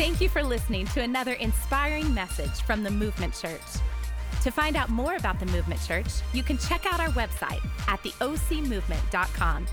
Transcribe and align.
Thank 0.00 0.22
you 0.22 0.30
for 0.30 0.42
listening 0.42 0.86
to 0.86 1.02
another 1.02 1.34
inspiring 1.34 2.14
message 2.14 2.62
from 2.62 2.82
the 2.82 2.90
Movement 2.90 3.34
Church. 3.34 3.60
To 4.42 4.50
find 4.50 4.74
out 4.74 4.88
more 4.88 5.16
about 5.16 5.38
the 5.38 5.44
Movement 5.44 5.78
Church, 5.82 6.06
you 6.32 6.42
can 6.42 6.56
check 6.56 6.86
out 6.90 7.00
our 7.00 7.10
website 7.10 7.62
at 7.86 8.02
theocmovement.com 8.02 9.66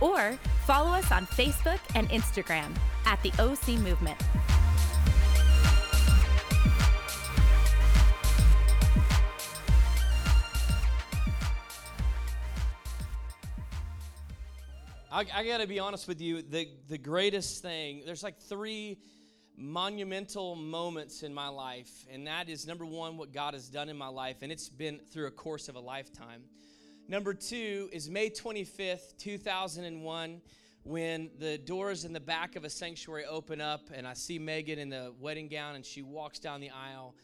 or 0.00 0.32
follow 0.66 0.90
us 0.90 1.12
on 1.12 1.26
Facebook 1.26 1.78
and 1.94 2.10
Instagram 2.10 2.76
at 3.06 3.22
the 3.22 3.30
OC 3.38 3.78
Movement. 3.78 4.20
I, 15.12 15.24
I 15.32 15.46
got 15.46 15.58
to 15.58 15.68
be 15.68 15.78
honest 15.78 16.08
with 16.08 16.20
you. 16.20 16.42
The 16.42 16.68
the 16.88 16.98
greatest 16.98 17.62
thing. 17.62 18.02
There's 18.04 18.24
like 18.24 18.40
three 18.40 18.98
monumental 19.58 20.54
moments 20.54 21.24
in 21.24 21.34
my 21.34 21.48
life, 21.48 22.06
and 22.10 22.26
that 22.26 22.48
is 22.48 22.66
number 22.66 22.86
one, 22.86 23.16
what 23.16 23.32
God 23.32 23.54
has 23.54 23.68
done 23.68 23.88
in 23.88 23.96
my 23.96 24.06
life, 24.06 24.36
and 24.42 24.52
it's 24.52 24.68
been 24.68 25.00
through 25.12 25.26
a 25.26 25.30
course 25.32 25.68
of 25.68 25.74
a 25.74 25.80
lifetime. 25.80 26.42
Number 27.08 27.34
two 27.34 27.88
is 27.92 28.08
May 28.08 28.30
25th, 28.30 29.16
2001, 29.18 30.40
when 30.84 31.30
the 31.40 31.58
doors 31.58 32.04
in 32.04 32.12
the 32.12 32.20
back 32.20 32.54
of 32.54 32.64
a 32.64 32.70
sanctuary 32.70 33.24
open 33.24 33.60
up, 33.60 33.88
and 33.92 34.06
I 34.06 34.14
see 34.14 34.38
Megan 34.38 34.78
in 34.78 34.90
the 34.90 35.12
wedding 35.18 35.48
gown, 35.48 35.74
and 35.74 35.84
she 35.84 36.02
walks 36.02 36.38
down 36.38 36.60
the 36.60 36.70
aisle. 36.70 37.14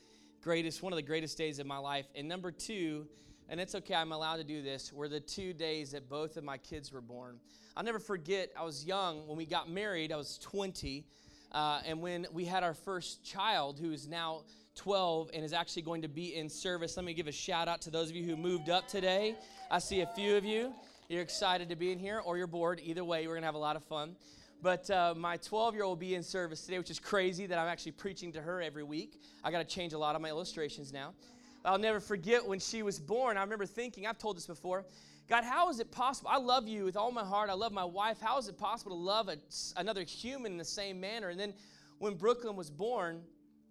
Greatest, 0.42 0.82
one 0.82 0.92
of 0.92 0.96
the 0.96 1.02
greatest 1.02 1.38
days 1.38 1.58
of 1.60 1.66
my 1.66 1.78
life. 1.78 2.06
And 2.16 2.28
number 2.28 2.50
two, 2.50 3.06
and 3.48 3.60
it's 3.60 3.74
okay, 3.76 3.94
I'm 3.94 4.12
allowed 4.12 4.36
to 4.36 4.44
do 4.44 4.60
this, 4.60 4.92
were 4.92 5.08
the 5.08 5.20
two 5.20 5.52
days 5.52 5.92
that 5.92 6.08
both 6.08 6.36
of 6.36 6.44
my 6.44 6.58
kids 6.58 6.92
were 6.92 7.00
born. 7.00 7.38
I'll 7.76 7.84
never 7.84 7.98
forget, 7.98 8.50
I 8.58 8.64
was 8.64 8.84
young 8.84 9.26
when 9.28 9.36
we 9.36 9.46
got 9.46 9.70
married, 9.70 10.12
I 10.12 10.16
was 10.16 10.38
20. 10.38 11.06
Uh, 11.54 11.80
and 11.86 12.02
when 12.02 12.26
we 12.32 12.44
had 12.44 12.64
our 12.64 12.74
first 12.74 13.24
child, 13.24 13.78
who 13.78 13.92
is 13.92 14.08
now 14.08 14.42
12 14.74 15.30
and 15.32 15.44
is 15.44 15.52
actually 15.52 15.82
going 15.82 16.02
to 16.02 16.08
be 16.08 16.34
in 16.34 16.48
service, 16.48 16.96
let 16.96 17.06
me 17.06 17.14
give 17.14 17.28
a 17.28 17.32
shout 17.32 17.68
out 17.68 17.80
to 17.82 17.90
those 17.90 18.10
of 18.10 18.16
you 18.16 18.24
who 18.24 18.36
moved 18.36 18.68
up 18.68 18.88
today. 18.88 19.36
I 19.70 19.78
see 19.78 20.00
a 20.00 20.06
few 20.06 20.36
of 20.36 20.44
you. 20.44 20.72
You're 21.08 21.22
excited 21.22 21.68
to 21.68 21.76
be 21.76 21.92
in 21.92 21.98
here, 22.00 22.20
or 22.24 22.36
you're 22.36 22.48
bored. 22.48 22.80
Either 22.82 23.04
way, 23.04 23.28
we're 23.28 23.34
going 23.34 23.42
to 23.42 23.46
have 23.46 23.54
a 23.54 23.58
lot 23.58 23.76
of 23.76 23.84
fun. 23.84 24.16
But 24.62 24.90
uh, 24.90 25.14
my 25.16 25.36
12 25.36 25.74
year 25.74 25.84
old 25.84 25.90
will 25.92 25.96
be 26.08 26.16
in 26.16 26.24
service 26.24 26.62
today, 26.62 26.78
which 26.78 26.90
is 26.90 26.98
crazy 26.98 27.46
that 27.46 27.56
I'm 27.56 27.68
actually 27.68 27.92
preaching 27.92 28.32
to 28.32 28.42
her 28.42 28.60
every 28.60 28.82
week. 28.82 29.20
I 29.44 29.52
got 29.52 29.58
to 29.58 29.64
change 29.64 29.92
a 29.92 29.98
lot 29.98 30.16
of 30.16 30.22
my 30.22 30.30
illustrations 30.30 30.92
now. 30.92 31.14
I'll 31.64 31.78
never 31.78 32.00
forget 32.00 32.44
when 32.44 32.58
she 32.58 32.82
was 32.82 32.98
born. 32.98 33.36
I 33.36 33.42
remember 33.42 33.64
thinking, 33.64 34.08
I've 34.08 34.18
told 34.18 34.36
this 34.36 34.46
before, 34.46 34.84
God, 35.28 35.44
how 35.44 35.70
is 35.70 35.80
it 35.80 35.90
possible? 35.90 36.28
I 36.30 36.38
love 36.38 36.68
you 36.68 36.84
with 36.84 36.96
all 36.96 37.10
my 37.10 37.24
heart. 37.24 37.48
I 37.48 37.54
love 37.54 37.72
my 37.72 37.84
wife. 37.84 38.20
How 38.20 38.38
is 38.38 38.48
it 38.48 38.58
possible 38.58 38.92
to 38.92 39.02
love 39.02 39.28
a, 39.28 39.38
another 39.76 40.02
human 40.02 40.52
in 40.52 40.58
the 40.58 40.64
same 40.64 41.00
manner? 41.00 41.30
And 41.30 41.40
then 41.40 41.54
when 41.98 42.14
Brooklyn 42.14 42.56
was 42.56 42.68
born, 42.70 43.22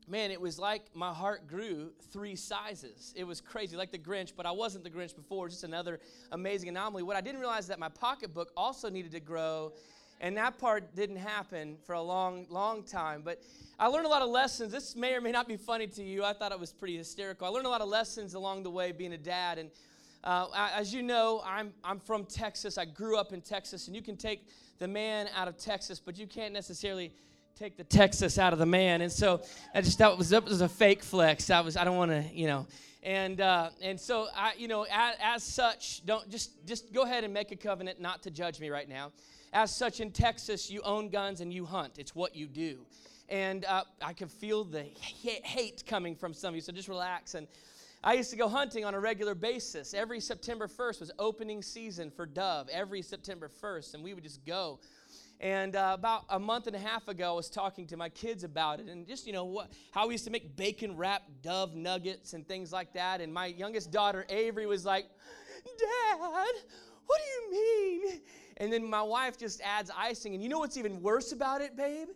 man, 0.08 0.32
it 0.32 0.42
was 0.42 0.58
like 0.58 0.82
my 0.96 1.14
heart 1.14 1.48
grew 1.48 1.92
three 2.12 2.36
sizes. 2.36 3.14
It 3.16 3.24
was 3.24 3.40
crazy, 3.40 3.78
like 3.78 3.92
the 3.92 4.00
Grinch, 4.00 4.34
but 4.36 4.48
I 4.48 4.52
wasn't 4.52 4.84
the 4.84 4.90
Grinch 4.90 5.16
before. 5.16 5.48
Just 5.48 5.64
another 5.64 6.00
amazing 6.32 6.70
anomaly. 6.70 7.04
What 7.04 7.16
I 7.16 7.22
didn't 7.22 7.40
realize 7.40 7.64
is 7.64 7.68
that 7.68 7.80
my 7.80 7.90
pocketbook 7.90 8.52
also 8.58 8.90
needed 8.90 9.12
to 9.12 9.20
grow, 9.20 9.74
and 10.22 10.36
that 10.38 10.58
part 10.58 10.96
didn't 10.96 11.18
happen 11.18 11.78
for 11.86 11.94
a 11.94 12.02
long, 12.02 12.48
long 12.50 12.84
time. 12.84 13.22
But 13.24 13.44
I 13.78 13.88
learned 13.88 14.06
a 14.06 14.10
lot 14.10 14.24
of 14.24 14.30
lessons. 14.30 14.72
This 14.72 14.96
may 14.96 15.14
or 15.14 15.22
may 15.22 15.32
not 15.32 15.48
be 15.48 15.58
funny 15.58 15.86
to 15.88 16.04
you. 16.04 16.24
I 16.24 16.34
thought 16.34 16.52
it 16.52 16.60
was 16.60 16.72
pretty 16.72 16.98
hysterical. 16.98 17.46
I 17.46 17.52
learned 17.52 17.68
a 17.68 17.70
lot 17.70 17.82
of 17.82 17.90
lessons 17.90 18.34
along 18.34 18.64
the 18.64 18.72
way 18.72 18.92
being 18.92 19.14
a 19.14 19.18
dad, 19.18 19.60
and 19.60 19.70
uh, 20.24 20.48
as 20.74 20.94
you 20.94 21.04
know, 21.04 21.42
I'm, 21.46 21.74
I'm 21.84 22.00
from 22.00 22.26
Texas. 22.26 22.78
I 22.78 22.86
grew 22.86 23.18
up 23.18 23.34
in 23.34 23.42
Texas, 23.42 23.88
and 23.88 23.96
you 23.96 24.02
can 24.02 24.16
take 24.16 24.48
the 24.80 24.88
man 24.88 25.28
out 25.36 25.48
of 25.48 25.58
Texas, 25.58 26.00
but 26.00 26.18
you 26.18 26.28
can't 26.28 26.54
necessarily 26.54 27.14
take 27.56 27.78
the 27.78 27.84
Texas 27.84 28.38
out 28.38 28.54
of 28.54 28.60
the 28.60 28.66
man. 28.66 29.02
And 29.02 29.12
so 29.12 29.42
I 29.76 29.82
just 29.82 30.00
that 30.00 30.18
was 30.18 30.30
that 30.30 30.44
was 30.44 30.62
a 30.62 30.70
fake 30.70 31.04
flex. 31.04 31.50
I 31.50 31.62
was 31.62 31.78
I 31.78 31.84
don't 31.84 31.98
want 31.98 32.12
to 32.12 32.24
you 32.34 32.48
know. 32.48 32.68
And 33.04 33.42
uh, 33.42 33.70
and 33.82 34.00
so 34.00 34.28
I 34.36 34.54
you 34.58 34.68
know 34.68 34.86
as, 34.92 35.16
as 35.22 35.44
such 35.44 36.06
don't 36.06 36.28
just 36.30 36.66
just 36.66 36.94
go 36.94 37.04
ahead 37.04 37.24
and 37.24 37.34
make 37.34 37.52
a 37.52 37.56
covenant 37.56 38.00
not 38.00 38.24
to 38.24 38.32
judge 38.32 38.60
me 38.60 38.70
right 38.70 38.90
now. 38.90 39.12
As 39.52 39.76
such 39.76 40.00
in 40.00 40.12
Texas, 40.12 40.72
you 40.72 40.82
own 40.82 41.10
guns 41.10 41.42
and 41.42 41.54
you 41.54 41.66
hunt. 41.66 42.00
It's 42.00 42.16
what 42.16 42.36
you 42.36 42.48
do. 42.48 42.86
And 43.30 43.66
uh, 43.66 43.84
I 44.02 44.14
can 44.14 44.28
feel 44.28 44.64
the 44.64 44.84
hate 44.84 45.84
coming 45.86 46.16
from 46.16 46.34
some 46.34 46.50
of 46.50 46.56
you. 46.56 46.62
So 46.62 46.72
just 46.72 46.88
relax 46.88 47.36
and. 47.36 47.48
I 48.06 48.16
used 48.16 48.32
to 48.32 48.36
go 48.36 48.50
hunting 48.50 48.84
on 48.84 48.94
a 48.94 49.00
regular 49.00 49.34
basis. 49.34 49.94
Every 49.94 50.20
September 50.20 50.68
1st 50.68 51.00
was 51.00 51.12
opening 51.18 51.62
season 51.62 52.12
for 52.12 52.26
dove, 52.26 52.68
every 52.68 53.02
September 53.02 53.50
1st, 53.62 53.94
and 53.94 54.04
we 54.04 54.14
would 54.14 54.24
just 54.24 54.46
go. 54.46 54.82
And 55.40 55.78
uh, 55.78 55.92
about 55.94 56.26
a 56.30 56.38
month 56.38 56.68
and 56.68 56.76
a 56.76 56.80
half 56.80 57.08
ago, 57.08 57.32
I 57.32 57.36
was 57.36 57.50
talking 57.50 57.88
to 57.88 57.98
my 57.98 58.10
kids 58.10 58.44
about 58.44 58.82
it, 58.82 58.90
and 58.90 59.08
just 59.08 59.26
you 59.26 59.32
know 59.32 59.46
what, 59.46 59.72
how 59.92 60.08
we 60.08 60.16
used 60.16 60.26
to 60.26 60.32
make 60.32 60.58
bacon 60.58 60.98
wrapped 60.98 61.42
dove 61.42 61.76
nuggets 61.76 62.34
and 62.34 62.46
things 62.46 62.74
like 62.74 62.92
that. 62.94 63.22
And 63.22 63.34
my 63.34 63.46
youngest 63.46 63.90
daughter 63.90 64.26
Avery 64.28 64.66
was 64.66 64.84
like, 64.84 65.06
"Dad, 65.64 66.20
what 66.20 67.22
do 67.22 67.24
you 67.32 67.52
mean?" 67.52 68.22
And 68.58 68.72
then 68.72 68.84
my 68.84 69.02
wife 69.02 69.38
just 69.38 69.62
adds 69.62 69.90
icing, 69.98 70.34
and 70.34 70.44
you 70.44 70.50
know 70.50 70.60
what's 70.60 70.76
even 70.76 71.02
worse 71.02 71.32
about 71.32 71.62
it, 71.62 71.78
babe? 71.78 72.10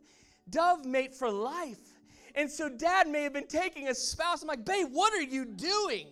Dove 0.49 0.85
mate 0.85 1.13
for 1.13 1.31
life. 1.31 1.96
And 2.37 2.49
so 2.49 2.69
dad 2.69 3.07
may 3.07 3.23
have 3.23 3.33
been 3.33 3.47
taking 3.47 3.89
a 3.89 3.95
spouse. 3.95 4.43
I'm 4.43 4.47
like, 4.47 4.63
babe, 4.63 4.87
what 4.91 5.11
are 5.11 5.23
you 5.23 5.43
doing? 5.43 6.05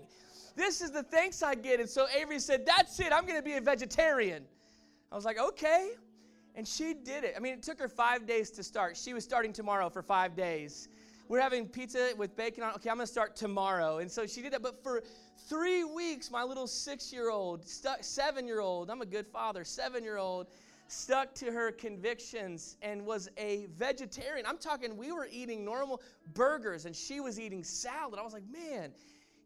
This 0.55 0.81
is 0.81 0.89
the 0.89 1.03
thanks 1.03 1.43
I 1.43 1.53
get. 1.53 1.79
And 1.79 1.87
so 1.87 2.07
Avery 2.19 2.39
said, 2.39 2.65
That's 2.65 2.99
it, 2.99 3.13
I'm 3.13 3.27
gonna 3.27 3.43
be 3.43 3.53
a 3.53 3.61
vegetarian. 3.61 4.43
I 5.11 5.15
was 5.15 5.23
like, 5.23 5.39
okay. 5.39 5.91
And 6.55 6.67
she 6.67 6.95
did 6.95 7.23
it. 7.23 7.35
I 7.37 7.39
mean, 7.39 7.53
it 7.53 7.61
took 7.61 7.79
her 7.79 7.87
five 7.87 8.25
days 8.25 8.49
to 8.51 8.63
start. 8.63 8.97
She 8.97 9.13
was 9.13 9.23
starting 9.23 9.53
tomorrow 9.53 9.87
for 9.89 10.01
five 10.01 10.35
days. 10.35 10.87
We're 11.27 11.41
having 11.41 11.67
pizza 11.67 12.13
with 12.17 12.35
bacon 12.35 12.63
on. 12.63 12.73
Okay, 12.75 12.89
I'm 12.89 12.95
gonna 12.95 13.07
start 13.07 13.35
tomorrow. 13.35 13.99
And 13.99 14.09
so 14.09 14.25
she 14.25 14.41
did 14.41 14.53
that. 14.53 14.63
But 14.63 14.81
for 14.81 15.03
three 15.47 15.83
weeks, 15.83 16.31
my 16.31 16.43
little 16.43 16.65
six 16.65 17.13
year 17.13 17.29
old, 17.29 17.65
seven 18.01 18.47
year 18.47 18.61
old, 18.61 18.89
I'm 18.89 19.01
a 19.01 19.05
good 19.05 19.27
father, 19.27 19.63
seven 19.63 20.03
year 20.03 20.17
old, 20.17 20.47
stuck 20.87 21.33
to 21.35 21.51
her 21.51 21.71
convictions 21.71 22.77
and 22.81 23.05
was 23.05 23.29
a 23.37 23.67
vegetarian. 23.77 24.45
I'm 24.45 24.57
talking, 24.57 24.95
we 24.97 25.11
were 25.11 25.27
eating 25.31 25.65
normal 25.65 26.01
burgers 26.33 26.85
and 26.85 26.95
she 26.95 27.19
was 27.19 27.39
eating 27.39 27.63
salad. 27.63 28.19
I 28.19 28.23
was 28.23 28.33
like, 28.33 28.47
man, 28.51 28.91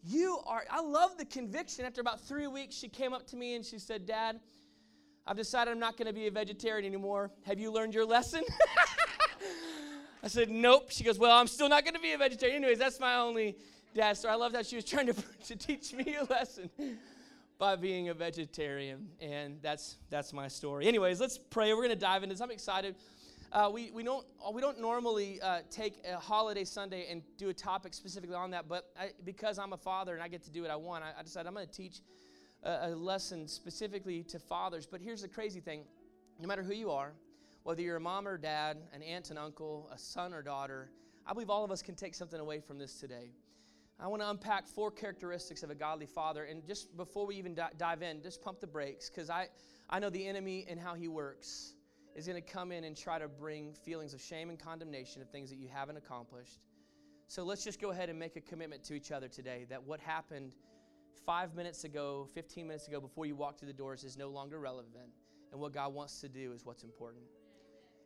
you 0.04 0.40
are. 0.46 0.64
I 0.70 0.82
love 0.82 1.18
the 1.18 1.26
conviction. 1.26 1.86
After 1.86 2.02
about 2.02 2.22
three 2.22 2.48
weeks, 2.48 2.76
she 2.76 2.88
came 2.88 3.14
up 3.14 3.28
to 3.28 3.36
me 3.36 3.56
and 3.56 3.66
she 3.66 3.80
said, 3.80 4.06
Dad, 4.06 4.40
I've 5.28 5.38
decided 5.38 5.72
I'm 5.72 5.80
not 5.80 5.98
going 5.98 6.08
to 6.08 6.14
be 6.14 6.28
a 6.28 6.32
vegetarian 6.32 6.86
anymore. 6.86 7.32
Have 7.46 7.60
you 7.60 7.72
learned 7.72 7.94
your 7.94 8.06
lesson? 8.06 8.44
I 10.24 10.28
said, 10.28 10.50
Nope. 10.50 10.92
She 10.92 11.04
goes, 11.04 11.20
Well, 11.20 11.38
I'm 11.38 11.48
still 11.48 11.70
not 11.70 11.84
going 11.84 11.94
to 11.94 12.02
be 12.02 12.14
a 12.14 12.18
vegetarian. 12.18 12.58
Anyways, 12.58 12.80
that's 12.80 13.00
my 13.00 13.16
only 13.16 13.56
dad 13.94 14.18
So 14.18 14.30
I 14.30 14.36
love 14.36 14.52
that 14.54 14.66
she 14.66 14.76
was 14.76 14.86
trying 14.86 15.08
to, 15.08 15.14
to 15.48 15.56
teach 15.56 15.94
me 15.94 16.16
a 16.16 16.24
lesson 16.26 16.70
by 17.59 17.75
being 17.75 18.08
a 18.08 18.14
vegetarian, 18.14 19.09
and 19.20 19.62
that's 19.62 19.97
that's 20.09 20.31
my 20.31 20.47
story. 20.47 20.88
Anyways, 20.88 21.20
let's 21.20 21.38
pray. 21.38 21.74
We're 21.74 21.84
going 21.84 21.90
to 21.90 21.96
dive 21.96 22.24
into 22.24 22.34
this. 22.34 22.42
I'm 22.42 22.52
excited. 22.52 22.96
Uh, 23.52 23.70
we, 23.72 23.92
we 23.92 24.02
don't 24.02 24.25
we 24.53 24.62
don't 24.62 24.80
normally 24.80 25.42
uh, 25.42 25.59
take 25.70 25.96
a 26.09 26.18
holiday 26.18 26.64
Sunday 26.64 27.08
and 27.12 27.22
do 27.38 27.50
a 27.50 27.53
topic 27.53 27.94
specifically 27.94 28.36
on 28.36 28.52
that, 28.52 28.70
but 28.70 28.92
I, 28.97 29.09
because 29.25 29.59
I'm 29.59 29.74
a 29.74 29.78
father 29.78 30.14
and 30.14 30.24
I 30.24 30.30
get 30.30 30.42
to 30.44 30.52
do 30.52 30.62
what 30.62 30.72
I 30.72 30.78
want, 30.78 31.03
I, 31.03 31.20
I 31.20 31.24
decided 31.24 31.47
I'm 31.47 31.53
going 31.53 31.68
to 31.68 31.74
teach 31.74 32.00
a, 32.64 32.90
a 32.90 32.96
lesson 32.96 33.47
specifically 33.47 34.24
to 34.24 34.40
fathers. 34.40 34.86
But 34.86 35.02
here's 35.02 35.22
the 35.24 35.28
crazy 35.28 35.59
thing: 35.59 35.84
no 36.40 36.47
matter 36.47 36.64
who 36.64 36.74
you 36.74 36.91
are, 36.91 37.12
whether 37.64 37.81
you're 37.81 37.97
a 37.97 38.02
mom 38.02 38.26
or 38.26 38.38
dad, 38.38 38.78
an 38.94 39.03
aunt 39.03 39.31
and 39.31 39.40
uncle, 39.40 39.90
a 39.94 39.97
son 39.97 40.34
or 40.34 40.41
daughter, 40.41 40.91
I 41.28 41.34
believe 41.34 41.50
all 41.50 41.66
of 41.66 41.72
us 41.72 41.81
can 41.81 41.96
take 41.96 42.16
something 42.16 42.40
away 42.40 42.62
from 42.62 42.78
this 42.78 43.02
today. 43.02 43.31
I 44.02 44.08
want 44.08 44.22
to 44.22 44.30
unpack 44.30 44.66
four 44.66 44.92
characteristics 44.92 45.62
of 45.62 45.72
a 45.72 45.76
godly 45.76 46.06
father. 46.06 46.46
And 46.46 46.66
just 46.66 46.96
before 46.96 47.26
we 47.26 47.36
even 47.36 47.54
dive 47.78 48.02
in, 48.02 48.22
just 48.22 48.42
pump 48.42 48.62
the 48.62 48.68
brakes 48.68 49.10
because 49.10 49.30
I, 49.30 49.48
I 49.90 50.00
know 50.00 50.10
the 50.10 50.26
enemy 50.26 50.66
and 50.70 50.80
how 50.80 50.94
he 50.94 51.10
works 51.10 51.76
is 52.16 52.26
going 52.26 52.41
to 52.41 52.50
come 52.50 52.72
in 52.72 52.85
and 52.85 52.96
try 52.96 53.20
to 53.20 53.28
bring 53.28 53.73
feelings 53.73 54.14
of 54.14 54.22
shame 54.22 54.50
and 54.50 54.58
condemnation 54.58 55.22
of 55.22 55.29
things 55.29 55.50
that 55.50 55.58
you 55.58 55.68
haven't 55.68 55.97
accomplished. 55.97 56.59
So 57.28 57.44
let's 57.44 57.64
just 57.64 57.82
go 57.82 57.91
ahead 57.91 58.09
and 58.09 58.18
make 58.18 58.38
a 58.38 58.41
commitment 58.41 58.84
to 58.85 58.94
each 58.94 59.12
other 59.12 59.28
today 59.28 59.66
that 59.70 59.84
what 59.84 60.00
happened 60.00 60.56
five 61.26 61.53
minutes 61.53 61.84
ago, 61.84 62.29
15 62.34 62.66
minutes 62.66 62.88
ago, 62.88 63.02
before 63.02 63.26
you 63.26 63.35
walked 63.35 63.59
through 63.59 63.68
the 63.68 63.73
doors 63.73 64.06
is 64.06 64.18
no 64.18 64.29
longer 64.29 64.59
relevant. 64.59 65.09
And 65.52 65.59
what 65.59 65.73
God 65.73 65.94
wants 65.94 66.22
to 66.22 66.29
do 66.29 66.53
is 66.53 66.66
what's 66.66 66.84
important. 66.84 67.23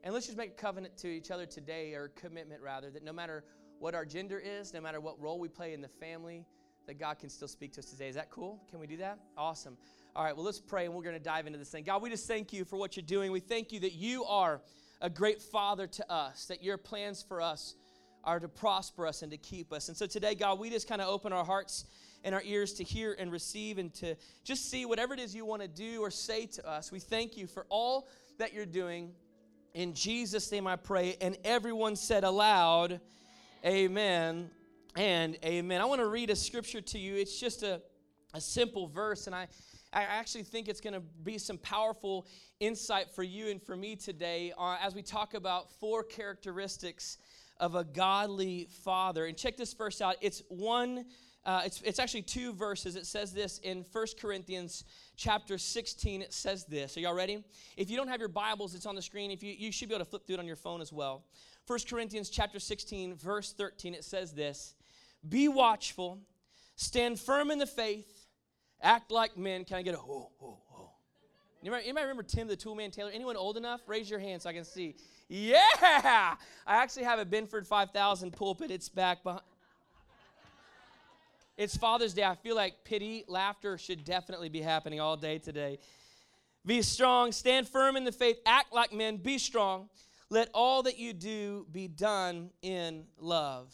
And 0.03 0.13
let's 0.13 0.25
just 0.25 0.37
make 0.37 0.51
a 0.51 0.61
covenant 0.61 0.97
to 0.97 1.07
each 1.07 1.31
other 1.31 1.45
today, 1.45 1.93
or 1.93 2.09
commitment 2.09 2.61
rather, 2.61 2.89
that 2.89 3.03
no 3.03 3.13
matter 3.13 3.45
what 3.83 3.93
our 3.93 4.05
gender 4.05 4.41
is, 4.41 4.73
no 4.73 4.79
matter 4.79 5.01
what 5.01 5.19
role 5.19 5.37
we 5.37 5.49
play 5.49 5.73
in 5.73 5.81
the 5.81 5.89
family, 5.89 6.45
that 6.87 6.97
God 6.97 7.19
can 7.19 7.27
still 7.27 7.49
speak 7.49 7.73
to 7.73 7.81
us 7.81 7.87
today. 7.87 8.07
Is 8.07 8.15
that 8.15 8.29
cool? 8.29 8.63
Can 8.69 8.79
we 8.79 8.87
do 8.87 8.95
that? 8.95 9.19
Awesome. 9.37 9.75
All 10.15 10.23
right, 10.23 10.33
well, 10.33 10.45
let's 10.45 10.61
pray 10.61 10.85
and 10.85 10.93
we're 10.93 11.03
going 11.03 11.17
to 11.17 11.21
dive 11.21 11.47
into 11.47 11.59
this 11.59 11.69
thing. 11.69 11.83
God, 11.83 12.01
we 12.01 12.09
just 12.09 12.25
thank 12.25 12.53
you 12.53 12.63
for 12.63 12.77
what 12.77 12.95
you're 12.95 13.05
doing. 13.05 13.29
We 13.33 13.41
thank 13.41 13.73
you 13.73 13.81
that 13.81 13.91
you 13.91 14.23
are 14.23 14.61
a 15.01 15.09
great 15.09 15.41
father 15.41 15.85
to 15.85 16.09
us, 16.09 16.45
that 16.45 16.63
your 16.63 16.77
plans 16.77 17.25
for 17.27 17.41
us 17.41 17.75
are 18.23 18.39
to 18.39 18.47
prosper 18.47 19.05
us 19.05 19.21
and 19.21 19.29
to 19.33 19.37
keep 19.37 19.73
us. 19.73 19.89
And 19.89 19.97
so 19.97 20.05
today, 20.05 20.33
God, 20.33 20.59
we 20.59 20.69
just 20.69 20.87
kind 20.87 21.01
of 21.01 21.09
open 21.09 21.33
our 21.33 21.43
hearts 21.43 21.83
and 22.23 22.33
our 22.33 22.43
ears 22.45 22.71
to 22.75 22.85
hear 22.85 23.17
and 23.19 23.33
receive 23.33 23.79
and 23.79 23.93
to 23.95 24.15
just 24.45 24.71
see 24.71 24.85
whatever 24.85 25.13
it 25.13 25.19
is 25.19 25.35
you 25.35 25.45
want 25.45 25.61
to 25.61 25.67
do 25.67 25.99
or 25.99 26.09
say 26.09 26.45
to 26.45 26.65
us. 26.65 26.89
We 26.89 27.01
thank 27.01 27.35
you 27.35 27.47
for 27.47 27.65
all 27.67 28.07
that 28.37 28.53
you're 28.53 28.65
doing 28.65 29.11
In 29.73 29.95
Jesus' 29.95 30.51
name 30.51 30.67
I 30.67 30.75
pray. 30.75 31.17
And 31.19 31.35
everyone 31.43 31.95
said 31.95 32.23
aloud, 32.23 33.01
Amen 33.65 34.49
and 34.97 35.37
amen. 35.45 35.79
I 35.79 35.85
want 35.85 36.01
to 36.01 36.07
read 36.07 36.29
a 36.29 36.35
scripture 36.35 36.81
to 36.81 36.99
you. 36.99 37.15
It's 37.15 37.39
just 37.39 37.63
a, 37.63 37.81
a 38.33 38.41
simple 38.41 38.87
verse, 38.87 39.25
and 39.25 39.33
I, 39.33 39.47
I 39.93 40.01
actually 40.03 40.43
think 40.43 40.67
it's 40.67 40.81
going 40.81 40.95
to 40.95 40.99
be 40.99 41.37
some 41.37 41.57
powerful 41.57 42.27
insight 42.59 43.09
for 43.09 43.23
you 43.23 43.47
and 43.47 43.61
for 43.61 43.77
me 43.77 43.95
today 43.95 44.51
uh, 44.57 44.75
as 44.81 44.93
we 44.93 45.01
talk 45.01 45.33
about 45.33 45.71
four 45.79 46.03
characteristics 46.03 47.19
of 47.57 47.75
a 47.75 47.85
godly 47.85 48.67
father. 48.83 49.27
And 49.27 49.37
check 49.37 49.55
this 49.55 49.71
verse 49.71 50.01
out. 50.01 50.17
It's 50.19 50.43
one. 50.49 51.05
Uh, 51.45 51.61
it's, 51.65 51.81
it's 51.83 51.99
actually 51.99 52.23
two 52.23 52.51
verses. 52.51 52.97
It 52.97 53.05
says 53.05 53.31
this 53.31 53.59
in 53.59 53.85
First 53.85 54.19
Corinthians 54.19 54.83
chapter 55.15 55.57
16. 55.57 56.21
It 56.21 56.33
says 56.33 56.65
this. 56.65 56.97
Are 56.97 56.99
y'all 56.99 57.13
ready? 57.13 57.45
If 57.77 57.89
you 57.89 57.95
don't 57.95 58.09
have 58.09 58.19
your 58.19 58.27
Bibles, 58.27 58.75
it's 58.75 58.85
on 58.85 58.95
the 58.95 59.01
screen. 59.01 59.31
If 59.31 59.41
you, 59.41 59.53
you 59.57 59.71
should 59.71 59.87
be 59.87 59.95
able 59.95 60.03
to 60.03 60.09
flip 60.09 60.27
through 60.27 60.35
it 60.35 60.39
on 60.39 60.47
your 60.47 60.57
phone 60.57 60.81
as 60.81 60.91
well. 60.91 61.23
First 61.65 61.89
Corinthians 61.89 62.29
chapter 62.29 62.59
16, 62.59 63.15
verse 63.15 63.53
13, 63.53 63.93
it 63.93 64.03
says 64.03 64.33
this 64.33 64.75
Be 65.27 65.47
watchful, 65.47 66.19
stand 66.75 67.19
firm 67.19 67.51
in 67.51 67.59
the 67.59 67.65
faith, 67.65 68.27
act 68.81 69.11
like 69.11 69.37
men. 69.37 69.63
Can 69.63 69.77
I 69.77 69.81
get 69.81 69.95
a 69.95 69.97
whoa, 69.97 70.29
whoa, 70.39 70.59
whoa? 70.69 70.89
Anybody, 71.61 71.85
anybody 71.85 72.03
remember 72.03 72.23
Tim 72.23 72.47
the 72.47 72.57
Toolman 72.57 72.91
Taylor? 72.91 73.11
Anyone 73.13 73.37
old 73.37 73.55
enough? 73.55 73.81
Raise 73.87 74.09
your 74.09 74.19
hand 74.19 74.41
so 74.41 74.49
I 74.49 74.53
can 74.53 74.65
see. 74.65 74.95
Yeah! 75.29 75.55
I 75.81 76.35
actually 76.67 77.03
have 77.03 77.19
a 77.19 77.25
Binford 77.25 77.65
5000 77.65 78.31
pulpit. 78.31 78.69
It's 78.69 78.89
back 78.89 79.23
behind. 79.23 79.43
It's 81.55 81.77
Father's 81.77 82.13
Day. 82.13 82.23
I 82.23 82.35
feel 82.35 82.55
like 82.55 82.83
pity, 82.83 83.23
laughter 83.27 83.77
should 83.77 84.03
definitely 84.03 84.49
be 84.49 84.59
happening 84.59 84.99
all 84.99 85.15
day 85.15 85.37
today. 85.37 85.79
Be 86.65 86.81
strong, 86.81 87.31
stand 87.31 87.67
firm 87.67 87.95
in 87.95 88.03
the 88.05 88.11
faith, 88.11 88.39
act 88.45 88.73
like 88.73 88.91
men, 88.91 89.17
be 89.17 89.37
strong. 89.37 89.89
Let 90.33 90.49
all 90.55 90.81
that 90.81 90.97
you 90.97 91.13
do 91.13 91.67
be 91.71 91.87
done 91.87 92.49
in 92.63 93.03
love. 93.19 93.71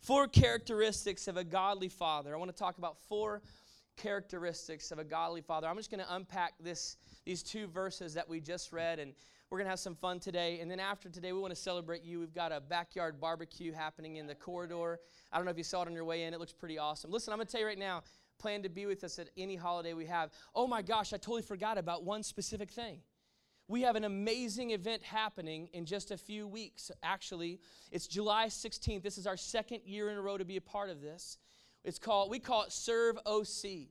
Four 0.00 0.28
characteristics 0.28 1.28
of 1.28 1.36
a 1.36 1.44
godly 1.44 1.90
father. 1.90 2.34
I 2.34 2.38
want 2.38 2.50
to 2.50 2.56
talk 2.56 2.78
about 2.78 2.96
four 3.06 3.42
characteristics 3.98 4.92
of 4.92 4.98
a 4.98 5.04
godly 5.04 5.42
father. 5.42 5.68
I'm 5.68 5.76
just 5.76 5.90
going 5.90 6.02
to 6.02 6.14
unpack 6.14 6.54
this 6.58 6.96
these 7.26 7.42
two 7.42 7.66
verses 7.66 8.14
that 8.14 8.26
we 8.26 8.40
just 8.40 8.72
read 8.72 8.98
and 8.98 9.12
we're 9.50 9.58
going 9.58 9.66
to 9.66 9.70
have 9.70 9.78
some 9.78 9.94
fun 9.94 10.20
today. 10.20 10.60
And 10.60 10.70
then 10.70 10.80
after 10.80 11.10
today, 11.10 11.34
we 11.34 11.38
want 11.38 11.54
to 11.54 11.60
celebrate 11.60 12.02
you. 12.02 12.18
We've 12.18 12.32
got 12.32 12.50
a 12.50 12.62
backyard 12.62 13.20
barbecue 13.20 13.70
happening 13.70 14.16
in 14.16 14.26
the 14.26 14.34
corridor. 14.34 15.00
I 15.30 15.36
don't 15.36 15.44
know 15.44 15.50
if 15.50 15.58
you 15.58 15.64
saw 15.64 15.82
it 15.82 15.88
on 15.88 15.92
your 15.92 16.06
way 16.06 16.22
in. 16.22 16.32
It 16.32 16.40
looks 16.40 16.54
pretty 16.54 16.78
awesome. 16.78 17.10
Listen, 17.10 17.34
I'm 17.34 17.36
going 17.36 17.46
to 17.46 17.52
tell 17.52 17.60
you 17.60 17.66
right 17.66 17.78
now, 17.78 18.04
plan 18.38 18.62
to 18.62 18.70
be 18.70 18.86
with 18.86 19.04
us 19.04 19.18
at 19.18 19.28
any 19.36 19.54
holiday 19.54 19.92
we 19.92 20.06
have. 20.06 20.30
Oh 20.54 20.66
my 20.66 20.80
gosh, 20.80 21.12
I 21.12 21.18
totally 21.18 21.42
forgot 21.42 21.76
about 21.76 22.04
one 22.04 22.22
specific 22.22 22.70
thing. 22.70 23.00
We 23.70 23.82
have 23.82 23.94
an 23.94 24.02
amazing 24.02 24.72
event 24.72 25.00
happening 25.04 25.68
in 25.72 25.84
just 25.84 26.10
a 26.10 26.16
few 26.16 26.48
weeks. 26.48 26.90
Actually, 27.04 27.60
it's 27.92 28.08
July 28.08 28.46
16th. 28.46 29.00
This 29.04 29.16
is 29.16 29.28
our 29.28 29.36
second 29.36 29.82
year 29.84 30.10
in 30.10 30.16
a 30.16 30.20
row 30.20 30.36
to 30.36 30.44
be 30.44 30.56
a 30.56 30.60
part 30.60 30.90
of 30.90 31.00
this. 31.00 31.38
It's 31.84 31.96
called, 31.96 32.32
we 32.32 32.40
call 32.40 32.64
it 32.64 32.72
Serve 32.72 33.16
OC. 33.24 33.86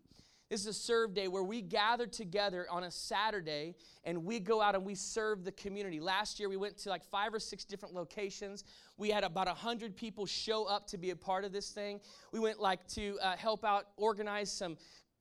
This 0.50 0.62
is 0.62 0.68
a 0.68 0.74
serve 0.74 1.14
day 1.14 1.30
where 1.30 1.44
we 1.44 1.62
gather 1.62 2.08
together 2.08 2.66
on 2.70 2.84
a 2.84 2.92
Saturday 2.92 3.76
and 4.04 4.26
we 4.26 4.40
go 4.42 4.62
out 4.62 4.76
and 4.76 4.84
we 4.84 4.96
serve 4.96 5.46
the 5.46 5.52
community. 5.54 6.02
Last 6.02 6.40
year 6.42 6.50
we 6.50 6.58
went 6.58 6.76
to 6.80 6.90
like 6.90 7.06
five 7.06 7.34
or 7.34 7.40
six 7.40 7.64
different 7.64 7.94
locations. 7.94 8.66
We 8.98 9.12
had 9.12 9.24
about 9.24 9.48
100 9.48 9.96
people 9.96 10.26
show 10.26 10.66
up 10.66 10.88
to 10.88 10.98
be 10.98 11.12
a 11.12 11.16
part 11.16 11.46
of 11.46 11.54
this 11.54 11.70
thing. 11.70 12.02
We 12.34 12.40
went 12.40 12.60
like 12.60 12.86
to 12.96 13.18
uh, 13.22 13.38
help 13.38 13.64
out 13.64 13.86
organize 13.96 14.52
some 14.52 14.76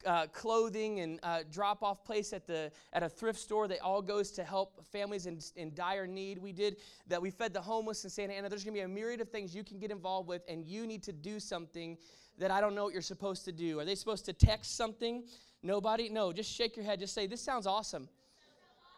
uh, 0.07 0.27
clothing 0.29 1.01
and 1.01 1.21
uh, 1.23 1.41
drop 1.51 1.83
off 1.83 2.05
place 2.05 2.33
at 2.33 2.47
the 2.47 2.71
at 2.93 3.03
a 3.03 3.09
thrift 3.09 3.39
store 3.39 3.69
that 3.69 3.81
all 3.81 4.01
goes 4.01 4.31
to 4.33 4.45
help 4.45 4.85
families 4.87 5.27
in, 5.27 5.41
in 5.57 5.75
dire 5.75 6.07
need. 6.07 6.39
We 6.39 6.53
did 6.53 6.77
that. 7.09 7.21
We 7.21 7.31
fed 7.31 7.53
the 7.53 7.61
homeless 7.61 8.05
in 8.05 8.11
santa 8.11 8.35
ana. 8.35 8.49
There's 8.49 8.65
going 8.65 8.75
to 8.75 8.79
be 8.79 8.85
a 8.85 8.89
myriad 8.89 9.21
of 9.21 9.29
things 9.29 9.55
you 9.55 9.65
can 9.65 9.79
get 9.79 9.91
involved 9.91 10.29
with 10.29 10.43
and 10.49 10.65
you 10.65 10.87
need 10.87 11.03
to 11.05 11.13
do 11.13 11.41
something 11.41 11.99
that 12.39 12.53
i 12.53 12.61
don't 12.61 12.75
know 12.75 12.85
what 12.85 12.93
you're 12.93 13.03
supposed 13.03 13.45
to 13.47 13.53
do. 13.53 13.81
Are 13.81 13.85
they 13.85 13.95
supposed 13.95 14.25
to 14.27 14.33
text 14.33 14.77
something? 14.77 15.25
Nobody? 15.63 16.09
No. 16.09 16.33
Just 16.33 16.53
shake 16.53 16.77
your 16.77 16.85
head. 16.85 17.01
Just 17.01 17.15
say 17.15 17.27
this 17.27 17.41
sounds 17.41 17.67
awesome. 17.67 18.09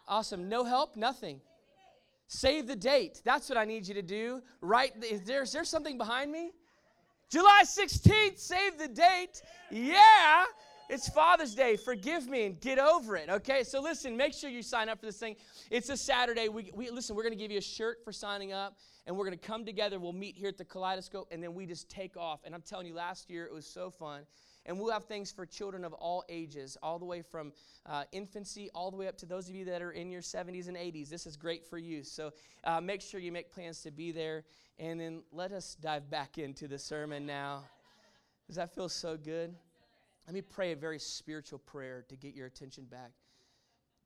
Awesome. 0.06 0.48
No 0.48 0.64
help? 0.64 0.96
Nothing. 0.96 1.40
Save 2.26 2.66
the 2.66 2.76
date. 2.76 3.22
That's 3.24 3.48
what 3.48 3.58
i 3.58 3.64
need 3.64 3.88
you 3.88 3.94
to 3.94 4.02
do. 4.02 4.42
Right 4.60 4.92
is 5.02 5.22
there, 5.22 5.42
is 5.42 5.52
there 5.52 5.64
something 5.64 5.98
behind 5.98 6.30
me? 6.30 6.52
July 7.30 7.62
16th 7.64 8.38
save 8.38 8.76
the 8.78 8.88
date. 8.88 9.42
Yeah 9.70 10.44
it's 10.90 11.08
Father's 11.08 11.54
Day. 11.54 11.76
Forgive 11.76 12.28
me 12.28 12.46
and 12.46 12.60
get 12.60 12.80
over 12.80 13.16
it. 13.16 13.30
Okay, 13.30 13.62
so 13.62 13.80
listen, 13.80 14.16
make 14.16 14.34
sure 14.34 14.50
you 14.50 14.60
sign 14.60 14.88
up 14.88 14.98
for 14.98 15.06
this 15.06 15.18
thing. 15.18 15.36
It's 15.70 15.88
a 15.88 15.96
Saturday. 15.96 16.48
We, 16.48 16.72
we 16.74 16.90
listen. 16.90 17.14
We're 17.14 17.22
going 17.22 17.32
to 17.32 17.38
give 17.38 17.52
you 17.52 17.58
a 17.58 17.62
shirt 17.62 18.04
for 18.04 18.12
signing 18.12 18.52
up, 18.52 18.76
and 19.06 19.16
we're 19.16 19.24
going 19.24 19.38
to 19.38 19.46
come 19.46 19.64
together. 19.64 20.00
We'll 20.00 20.12
meet 20.12 20.36
here 20.36 20.48
at 20.48 20.58
the 20.58 20.64
Kaleidoscope, 20.64 21.28
and 21.30 21.40
then 21.40 21.54
we 21.54 21.64
just 21.64 21.88
take 21.88 22.16
off. 22.16 22.40
And 22.44 22.56
I'm 22.56 22.62
telling 22.62 22.88
you, 22.88 22.94
last 22.94 23.30
year 23.30 23.46
it 23.46 23.52
was 23.52 23.66
so 23.66 23.88
fun. 23.88 24.22
And 24.66 24.78
we'll 24.78 24.92
have 24.92 25.04
things 25.04 25.30
for 25.30 25.46
children 25.46 25.84
of 25.84 25.92
all 25.92 26.24
ages, 26.28 26.76
all 26.82 26.98
the 26.98 27.04
way 27.04 27.22
from 27.22 27.52
uh, 27.86 28.04
infancy, 28.10 28.68
all 28.74 28.90
the 28.90 28.96
way 28.96 29.06
up 29.06 29.16
to 29.18 29.26
those 29.26 29.48
of 29.48 29.54
you 29.54 29.64
that 29.66 29.82
are 29.82 29.92
in 29.92 30.10
your 30.10 30.22
70s 30.22 30.66
and 30.66 30.76
80s. 30.76 31.08
This 31.08 31.24
is 31.24 31.36
great 31.36 31.64
for 31.64 31.78
you. 31.78 32.02
So 32.02 32.32
uh, 32.64 32.80
make 32.80 33.00
sure 33.00 33.20
you 33.20 33.32
make 33.32 33.50
plans 33.50 33.80
to 33.82 33.92
be 33.92 34.10
there. 34.10 34.44
And 34.78 35.00
then 35.00 35.22
let 35.32 35.52
us 35.52 35.76
dive 35.80 36.10
back 36.10 36.36
into 36.36 36.66
the 36.66 36.78
sermon 36.78 37.26
now. 37.26 37.62
Does 38.48 38.56
that 38.56 38.74
feel 38.74 38.88
so 38.88 39.16
good? 39.16 39.54
Let 40.26 40.34
me 40.34 40.42
pray 40.42 40.72
a 40.72 40.76
very 40.76 40.98
spiritual 40.98 41.58
prayer 41.58 42.04
to 42.08 42.16
get 42.16 42.34
your 42.34 42.46
attention 42.46 42.84
back. 42.84 43.12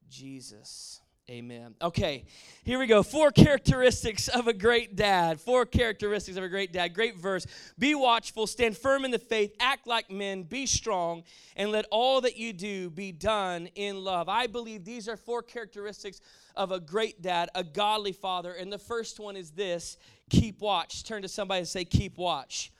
Jesus. 0.08 1.00
Amen. 1.30 1.74
Okay, 1.80 2.26
here 2.64 2.78
we 2.78 2.86
go. 2.86 3.02
Four 3.02 3.30
characteristics 3.30 4.28
of 4.28 4.46
a 4.46 4.52
great 4.52 4.94
dad. 4.94 5.40
Four 5.40 5.64
characteristics 5.64 6.36
of 6.36 6.44
a 6.44 6.48
great 6.50 6.70
dad. 6.70 6.88
Great 6.92 7.16
verse. 7.16 7.46
Be 7.78 7.94
watchful, 7.94 8.46
stand 8.46 8.76
firm 8.76 9.06
in 9.06 9.10
the 9.10 9.18
faith, 9.18 9.54
act 9.58 9.86
like 9.86 10.10
men, 10.10 10.42
be 10.42 10.66
strong, 10.66 11.22
and 11.56 11.72
let 11.72 11.86
all 11.90 12.20
that 12.20 12.36
you 12.36 12.52
do 12.52 12.90
be 12.90 13.10
done 13.10 13.68
in 13.74 14.04
love. 14.04 14.28
I 14.28 14.48
believe 14.48 14.84
these 14.84 15.08
are 15.08 15.16
four 15.16 15.42
characteristics 15.42 16.20
of 16.56 16.72
a 16.72 16.80
great 16.80 17.22
dad, 17.22 17.48
a 17.54 17.64
godly 17.64 18.12
father. 18.12 18.52
And 18.52 18.70
the 18.70 18.78
first 18.78 19.18
one 19.18 19.34
is 19.34 19.50
this 19.50 19.96
keep 20.28 20.60
watch. 20.60 21.04
Turn 21.04 21.22
to 21.22 21.28
somebody 21.28 21.60
and 21.60 21.68
say, 21.68 21.86
Keep 21.86 22.18
watch. 22.18 22.70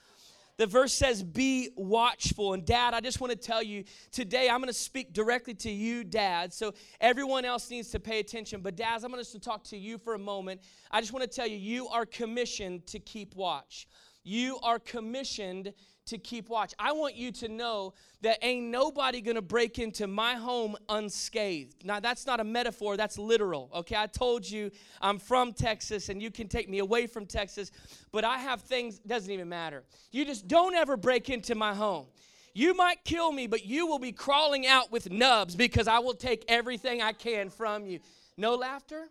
The 0.57 0.65
verse 0.65 0.93
says, 0.93 1.21
Be 1.21 1.69
watchful. 1.75 2.53
And, 2.53 2.65
Dad, 2.65 2.93
I 2.93 3.01
just 3.01 3.19
want 3.19 3.31
to 3.31 3.37
tell 3.37 3.61
you 3.61 3.83
today, 4.11 4.49
I'm 4.49 4.59
going 4.59 4.67
to 4.67 4.73
speak 4.73 5.13
directly 5.13 5.53
to 5.55 5.71
you, 5.71 6.03
Dad. 6.03 6.53
So, 6.53 6.73
everyone 7.01 7.45
else 7.45 7.69
needs 7.69 7.89
to 7.91 7.99
pay 7.99 8.19
attention. 8.19 8.61
But, 8.61 8.75
Dads, 8.75 9.03
I'm 9.03 9.11
going 9.11 9.23
to 9.23 9.39
talk 9.39 9.63
to 9.65 9.77
you 9.77 9.97
for 9.97 10.13
a 10.13 10.19
moment. 10.19 10.61
I 10.91 11.01
just 11.01 11.13
want 11.13 11.23
to 11.23 11.33
tell 11.33 11.47
you, 11.47 11.57
you 11.57 11.87
are 11.89 12.05
commissioned 12.05 12.87
to 12.87 12.99
keep 12.99 13.35
watch. 13.35 13.87
You 14.23 14.57
are 14.63 14.79
commissioned 14.79 15.73
to 16.05 16.17
keep 16.17 16.49
watch. 16.49 16.73
I 16.77 16.91
want 16.91 17.15
you 17.15 17.31
to 17.33 17.47
know 17.47 17.93
that 18.21 18.37
ain't 18.41 18.67
nobody 18.67 19.21
gonna 19.21 19.41
break 19.41 19.79
into 19.79 20.07
my 20.07 20.35
home 20.35 20.75
unscathed. 20.89 21.83
Now, 21.83 21.99
that's 21.99 22.25
not 22.25 22.39
a 22.39 22.43
metaphor, 22.43 22.97
that's 22.97 23.17
literal, 23.17 23.69
okay? 23.73 23.95
I 23.95 24.07
told 24.07 24.49
you 24.49 24.71
I'm 25.01 25.19
from 25.19 25.53
Texas 25.53 26.09
and 26.09 26.21
you 26.21 26.31
can 26.31 26.47
take 26.47 26.69
me 26.69 26.79
away 26.79 27.07
from 27.07 27.25
Texas, 27.25 27.71
but 28.11 28.23
I 28.23 28.37
have 28.37 28.61
things, 28.61 28.99
doesn't 28.99 29.31
even 29.31 29.49
matter. 29.49 29.83
You 30.11 30.25
just 30.25 30.47
don't 30.47 30.75
ever 30.75 30.95
break 30.97 31.29
into 31.29 31.55
my 31.55 31.73
home. 31.73 32.05
You 32.53 32.73
might 32.73 33.03
kill 33.03 33.31
me, 33.31 33.47
but 33.47 33.65
you 33.65 33.85
will 33.85 33.99
be 33.99 34.13
crawling 34.13 34.65
out 34.65 34.91
with 34.91 35.11
nubs 35.11 35.55
because 35.55 35.87
I 35.87 35.99
will 35.99 36.13
take 36.13 36.45
everything 36.47 37.01
I 37.01 37.11
can 37.11 37.49
from 37.49 37.85
you. 37.85 37.99
No 38.37 38.55
laughter? 38.55 39.09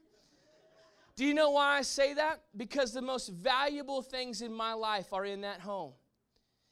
Do 1.16 1.24
you 1.24 1.34
know 1.34 1.50
why 1.50 1.76
I 1.76 1.82
say 1.82 2.14
that? 2.14 2.40
Because 2.56 2.92
the 2.92 3.02
most 3.02 3.28
valuable 3.28 4.00
things 4.02 4.42
in 4.42 4.52
my 4.52 4.72
life 4.72 5.12
are 5.12 5.24
in 5.24 5.42
that 5.42 5.60
home 5.60 5.92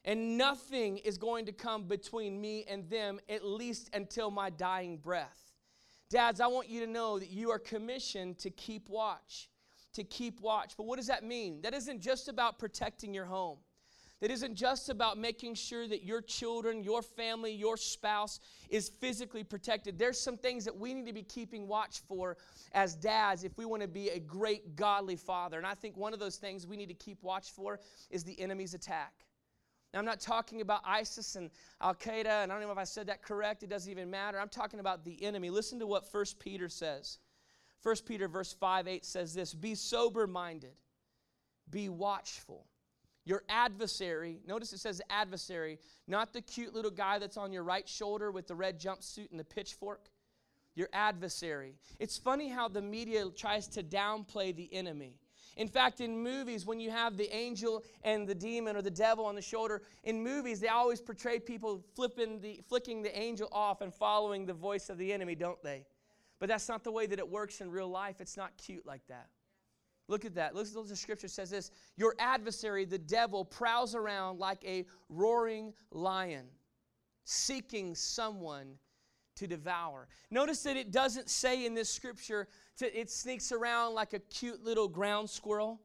and 0.05 0.37
nothing 0.37 0.99
is 0.99 1.17
going 1.17 1.47
to 1.47 1.53
come 1.53 1.85
between 1.85 2.41
me 2.41 2.65
and 2.69 2.89
them, 2.91 3.21
at 3.29 3.45
least 3.45 3.91
until 3.93 4.31
my 4.31 4.51
dying 4.51 4.97
breath. 4.97 5.53
Dads, 6.11 6.41
I 6.41 6.47
want 6.47 6.69
you 6.69 6.81
to 6.81 6.87
know 6.87 7.19
that 7.19 7.31
you 7.31 7.51
are 7.51 7.59
commissioned 7.59 8.39
to 8.41 8.51
keep 8.51 8.89
watch. 8.89 9.49
To 9.95 10.05
keep 10.05 10.41
watch. 10.41 10.75
But 10.77 10.87
what 10.87 10.97
does 10.97 11.07
that 11.07 11.25
mean? 11.25 11.63
That 11.63 11.75
isn't 11.75 12.01
just 12.01 12.29
about 12.29 12.59
protecting 12.59 13.15
your 13.15 13.27
home. 13.27 13.59
That 14.21 14.31
isn't 14.31 14.55
just 14.55 14.89
about 14.89 15.19
making 15.19 15.55
sure 15.55 15.89
that 15.89 16.05
your 16.05 16.21
children, 16.21 16.85
your 16.85 17.03
family, 17.03 17.53
your 17.53 17.77
spouse 17.77 18.39
is 18.69 18.89
physically 18.89 19.43
protected. 19.43 19.99
There's 19.99 20.21
some 20.21 20.37
things 20.37 20.65
that 20.65 20.77
we 20.77 20.95
need 20.95 21.07
to 21.07 21.13
be 21.13 21.25
keeping 21.25 21.67
watch 21.67 22.03
for 22.07 22.37
as 22.73 22.95
dads 22.95 23.43
if 23.43 23.59
we 23.59 23.65
want 23.65 23.83
to 23.83 23.89
be 23.89 24.11
a 24.11 24.21
great 24.21 24.77
godly 24.77 25.17
father. 25.17 25.59
And 25.59 25.67
I 25.67 25.75
think 25.75 25.97
one 25.97 26.13
of 26.13 26.21
those 26.21 26.37
things 26.37 26.69
we 26.69 26.77
need 26.77 26.87
to 26.87 26.95
keep 26.95 27.21
watch 27.23 27.51
for 27.51 27.81
is 28.11 28.23
the 28.23 28.41
enemy's 28.41 28.75
attack. 28.75 29.13
Now, 29.93 29.99
I'm 29.99 30.07
not 30.07 30.21
talking 30.21 30.63
about 30.63 30.81
ISIS 30.87 31.37
and 31.37 31.51
Al 31.81 31.95
Qaeda, 31.95 32.43
and 32.43 32.51
I 32.51 32.55
don't 32.55 32.67
know 32.67 32.73
if 32.73 32.79
I 32.79 32.85
said 32.85 33.09
that 33.09 33.23
correct. 33.23 33.63
It 33.63 33.69
doesn't 33.69 33.91
even 33.91 34.11
matter. 34.11 34.41
I'm 34.41 34.49
talking 34.49 34.81
about 34.81 35.05
the 35.05 35.23
enemy. 35.23 35.51
Listen 35.51 35.79
to 35.81 35.87
what 35.87 36.07
1 36.11 36.25
Peter 36.39 36.69
says. 36.69 37.19
1 37.83 37.97
Peter 38.07 38.29
verse 38.29 38.53
5 38.53 38.89
8 38.89 39.05
says 39.05 39.35
this 39.35 39.53
Be 39.53 39.75
sober 39.75 40.27
minded, 40.27 40.75
be 41.69 41.89
watchful. 41.89 42.67
Your 43.25 43.45
adversary, 43.49 44.41
notice 44.49 44.73
it 44.73 44.81
says 44.81 45.01
adversary, 45.09 45.79
not 46.09 46.33
the 46.33 46.41
cute 46.41 46.75
little 46.75 46.91
guy 46.91 47.21
that's 47.21 47.37
on 47.37 47.53
your 47.53 47.63
right 47.63 47.89
shoulder 47.89 48.33
with 48.33 48.49
the 48.49 48.55
red 48.55 48.81
jumpsuit 48.81 49.31
and 49.31 49.39
the 49.39 49.45
pitchfork. 49.45 50.09
Your 50.75 50.89
adversary. 50.93 51.75
It's 52.01 52.17
funny 52.17 52.49
how 52.49 52.67
the 52.67 52.81
media 52.81 53.27
tries 53.37 53.69
to 53.69 53.83
downplay 53.83 54.57
the 54.57 54.73
enemy. 54.73 55.19
In 55.57 55.69
fact, 55.69 56.01
in 56.01 56.19
movies, 56.19 56.65
when 56.65 56.81
you 56.81 56.91
have 56.91 57.17
the 57.17 57.35
angel 57.35 57.85
and 58.03 58.27
the 58.27 58.35
demon 58.35 58.77
or 58.77 58.83
the 58.83 58.91
devil 58.91 59.25
on 59.27 59.35
the 59.35 59.43
shoulder, 59.43 59.83
in 60.05 60.23
movies, 60.23 60.61
they 60.61 60.69
always 60.69 61.01
portray 61.01 61.39
people 61.39 61.85
flipping 61.95 62.41
the, 62.41 62.61
flicking 62.69 63.03
the 63.03 63.17
angel 63.17 63.49
off 63.53 63.81
and 63.81 63.93
following 63.93 64.47
the 64.47 64.55
voice 64.55 64.89
of 64.89 64.99
the 64.99 65.13
enemy, 65.13 65.35
don't 65.35 65.63
they? 65.63 65.85
But 66.39 66.49
that's 66.49 66.69
not 66.69 66.85
the 66.85 66.91
way 66.91 67.07
that 67.07 67.19
it 67.19 67.29
works 67.29 67.61
in 67.61 67.71
real 67.71 67.89
life. 67.89 68.21
It's 68.21 68.37
not 68.37 68.57
cute 68.57 68.87
like 68.87 69.07
that. 69.09 69.29
Look 70.09 70.25
at 70.25 70.35
that. 70.35 70.55
Look 70.55 70.67
at 70.67 70.89
the 70.89 70.97
scripture 70.97 71.29
says 71.29 71.51
this 71.51 71.71
Your 71.97 72.15
adversary, 72.19 72.85
the 72.85 72.99
devil, 72.99 73.45
prowls 73.45 73.95
around 73.95 74.39
like 74.39 74.65
a 74.65 74.85
roaring 75.09 75.73
lion, 75.91 76.47
seeking 77.25 77.95
someone 77.95 78.75
to 79.37 79.47
devour. 79.47 80.09
Notice 80.31 80.63
that 80.63 80.77
it 80.77 80.91
doesn't 80.91 81.29
say 81.29 81.65
in 81.65 81.75
this 81.75 81.89
scripture 81.89 82.49
to, 82.79 82.99
it 82.99 83.11
sneaks 83.11 83.53
around 83.53 83.95
like 83.95 84.13
a 84.13 84.19
cute 84.19 84.65
little 84.65 84.89
ground 84.89 85.31
squirrel. 85.31 85.81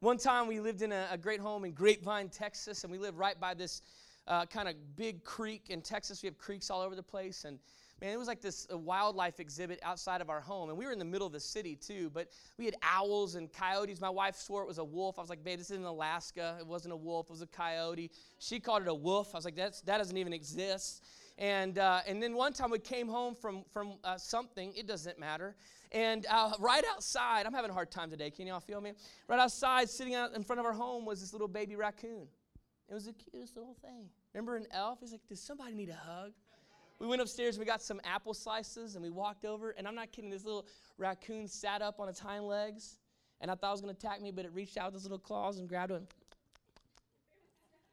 One 0.00 0.18
time 0.18 0.48
we 0.48 0.58
lived 0.58 0.82
in 0.82 0.90
a, 0.90 1.06
a, 1.12 1.16
great 1.16 1.38
home 1.38 1.64
in 1.64 1.70
Grapevine, 1.70 2.28
Texas, 2.28 2.82
and 2.82 2.90
we 2.90 2.98
lived 2.98 3.16
right 3.16 3.38
by 3.38 3.54
this 3.54 3.82
uh, 4.26 4.46
kind 4.46 4.68
of 4.68 4.74
big 4.96 5.22
creek 5.22 5.66
in 5.70 5.80
Texas. 5.80 6.22
We 6.22 6.26
have 6.26 6.38
creeks 6.38 6.70
all 6.70 6.80
over 6.80 6.96
the 6.96 7.04
place, 7.04 7.44
and 7.44 7.60
man, 8.02 8.12
it 8.12 8.18
was 8.18 8.26
like 8.26 8.40
this 8.40 8.66
wildlife 8.68 9.38
exhibit 9.38 9.78
outside 9.84 10.20
of 10.20 10.28
our 10.28 10.40
home. 10.40 10.68
And 10.70 10.76
we 10.76 10.84
were 10.84 10.90
in 10.90 10.98
the 10.98 11.04
middle 11.04 11.26
of 11.26 11.32
the 11.32 11.38
city 11.38 11.76
too, 11.76 12.10
but 12.12 12.28
we 12.58 12.64
had 12.64 12.74
owls 12.82 13.36
and 13.36 13.50
coyotes. 13.52 14.00
My 14.00 14.10
wife 14.10 14.34
swore 14.34 14.62
it 14.62 14.66
was 14.66 14.78
a 14.78 14.84
wolf. 14.84 15.20
I 15.20 15.22
was 15.22 15.30
like, 15.30 15.44
babe, 15.44 15.60
this 15.60 15.70
is 15.70 15.78
in 15.78 15.84
Alaska. 15.84 16.56
It 16.58 16.66
wasn't 16.66 16.94
a 16.94 16.96
wolf, 16.96 17.26
it 17.26 17.30
was 17.30 17.42
a 17.42 17.46
coyote. 17.46 18.10
She 18.40 18.58
called 18.58 18.82
it 18.82 18.88
a 18.88 18.94
wolf. 18.94 19.32
I 19.34 19.38
was 19.38 19.44
like, 19.44 19.54
That's, 19.54 19.82
that 19.82 19.98
doesn't 19.98 20.16
even 20.16 20.32
exist. 20.32 21.04
And, 21.38 21.78
uh, 21.78 22.00
and 22.06 22.20
then 22.20 22.34
one 22.34 22.52
time 22.52 22.70
we 22.70 22.80
came 22.80 23.08
home 23.08 23.36
from, 23.36 23.64
from 23.72 23.94
uh, 24.02 24.18
something, 24.18 24.72
it 24.76 24.88
doesn't 24.88 25.18
matter. 25.20 25.54
And 25.92 26.26
uh, 26.28 26.52
right 26.58 26.84
outside, 26.92 27.46
I'm 27.46 27.54
having 27.54 27.70
a 27.70 27.74
hard 27.74 27.92
time 27.92 28.10
today, 28.10 28.30
can 28.30 28.48
y'all 28.48 28.60
feel 28.60 28.80
me? 28.80 28.94
Right 29.28 29.38
outside, 29.38 29.88
sitting 29.88 30.16
out 30.16 30.34
in 30.34 30.42
front 30.42 30.58
of 30.58 30.66
our 30.66 30.72
home, 30.72 31.06
was 31.06 31.20
this 31.20 31.32
little 31.32 31.48
baby 31.48 31.76
raccoon. 31.76 32.26
It 32.90 32.94
was 32.94 33.04
the 33.04 33.12
cutest 33.12 33.56
little 33.56 33.76
thing. 33.80 34.08
Remember 34.34 34.56
an 34.56 34.66
elf? 34.72 34.98
He's 35.00 35.12
like, 35.12 35.26
Does 35.28 35.40
somebody 35.40 35.74
need 35.74 35.88
a 35.88 35.94
hug? 35.94 36.32
We 37.02 37.08
went 37.08 37.20
upstairs 37.20 37.58
we 37.58 37.64
got 37.64 37.82
some 37.82 38.00
apple 38.04 38.32
slices 38.32 38.94
and 38.94 39.02
we 39.02 39.10
walked 39.10 39.44
over. 39.44 39.70
And 39.70 39.88
I'm 39.88 39.96
not 39.96 40.12
kidding, 40.12 40.30
this 40.30 40.44
little 40.44 40.66
raccoon 40.98 41.48
sat 41.48 41.82
up 41.82 41.98
on 41.98 42.08
its 42.08 42.20
hind 42.20 42.46
legs. 42.46 43.00
And 43.40 43.50
I 43.50 43.56
thought 43.56 43.70
it 43.70 43.72
was 43.72 43.80
going 43.80 43.92
to 43.92 43.98
attack 43.98 44.22
me, 44.22 44.30
but 44.30 44.44
it 44.44 44.52
reached 44.54 44.76
out 44.76 44.92
with 44.92 44.94
its 44.94 45.04
little 45.04 45.18
claws 45.18 45.58
and 45.58 45.68
grabbed 45.68 45.90
one. 45.90 46.06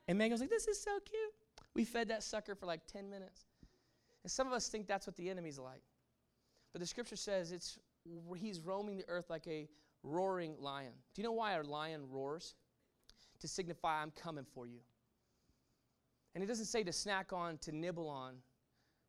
And 0.08 0.16
Megan 0.16 0.34
was 0.34 0.42
like, 0.42 0.51
This 0.51 0.68
is 0.68 0.80
so 0.80 1.00
cute. 1.04 1.34
We 1.74 1.86
fed 1.86 2.10
that 2.10 2.22
sucker 2.22 2.54
for 2.54 2.68
like 2.68 2.86
10 2.86 3.10
minutes. 3.10 3.46
And 4.24 4.32
some 4.32 4.46
of 4.46 4.54
us 4.54 4.70
think 4.70 4.86
that's 4.86 5.08
what 5.08 5.16
the 5.16 5.28
enemy's 5.28 5.58
like. 5.58 5.82
But 6.72 6.82
the 6.82 6.88
scripture 6.88 7.16
says 7.16 7.51
it's 7.51 7.80
he's 8.36 8.60
roaming 8.60 8.96
the 8.96 9.06
earth 9.08 9.32
like 9.32 9.48
a 9.48 9.68
roaring 10.04 10.54
lion. 10.60 10.92
Do 11.16 11.22
you 11.24 11.28
know 11.28 11.32
why 11.32 11.54
a 11.54 11.63
lion 11.63 12.04
roars? 12.12 12.54
To 13.39 13.48
signify 13.48 14.04
I'm 14.04 14.12
coming 14.12 14.46
for 14.54 14.68
you. 14.68 14.82
And 16.36 16.44
it 16.44 16.48
doesn't 16.48 16.66
say 16.66 16.84
to 16.84 16.94
snack 16.94 17.34
on, 17.34 17.58
to 17.60 17.72
nibble 17.72 18.08
on, 18.08 18.36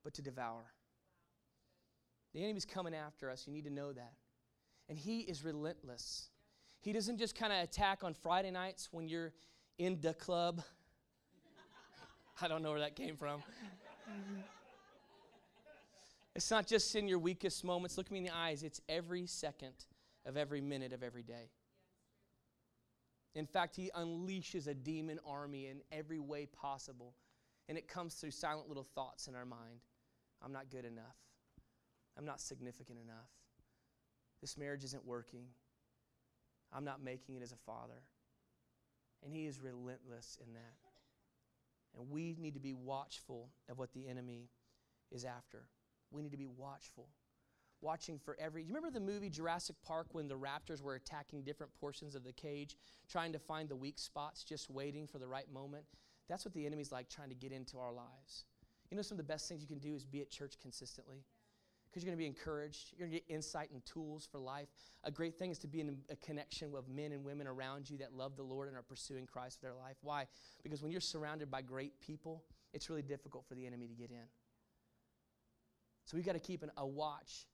but 0.04 0.14
to 0.14 0.22
devour. 0.22 0.72
The 2.32 2.44
enemy's 2.44 2.64
coming 2.64 2.94
after 2.94 3.30
us. 3.30 3.46
You 3.46 3.52
need 3.52 3.64
to 3.64 3.70
know 3.70 3.92
that. 3.92 4.12
And 4.88 4.98
he 4.98 5.20
is 5.20 5.44
relentless. 5.44 6.28
He 6.80 6.92
doesn't 6.92 7.18
just 7.18 7.34
kind 7.34 7.52
of 7.52 7.62
attack 7.62 8.04
on 8.04 8.14
Friday 8.14 8.50
nights 8.50 8.88
when 8.90 9.08
you're 9.08 9.32
in 9.78 10.00
the 10.00 10.14
club. 10.14 10.62
I 12.42 12.48
don't 12.48 12.62
know 12.62 12.70
where 12.70 12.80
that 12.80 12.96
came 12.96 13.16
from. 13.16 13.42
it's 16.34 16.50
not 16.50 16.66
just 16.66 16.94
in 16.94 17.08
your 17.08 17.18
weakest 17.18 17.64
moments. 17.64 17.98
Look 17.98 18.10
me 18.10 18.18
in 18.18 18.24
the 18.24 18.34
eyes. 18.34 18.62
It's 18.62 18.80
every 18.88 19.26
second 19.26 19.74
of 20.24 20.36
every 20.36 20.60
minute 20.60 20.92
of 20.92 21.02
every 21.02 21.22
day. 21.22 21.50
In 23.34 23.46
fact, 23.46 23.76
he 23.76 23.90
unleashes 23.96 24.66
a 24.66 24.74
demon 24.74 25.20
army 25.26 25.66
in 25.66 25.80
every 25.92 26.18
way 26.18 26.46
possible. 26.46 27.14
And 27.68 27.78
it 27.78 27.86
comes 27.86 28.14
through 28.14 28.32
silent 28.32 28.68
little 28.68 28.86
thoughts 28.94 29.28
in 29.28 29.34
our 29.34 29.44
mind. 29.44 29.80
I'm 30.42 30.52
not 30.52 30.70
good 30.70 30.84
enough. 30.84 31.16
I'm 32.16 32.24
not 32.24 32.40
significant 32.40 32.98
enough. 33.02 33.30
This 34.40 34.56
marriage 34.56 34.84
isn't 34.84 35.04
working. 35.04 35.44
I'm 36.72 36.84
not 36.84 37.02
making 37.02 37.36
it 37.36 37.42
as 37.42 37.52
a 37.52 37.56
father. 37.56 38.02
And 39.22 39.32
he 39.32 39.46
is 39.46 39.60
relentless 39.60 40.38
in 40.44 40.54
that. 40.54 41.98
And 41.98 42.10
we 42.10 42.36
need 42.38 42.54
to 42.54 42.60
be 42.60 42.72
watchful 42.72 43.50
of 43.68 43.78
what 43.78 43.92
the 43.92 44.08
enemy 44.08 44.48
is 45.10 45.24
after. 45.24 45.66
We 46.10 46.22
need 46.22 46.32
to 46.32 46.38
be 46.38 46.46
watchful. 46.46 47.08
Watching 47.82 48.18
for 48.18 48.36
every. 48.38 48.62
You 48.62 48.74
remember 48.74 48.90
the 48.90 49.04
movie 49.04 49.30
Jurassic 49.30 49.76
Park 49.82 50.08
when 50.12 50.28
the 50.28 50.36
raptors 50.36 50.82
were 50.82 50.94
attacking 50.94 51.42
different 51.42 51.72
portions 51.80 52.14
of 52.14 52.24
the 52.24 52.32
cage, 52.32 52.76
trying 53.08 53.32
to 53.32 53.38
find 53.38 53.68
the 53.68 53.76
weak 53.76 53.98
spots, 53.98 54.44
just 54.44 54.70
waiting 54.70 55.06
for 55.06 55.18
the 55.18 55.26
right 55.26 55.50
moment? 55.50 55.84
That's 56.28 56.44
what 56.44 56.52
the 56.52 56.66
enemy's 56.66 56.92
like 56.92 57.08
trying 57.08 57.30
to 57.30 57.34
get 57.34 57.52
into 57.52 57.78
our 57.78 57.92
lives. 57.92 58.44
You 58.90 58.96
know, 58.96 59.02
some 59.02 59.18
of 59.18 59.26
the 59.26 59.32
best 59.32 59.48
things 59.48 59.60
you 59.60 59.68
can 59.68 59.78
do 59.78 59.94
is 59.94 60.04
be 60.04 60.20
at 60.20 60.30
church 60.30 60.54
consistently 60.60 61.24
because 61.90 62.04
you're 62.04 62.10
going 62.10 62.18
to 62.18 62.22
be 62.22 62.26
encouraged. 62.26 62.92
You're 62.96 63.08
going 63.08 63.18
to 63.18 63.24
get 63.26 63.34
insight 63.34 63.70
and 63.72 63.84
tools 63.84 64.28
for 64.30 64.38
life. 64.38 64.68
A 65.04 65.10
great 65.10 65.36
thing 65.36 65.50
is 65.50 65.58
to 65.58 65.66
be 65.66 65.80
in 65.80 65.96
a 66.08 66.16
connection 66.16 66.70
with 66.70 66.88
men 66.88 67.12
and 67.12 67.24
women 67.24 67.46
around 67.46 67.90
you 67.90 67.98
that 67.98 68.14
love 68.14 68.36
the 68.36 68.42
Lord 68.42 68.68
and 68.68 68.76
are 68.76 68.82
pursuing 68.82 69.26
Christ 69.26 69.58
with 69.60 69.70
their 69.70 69.78
life. 69.78 69.96
Why? 70.02 70.26
Because 70.62 70.82
when 70.82 70.92
you're 70.92 71.00
surrounded 71.00 71.50
by 71.50 71.62
great 71.62 72.00
people, 72.00 72.44
it's 72.72 72.88
really 72.88 73.02
difficult 73.02 73.44
for 73.48 73.54
the 73.54 73.66
enemy 73.66 73.88
to 73.88 73.94
get 73.94 74.10
in. 74.10 74.26
So 76.04 76.16
we've 76.16 76.26
got 76.26 76.32
to 76.32 76.40
keep 76.40 76.62
an, 76.62 76.70
a 76.76 76.86
watch 76.86 77.46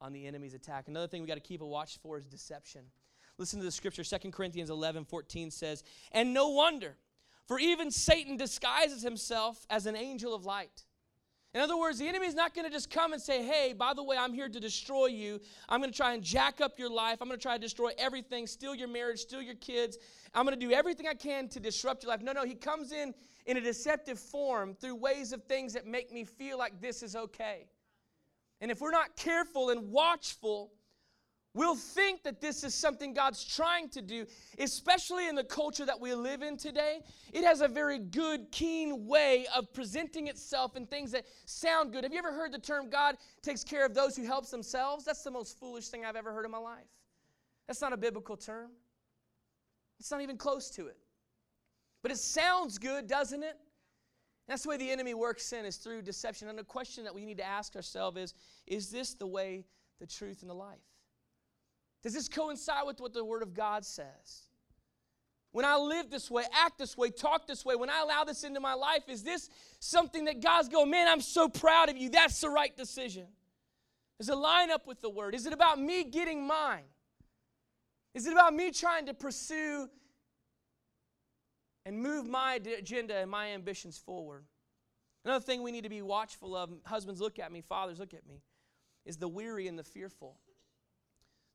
on 0.00 0.12
the 0.12 0.26
enemy's 0.26 0.54
attack. 0.54 0.88
Another 0.88 1.06
thing 1.06 1.22
we 1.22 1.28
got 1.28 1.34
to 1.34 1.40
keep 1.40 1.60
a 1.60 1.66
watch 1.66 1.98
for 2.02 2.18
is 2.18 2.26
deception. 2.26 2.82
Listen 3.38 3.58
to 3.58 3.64
the 3.64 3.70
scripture. 3.70 4.04
2 4.04 4.30
Corinthians 4.30 4.70
11 4.70 5.04
14 5.04 5.50
says, 5.50 5.84
And 6.12 6.34
no 6.34 6.48
wonder 6.48 6.96
for 7.46 7.58
even 7.58 7.90
Satan 7.90 8.36
disguises 8.36 9.02
himself 9.02 9.66
as 9.68 9.86
an 9.86 9.96
angel 9.96 10.34
of 10.34 10.44
light. 10.44 10.84
In 11.54 11.60
other 11.60 11.76
words, 11.76 11.98
the 11.98 12.08
enemy 12.08 12.26
is 12.26 12.34
not 12.34 12.54
going 12.54 12.66
to 12.66 12.72
just 12.72 12.88
come 12.88 13.12
and 13.12 13.20
say, 13.20 13.42
Hey, 13.44 13.74
by 13.74 13.92
the 13.92 14.02
way, 14.02 14.16
I'm 14.16 14.32
here 14.32 14.48
to 14.48 14.60
destroy 14.60 15.06
you. 15.06 15.38
I'm 15.68 15.80
going 15.80 15.90
to 15.90 15.96
try 15.96 16.14
and 16.14 16.22
jack 16.22 16.62
up 16.62 16.78
your 16.78 16.88
life. 16.88 17.18
I'm 17.20 17.28
going 17.28 17.38
to 17.38 17.42
try 17.42 17.54
to 17.54 17.60
destroy 17.60 17.90
everything, 17.98 18.46
steal 18.46 18.74
your 18.74 18.88
marriage, 18.88 19.20
steal 19.20 19.42
your 19.42 19.56
kids. 19.56 19.98
I'm 20.32 20.46
going 20.46 20.58
to 20.58 20.66
do 20.66 20.72
everything 20.72 21.06
I 21.06 21.14
can 21.14 21.48
to 21.48 21.60
disrupt 21.60 22.04
your 22.04 22.10
life. 22.10 22.22
No, 22.22 22.32
no, 22.32 22.44
he 22.44 22.54
comes 22.54 22.92
in 22.92 23.12
in 23.44 23.58
a 23.58 23.60
deceptive 23.60 24.18
form 24.18 24.74
through 24.74 24.94
ways 24.94 25.32
of 25.32 25.44
things 25.44 25.74
that 25.74 25.86
make 25.86 26.10
me 26.10 26.24
feel 26.24 26.56
like 26.56 26.80
this 26.80 27.02
is 27.02 27.14
okay. 27.14 27.66
And 28.62 28.70
if 28.70 28.80
we're 28.80 28.92
not 28.92 29.16
careful 29.16 29.70
and 29.70 29.90
watchful, 29.90 30.72
We'll 31.54 31.76
think 31.76 32.22
that 32.22 32.40
this 32.40 32.64
is 32.64 32.74
something 32.74 33.12
God's 33.12 33.44
trying 33.44 33.90
to 33.90 34.00
do, 34.00 34.26
especially 34.58 35.28
in 35.28 35.34
the 35.34 35.44
culture 35.44 35.84
that 35.84 36.00
we 36.00 36.14
live 36.14 36.42
in 36.42 36.56
today. 36.56 37.00
It 37.30 37.44
has 37.44 37.60
a 37.60 37.68
very 37.68 37.98
good, 37.98 38.50
keen 38.50 39.06
way 39.06 39.46
of 39.54 39.70
presenting 39.74 40.28
itself 40.28 40.76
in 40.76 40.86
things 40.86 41.12
that 41.12 41.26
sound 41.44 41.92
good. 41.92 42.04
Have 42.04 42.12
you 42.12 42.18
ever 42.18 42.32
heard 42.32 42.52
the 42.52 42.58
term 42.58 42.88
God 42.88 43.16
takes 43.42 43.64
care 43.64 43.84
of 43.84 43.92
those 43.92 44.16
who 44.16 44.24
helps 44.24 44.50
themselves? 44.50 45.04
That's 45.04 45.22
the 45.22 45.30
most 45.30 45.58
foolish 45.58 45.88
thing 45.88 46.06
I've 46.06 46.16
ever 46.16 46.32
heard 46.32 46.46
in 46.46 46.50
my 46.50 46.58
life. 46.58 46.88
That's 47.66 47.82
not 47.82 47.92
a 47.92 47.98
biblical 47.98 48.36
term. 48.36 48.70
It's 50.00 50.10
not 50.10 50.22
even 50.22 50.38
close 50.38 50.70
to 50.70 50.86
it. 50.86 50.96
But 52.02 52.12
it 52.12 52.18
sounds 52.18 52.78
good, 52.78 53.06
doesn't 53.06 53.42
it? 53.42 53.58
That's 54.48 54.62
the 54.62 54.70
way 54.70 54.78
the 54.78 54.90
enemy 54.90 55.12
works 55.14 55.52
in 55.52 55.66
is 55.66 55.76
through 55.76 56.02
deception. 56.02 56.48
And 56.48 56.58
the 56.58 56.64
question 56.64 57.04
that 57.04 57.14
we 57.14 57.26
need 57.26 57.36
to 57.38 57.44
ask 57.44 57.76
ourselves 57.76 58.16
is 58.16 58.34
is 58.66 58.90
this 58.90 59.14
the 59.14 59.26
way, 59.26 59.66
the 60.00 60.06
truth, 60.06 60.40
and 60.40 60.50
the 60.50 60.54
life? 60.54 60.80
Does 62.02 62.14
this 62.14 62.28
coincide 62.28 62.84
with 62.86 63.00
what 63.00 63.12
the 63.12 63.24
Word 63.24 63.42
of 63.42 63.54
God 63.54 63.84
says? 63.84 64.48
When 65.52 65.64
I 65.64 65.76
live 65.76 66.10
this 66.10 66.30
way, 66.30 66.44
act 66.52 66.78
this 66.78 66.96
way, 66.96 67.10
talk 67.10 67.46
this 67.46 67.64
way, 67.64 67.76
when 67.76 67.90
I 67.90 68.00
allow 68.00 68.24
this 68.24 68.42
into 68.42 68.58
my 68.58 68.74
life, 68.74 69.08
is 69.08 69.22
this 69.22 69.50
something 69.80 70.24
that 70.24 70.40
God's 70.40 70.68
going, 70.68 70.90
man, 70.90 71.06
I'm 71.06 71.20
so 71.20 71.48
proud 71.48 71.90
of 71.90 71.96
you. 71.96 72.08
That's 72.08 72.40
the 72.40 72.48
right 72.48 72.74
decision. 72.74 73.26
Does 74.18 74.30
it 74.30 74.34
line 74.34 74.70
up 74.70 74.86
with 74.86 75.00
the 75.00 75.10
Word? 75.10 75.34
Is 75.34 75.46
it 75.46 75.52
about 75.52 75.78
me 75.78 76.04
getting 76.04 76.46
mine? 76.46 76.84
Is 78.14 78.26
it 78.26 78.32
about 78.32 78.54
me 78.54 78.70
trying 78.70 79.06
to 79.06 79.14
pursue 79.14 79.88
and 81.84 81.98
move 81.98 82.26
my 82.26 82.54
agenda 82.54 83.16
and 83.16 83.30
my 83.30 83.48
ambitions 83.48 83.98
forward? 83.98 84.44
Another 85.24 85.44
thing 85.44 85.62
we 85.62 85.70
need 85.70 85.84
to 85.84 85.90
be 85.90 86.02
watchful 86.02 86.56
of, 86.56 86.70
husbands, 86.84 87.20
look 87.20 87.38
at 87.38 87.52
me, 87.52 87.60
fathers, 87.60 87.98
look 87.98 88.14
at 88.14 88.26
me, 88.26 88.42
is 89.04 89.18
the 89.18 89.28
weary 89.28 89.68
and 89.68 89.78
the 89.78 89.84
fearful 89.84 90.36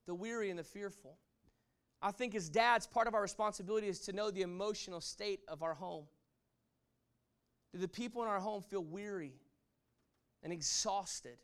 the 0.08 0.14
weary 0.14 0.48
and 0.48 0.58
the 0.58 0.64
fearful. 0.64 1.18
I 2.00 2.10
think 2.12 2.34
as 2.34 2.48
dads, 2.48 2.86
part 2.86 3.06
of 3.06 3.14
our 3.14 3.20
responsibility 3.20 3.88
is 3.88 4.00
to 4.00 4.12
know 4.12 4.30
the 4.30 4.40
emotional 4.40 5.02
state 5.02 5.40
of 5.46 5.62
our 5.62 5.74
home. 5.74 6.06
Do 7.72 7.78
the 7.78 7.88
people 7.88 8.22
in 8.22 8.28
our 8.28 8.40
home 8.40 8.62
feel 8.62 8.82
weary 8.82 9.34
and 10.42 10.50
exhausted? 10.50 11.36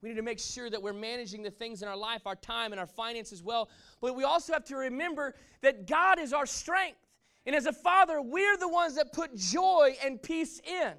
We 0.00 0.10
need 0.10 0.16
to 0.16 0.22
make 0.22 0.38
sure 0.38 0.70
that 0.70 0.80
we're 0.80 0.92
managing 0.92 1.42
the 1.42 1.50
things 1.50 1.82
in 1.82 1.88
our 1.88 1.96
life, 1.96 2.26
our 2.26 2.36
time, 2.36 2.72
and 2.72 2.78
our 2.78 2.86
finances 2.86 3.42
well. 3.42 3.70
But 4.00 4.14
we 4.14 4.22
also 4.22 4.52
have 4.52 4.64
to 4.66 4.76
remember 4.76 5.34
that 5.62 5.88
God 5.88 6.20
is 6.20 6.32
our 6.32 6.46
strength. 6.46 6.98
And 7.44 7.56
as 7.56 7.66
a 7.66 7.72
father, 7.72 8.22
we're 8.22 8.56
the 8.56 8.68
ones 8.68 8.94
that 8.94 9.12
put 9.12 9.34
joy 9.34 9.96
and 10.04 10.22
peace 10.22 10.60
in. 10.60 10.92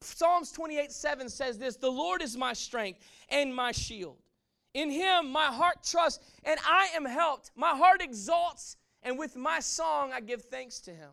Psalms 0.00 0.50
28 0.50 0.90
7 0.90 1.28
says 1.28 1.56
this 1.56 1.76
The 1.76 1.90
Lord 1.90 2.20
is 2.20 2.36
my 2.36 2.52
strength 2.52 2.98
and 3.28 3.54
my 3.54 3.70
shield. 3.70 4.16
In 4.78 4.90
him 4.90 5.32
my 5.32 5.46
heart 5.46 5.82
trusts, 5.82 6.24
and 6.44 6.56
I 6.64 6.90
am 6.94 7.04
helped. 7.04 7.50
My 7.56 7.70
heart 7.70 8.00
exalts, 8.00 8.76
and 9.02 9.18
with 9.18 9.34
my 9.34 9.58
song 9.58 10.12
I 10.12 10.20
give 10.20 10.42
thanks 10.42 10.78
to 10.82 10.92
him. 10.92 11.10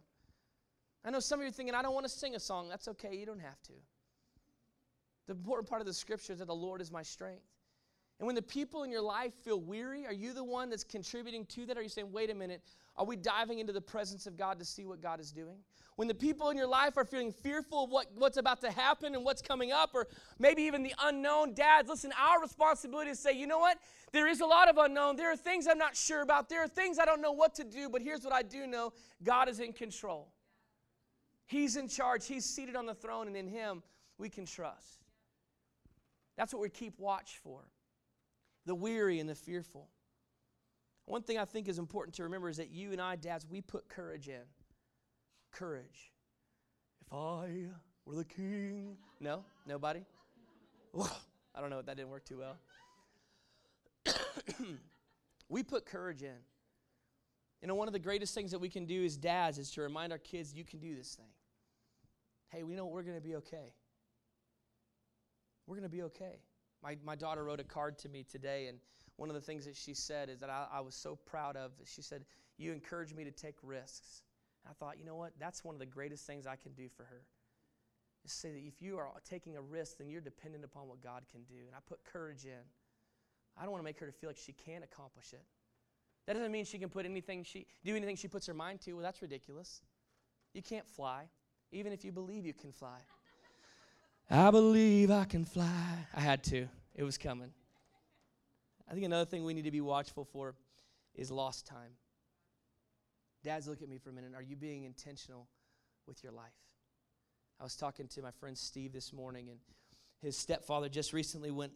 I 1.04 1.10
know 1.10 1.20
some 1.20 1.40
of 1.40 1.44
you 1.46 1.50
are 1.50 1.52
thinking, 1.52 1.74
I 1.74 1.82
don't 1.82 1.96
want 1.96 2.06
to 2.06 2.12
sing 2.12 2.36
a 2.36 2.40
song. 2.40 2.70
That's 2.70 2.88
okay, 2.90 3.16
you 3.16 3.26
don't 3.26 3.40
have 3.40 3.60
to. 3.64 3.74
The 5.26 5.34
important 5.34 5.68
part 5.68 5.82
of 5.82 5.88
the 5.88 5.96
scripture 5.96 6.34
is 6.34 6.40
that 6.40 6.46
the 6.46 6.54
Lord 6.54 6.80
is 6.80 6.92
my 6.92 7.02
strength. 7.02 7.42
And 8.20 8.26
when 8.26 8.36
the 8.36 8.42
people 8.42 8.84
in 8.84 8.92
your 8.92 9.02
life 9.02 9.34
feel 9.44 9.60
weary, 9.60 10.06
are 10.06 10.14
you 10.14 10.34
the 10.34 10.44
one 10.44 10.70
that's 10.70 10.86
contributing 10.86 11.46
to 11.48 11.66
that? 11.66 11.78
Are 11.78 11.82
you 11.82 11.90
saying, 11.90 12.14
wait 12.14 12.30
a 12.30 12.34
minute, 12.34 12.62
are 12.96 13.06
we 13.06 13.18
diving 13.18 13.60
into 13.60 13.74
the 13.74 13.82
presence 13.82 14.26
of 14.26 14.38
God 14.38 14.58
to 14.60 14.66
see 14.66 14.86
what 14.86 15.02
God 15.02 15.20
is 15.20 15.34
doing? 15.34 15.58
When 15.98 16.08
the 16.08 16.14
people 16.14 16.50
in 16.50 16.58
your 16.58 16.68
life 16.68 16.98
are 16.98 17.04
feeling 17.04 17.34
fearful 17.34 17.84
of 17.84 17.90
what, 17.90 18.08
what's 18.16 18.38
about 18.38 18.62
to 18.62 18.72
happen 18.72 19.16
and 19.16 19.26
what's 19.26 19.42
coming 19.42 19.74
up, 19.74 19.92
or 19.94 20.08
maybe 20.40 20.62
even 20.62 20.82
the 20.82 20.94
unknown, 21.04 21.54
dads, 21.54 21.90
listen, 21.90 22.14
our 22.18 22.42
responsibility 22.42 23.12
is 23.12 23.18
to 23.18 23.24
say, 23.24 23.34
you 23.34 23.48
know 23.48 23.60
what? 23.60 23.80
There 24.14 24.28
is 24.28 24.40
a 24.40 24.46
lot 24.46 24.70
of 24.70 24.78
unknown. 24.78 25.18
There 25.18 25.32
are 25.32 25.38
things 25.38 25.68
I'm 25.68 25.78
not 25.78 25.96
sure 25.96 26.22
about. 26.22 26.48
There 26.48 26.64
are 26.64 26.70
things 26.70 27.00
I 27.00 27.06
don't 27.06 27.22
know 27.22 27.34
what 27.34 27.54
to 27.56 27.66
do, 27.66 27.90
but 27.90 28.02
here's 28.02 28.24
what 28.24 28.34
I 28.34 28.44
do 28.44 28.66
know 28.66 28.94
God 29.24 29.50
is 29.50 29.60
in 29.60 29.74
control. 29.74 30.32
He's 31.48 31.76
in 31.76 31.90
charge, 31.90 32.26
He's 32.26 32.46
seated 32.46 32.78
on 32.78 32.86
the 32.86 32.96
throne, 32.96 33.28
and 33.28 33.36
in 33.36 33.48
Him 33.48 33.84
we 34.18 34.30
can 34.30 34.46
trust. 34.46 35.04
That's 36.38 36.54
what 36.54 36.62
we 36.62 36.70
keep 36.70 36.98
watch 36.98 37.40
for 37.44 37.66
the 38.66 38.76
weary 38.76 39.20
and 39.20 39.30
the 39.30 39.36
fearful. 39.36 39.90
One 41.06 41.22
thing 41.22 41.38
I 41.38 41.46
think 41.46 41.68
is 41.68 41.78
important 41.78 42.16
to 42.16 42.24
remember 42.24 42.50
is 42.50 42.58
that 42.58 42.72
you 42.72 42.92
and 42.92 43.00
I, 43.00 43.16
dads, 43.16 43.46
we 43.46 43.62
put 43.62 43.88
courage 43.88 44.28
in. 44.28 44.42
Courage. 45.52 46.12
If 47.06 47.14
I 47.14 47.68
were 48.06 48.16
the 48.16 48.26
king. 48.26 48.98
No? 49.20 49.44
Nobody? 49.68 50.04
I 51.56 51.62
don't 51.62 51.70
know. 51.70 51.82
That 51.82 51.98
didn't 51.98 52.10
work 52.10 52.26
too 52.26 52.40
well. 52.40 52.58
we 55.50 55.64
put 55.64 55.86
courage 55.86 56.24
in. 56.24 56.38
You 57.62 57.68
know, 57.68 57.76
one 57.76 57.88
of 57.88 57.94
the 57.94 58.00
greatest 58.00 58.34
things 58.34 58.52
that 58.52 58.60
we 58.60 58.70
can 58.70 58.86
do 58.86 59.04
as 59.04 59.18
dads 59.18 59.58
is 59.58 59.72
to 59.72 59.82
remind 59.82 60.12
our 60.12 60.18
kids, 60.18 60.54
you 60.54 60.64
can 60.64 60.80
do 60.80 60.96
this 60.96 61.16
thing. 61.16 61.26
Hey, 62.50 62.64
we 62.64 62.76
know 62.76 62.86
we're 62.86 63.04
going 63.04 63.18
to 63.18 63.22
be 63.22 63.36
okay. 63.38 63.74
We're 65.66 65.76
going 65.76 65.90
to 65.90 65.96
be 65.96 66.04
okay. 66.04 66.40
My, 66.86 66.98
my 67.04 67.16
daughter 67.16 67.44
wrote 67.44 67.60
a 67.60 67.64
card 67.64 67.98
to 68.00 68.10
me 68.10 68.24
today, 68.24 68.68
and 68.68 68.78
one 69.16 69.28
of 69.30 69.34
the 69.34 69.42
things 69.42 69.66
that 69.66 69.76
she 69.76 69.96
said 69.96 70.30
is 70.30 70.40
that 70.42 70.52
I, 70.52 70.68
I 70.72 70.82
was 70.82 70.94
so 70.94 71.16
proud 71.16 71.56
of. 71.56 71.72
She 71.84 72.04
said, 72.04 72.26
You 72.58 72.74
encouraged 72.74 73.16
me 73.16 73.24
to 73.24 73.32
take 73.32 73.56
risks. 73.64 74.22
And 74.64 74.70
I 74.70 74.74
thought, 74.74 75.00
you 75.00 75.06
know 75.06 75.16
what? 75.16 75.32
That's 75.40 75.64
one 75.64 75.74
of 75.74 75.80
the 75.80 75.88
greatest 75.88 76.28
things 76.28 76.46
I 76.46 76.56
can 76.56 76.74
do 76.74 76.88
for 76.96 77.04
her. 77.04 77.24
Is 78.24 78.32
say 78.32 78.52
that 78.52 78.62
if 78.64 78.84
you 78.84 79.00
are 79.00 79.10
taking 79.28 79.58
a 79.58 79.62
risk, 79.62 79.98
then 79.98 80.10
you're 80.10 80.22
dependent 80.22 80.64
upon 80.64 80.88
what 80.88 81.02
God 81.02 81.24
can 81.32 81.42
do. 81.44 81.66
And 81.66 81.76
I 81.76 81.80
put 81.88 82.04
courage 82.04 82.46
in. 82.46 82.64
I 83.58 83.64
don't 83.64 83.72
want 83.72 83.82
to 83.82 83.86
make 83.86 84.00
her 84.00 84.06
to 84.06 84.12
feel 84.12 84.30
like 84.30 84.38
she 84.38 84.54
can't 84.54 84.84
accomplish 84.84 85.34
it. 85.34 85.44
That 86.28 86.34
doesn't 86.34 86.52
mean 86.52 86.66
she 86.66 86.78
can 86.78 86.90
put 86.90 87.06
anything 87.06 87.44
she 87.44 87.66
do 87.84 87.96
anything 87.96 88.16
she 88.16 88.28
puts 88.28 88.46
her 88.46 88.54
mind 88.54 88.82
to. 88.82 88.94
Well, 88.94 89.04
that's 89.04 89.22
ridiculous. 89.22 89.82
You 90.54 90.62
can't 90.62 90.88
fly, 90.88 91.30
even 91.72 91.94
if 91.94 92.06
you 92.06 92.12
believe 92.12 92.46
you 92.46 92.54
can 92.54 92.72
fly. 92.72 93.00
I 94.30 94.50
believe 94.52 95.12
I 95.12 95.26
can 95.26 95.46
fly. 95.46 96.08
I 96.14 96.20
had 96.20 96.44
to. 96.46 96.68
It 96.96 97.04
was 97.04 97.18
coming. 97.18 97.52
I 98.90 98.94
think 98.94 99.06
another 99.06 99.26
thing 99.26 99.46
we 99.46 99.54
need 99.54 99.66
to 99.66 99.72
be 99.72 99.82
watchful 99.82 100.26
for 100.26 100.56
is 101.14 101.32
lost 101.32 101.66
time. 101.66 101.92
Dads, 103.44 103.68
look 103.68 103.82
at 103.82 103.90
me 103.90 103.98
for 103.98 104.10
a 104.10 104.14
minute. 104.14 104.32
Are 104.36 104.42
you 104.42 104.56
being 104.56 104.84
intentional 104.84 105.48
with 106.08 106.24
your 106.24 106.32
life? 106.32 106.54
I 107.60 107.64
was 107.64 107.76
talking 107.76 108.08
to 108.10 108.22
my 108.22 108.32
friend 108.32 108.58
Steve 108.58 108.92
this 108.92 109.14
morning, 109.14 109.50
and 109.50 109.60
his 110.22 110.38
stepfather 110.38 110.90
just 110.90 111.14
recently 111.14 111.52
went 111.52 111.72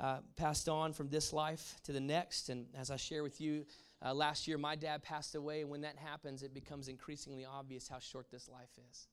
uh, 0.00 0.18
passed 0.36 0.68
on 0.68 0.92
from 0.92 1.08
this 1.08 1.32
life 1.32 1.74
to 1.82 1.92
the 1.92 2.00
next. 2.00 2.48
And 2.48 2.66
as 2.78 2.90
I 2.90 2.96
share 2.96 3.24
with 3.24 3.40
you, 3.40 3.66
uh, 4.04 4.14
last 4.14 4.46
year 4.46 4.56
my 4.56 4.76
dad 4.76 5.02
passed 5.02 5.34
away, 5.34 5.62
and 5.62 5.70
when 5.70 5.80
that 5.80 5.96
happens, 5.96 6.44
it 6.44 6.54
becomes 6.54 6.86
increasingly 6.86 7.44
obvious 7.44 7.88
how 7.88 7.98
short 7.98 8.30
this 8.30 8.48
life 8.48 8.70
is. 8.90 9.08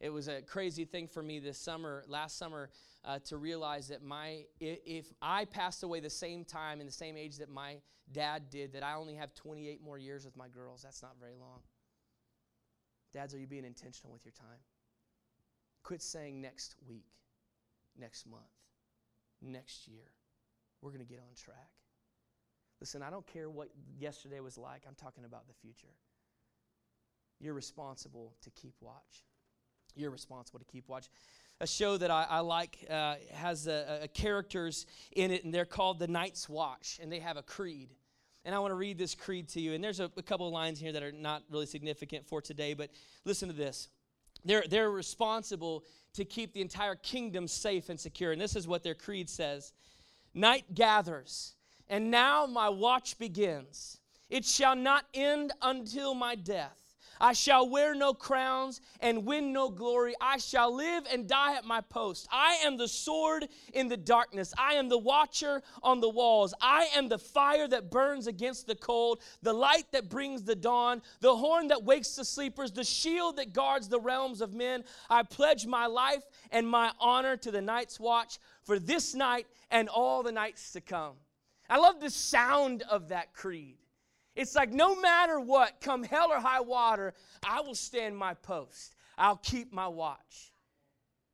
It 0.00 0.10
was 0.10 0.28
a 0.28 0.42
crazy 0.42 0.84
thing 0.84 1.08
for 1.08 1.22
me 1.22 1.38
this 1.38 1.58
summer, 1.58 2.04
last 2.06 2.38
summer, 2.38 2.70
uh, 3.04 3.18
to 3.26 3.38
realize 3.38 3.88
that 3.88 4.02
my 4.02 4.42
if 4.60 5.06
I 5.22 5.46
passed 5.46 5.82
away 5.82 6.00
the 6.00 6.10
same 6.10 6.44
time 6.44 6.80
in 6.80 6.86
the 6.86 6.92
same 6.92 7.16
age 7.16 7.38
that 7.38 7.48
my 7.48 7.76
dad 8.12 8.50
did, 8.50 8.72
that 8.74 8.82
I 8.82 8.94
only 8.94 9.14
have 9.14 9.34
28 9.34 9.82
more 9.82 9.98
years 9.98 10.24
with 10.24 10.36
my 10.36 10.48
girls. 10.48 10.82
That's 10.82 11.02
not 11.02 11.12
very 11.18 11.34
long. 11.34 11.60
Dads, 13.12 13.34
are 13.34 13.38
you 13.38 13.46
being 13.46 13.64
intentional 13.64 14.12
with 14.12 14.24
your 14.24 14.32
time? 14.32 14.58
Quit 15.82 16.02
saying 16.02 16.40
next 16.40 16.74
week, 16.86 17.06
next 17.98 18.26
month, 18.26 18.42
next 19.40 19.88
year. 19.88 20.12
We're 20.82 20.90
going 20.90 21.04
to 21.04 21.08
get 21.10 21.20
on 21.20 21.34
track. 21.34 21.70
Listen, 22.80 23.02
I 23.02 23.08
don't 23.08 23.26
care 23.26 23.48
what 23.48 23.68
yesterday 23.98 24.40
was 24.40 24.58
like. 24.58 24.82
I'm 24.86 24.94
talking 24.94 25.24
about 25.24 25.48
the 25.48 25.54
future. 25.54 25.94
You're 27.40 27.54
responsible 27.54 28.34
to 28.42 28.50
keep 28.50 28.74
watch. 28.80 29.24
You're 29.96 30.10
responsible 30.10 30.58
to 30.58 30.64
keep 30.66 30.88
watch 30.88 31.08
a 31.60 31.66
show 31.66 31.96
that 31.96 32.10
I, 32.10 32.26
I 32.28 32.40
like 32.40 32.86
uh, 32.90 33.14
has 33.32 33.66
a, 33.66 34.00
a 34.02 34.08
characters 34.08 34.86
in 35.12 35.30
it, 35.30 35.44
and 35.44 35.52
they're 35.52 35.64
called 35.64 35.98
the 35.98 36.06
Night's 36.06 36.48
Watch, 36.48 37.00
and 37.02 37.10
they 37.10 37.20
have 37.20 37.36
a 37.36 37.42
creed. 37.42 37.94
And 38.44 38.54
I 38.54 38.58
want 38.58 38.70
to 38.72 38.76
read 38.76 38.98
this 38.98 39.14
creed 39.14 39.48
to 39.50 39.60
you. 39.60 39.72
And 39.72 39.82
there's 39.82 39.98
a, 39.98 40.10
a 40.16 40.22
couple 40.22 40.46
of 40.46 40.52
lines 40.52 40.78
here 40.78 40.92
that 40.92 41.02
are 41.02 41.12
not 41.12 41.42
really 41.50 41.66
significant 41.66 42.26
for 42.26 42.40
today, 42.40 42.74
but 42.74 42.90
listen 43.24 43.48
to 43.48 43.54
this. 43.54 43.88
They're, 44.44 44.64
they're 44.68 44.90
responsible 44.90 45.84
to 46.14 46.24
keep 46.24 46.52
the 46.52 46.60
entire 46.60 46.94
kingdom 46.94 47.48
safe 47.48 47.88
and 47.88 47.98
secure. 47.98 48.32
And 48.32 48.40
this 48.40 48.54
is 48.54 48.68
what 48.68 48.82
their 48.82 48.94
creed 48.94 49.28
says 49.28 49.72
Night 50.34 50.74
gathers, 50.74 51.54
and 51.88 52.10
now 52.10 52.44
my 52.44 52.68
watch 52.68 53.18
begins. 53.18 53.98
It 54.28 54.44
shall 54.44 54.76
not 54.76 55.06
end 55.14 55.52
until 55.62 56.14
my 56.14 56.34
death. 56.34 56.85
I 57.20 57.32
shall 57.32 57.68
wear 57.68 57.94
no 57.94 58.14
crowns 58.14 58.80
and 59.00 59.24
win 59.24 59.52
no 59.52 59.68
glory. 59.68 60.14
I 60.20 60.38
shall 60.38 60.74
live 60.74 61.04
and 61.10 61.28
die 61.28 61.56
at 61.56 61.64
my 61.64 61.80
post. 61.80 62.28
I 62.30 62.54
am 62.64 62.76
the 62.76 62.88
sword 62.88 63.48
in 63.72 63.88
the 63.88 63.96
darkness. 63.96 64.52
I 64.58 64.74
am 64.74 64.88
the 64.88 64.98
watcher 64.98 65.62
on 65.82 66.00
the 66.00 66.08
walls. 66.08 66.54
I 66.60 66.88
am 66.94 67.08
the 67.08 67.18
fire 67.18 67.68
that 67.68 67.90
burns 67.90 68.26
against 68.26 68.66
the 68.66 68.74
cold, 68.74 69.20
the 69.42 69.52
light 69.52 69.90
that 69.92 70.08
brings 70.08 70.42
the 70.42 70.56
dawn, 70.56 71.02
the 71.20 71.36
horn 71.36 71.68
that 71.68 71.84
wakes 71.84 72.16
the 72.16 72.24
sleepers, 72.24 72.72
the 72.72 72.84
shield 72.84 73.36
that 73.36 73.52
guards 73.52 73.88
the 73.88 74.00
realms 74.00 74.40
of 74.40 74.54
men. 74.54 74.84
I 75.08 75.22
pledge 75.22 75.66
my 75.66 75.86
life 75.86 76.24
and 76.50 76.68
my 76.68 76.92
honor 77.00 77.36
to 77.38 77.50
the 77.50 77.62
night's 77.62 77.98
watch 77.98 78.38
for 78.62 78.78
this 78.78 79.14
night 79.14 79.46
and 79.70 79.88
all 79.88 80.22
the 80.22 80.32
nights 80.32 80.72
to 80.72 80.80
come. 80.80 81.14
I 81.68 81.78
love 81.78 82.00
the 82.00 82.10
sound 82.10 82.82
of 82.82 83.08
that 83.08 83.32
creed. 83.32 83.78
It's 84.36 84.54
like 84.54 84.70
no 84.70 84.94
matter 84.94 85.40
what, 85.40 85.80
come 85.80 86.04
hell 86.04 86.30
or 86.30 86.38
high 86.38 86.60
water, 86.60 87.14
I 87.42 87.62
will 87.62 87.74
stand 87.74 88.16
my 88.16 88.34
post. 88.34 88.94
I'll 89.18 89.36
keep 89.36 89.72
my 89.72 89.88
watch. 89.88 90.52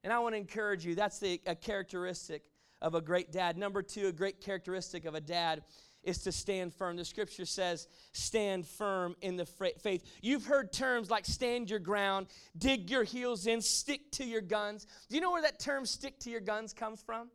And 0.05 0.12
I 0.12 0.21
want 0.21 0.35
to 0.35 0.38
encourage 0.38 0.87
you 0.87 0.95
that's 0.95 1.19
the, 1.19 1.41
a 1.47 1.55
characteristic 1.55 2.45
of 2.81 2.95
a 2.95 3.01
great 3.01 3.33
dad. 3.33 3.57
Number 3.59 3.83
two, 3.83 4.07
a 4.07 4.12
great 4.12 4.41
characteristic 4.41 5.05
of 5.05 5.15
a 5.15 5.21
dad 5.21 5.62
is 6.03 6.19
to 6.19 6.33
stand 6.33 6.75
firm. 6.75 6.97
The 6.97 7.05
scripture 7.05 7.45
says, 7.45 7.87
stand 8.12 8.67
firm 8.67 9.15
in 9.21 9.37
the 9.37 9.47
faith. 9.47 10.05
You've 10.21 10.45
heard 10.45 10.73
terms 10.73 11.11
like 11.11 11.25
stand 11.25 11.71
your 11.71 11.79
ground, 11.79 12.27
dig 12.59 12.91
your 12.91 13.05
heels 13.05 13.47
in, 13.47 13.61
stick 13.61 14.11
to 14.12 14.25
your 14.25 14.41
guns. 14.41 14.87
Do 15.09 15.15
you 15.15 15.21
know 15.21 15.31
where 15.31 15.43
that 15.43 15.61
term 15.61 15.87
stick 15.87 16.19
to 16.21 16.31
your 16.31 16.41
guns 16.41 16.73
comes 16.73 17.01
from? 17.01 17.31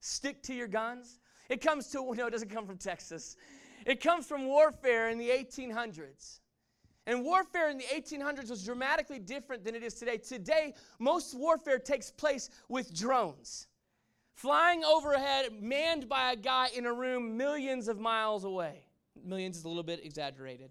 Stick 0.00 0.44
to 0.44 0.54
your 0.54 0.68
guns? 0.68 1.18
It 1.48 1.60
comes 1.60 1.88
to, 1.88 2.14
no, 2.14 2.26
it 2.26 2.30
doesn't 2.30 2.50
come 2.50 2.66
from 2.66 2.76
Texas. 2.76 3.36
It 3.88 4.02
comes 4.02 4.26
from 4.26 4.44
warfare 4.44 5.08
in 5.08 5.16
the 5.16 5.30
1800s. 5.30 6.40
And 7.06 7.24
warfare 7.24 7.70
in 7.70 7.78
the 7.78 7.84
1800s 7.84 8.50
was 8.50 8.62
dramatically 8.62 9.18
different 9.18 9.64
than 9.64 9.74
it 9.74 9.82
is 9.82 9.94
today. 9.94 10.18
Today, 10.18 10.74
most 10.98 11.34
warfare 11.34 11.78
takes 11.78 12.10
place 12.10 12.50
with 12.68 12.94
drones, 12.94 13.66
flying 14.34 14.84
overhead, 14.84 15.62
manned 15.62 16.06
by 16.06 16.32
a 16.32 16.36
guy 16.36 16.68
in 16.76 16.84
a 16.84 16.92
room 16.92 17.38
millions 17.38 17.88
of 17.88 17.98
miles 17.98 18.44
away. 18.44 18.84
Millions 19.24 19.56
is 19.56 19.64
a 19.64 19.68
little 19.68 19.82
bit 19.82 20.04
exaggerated. 20.04 20.70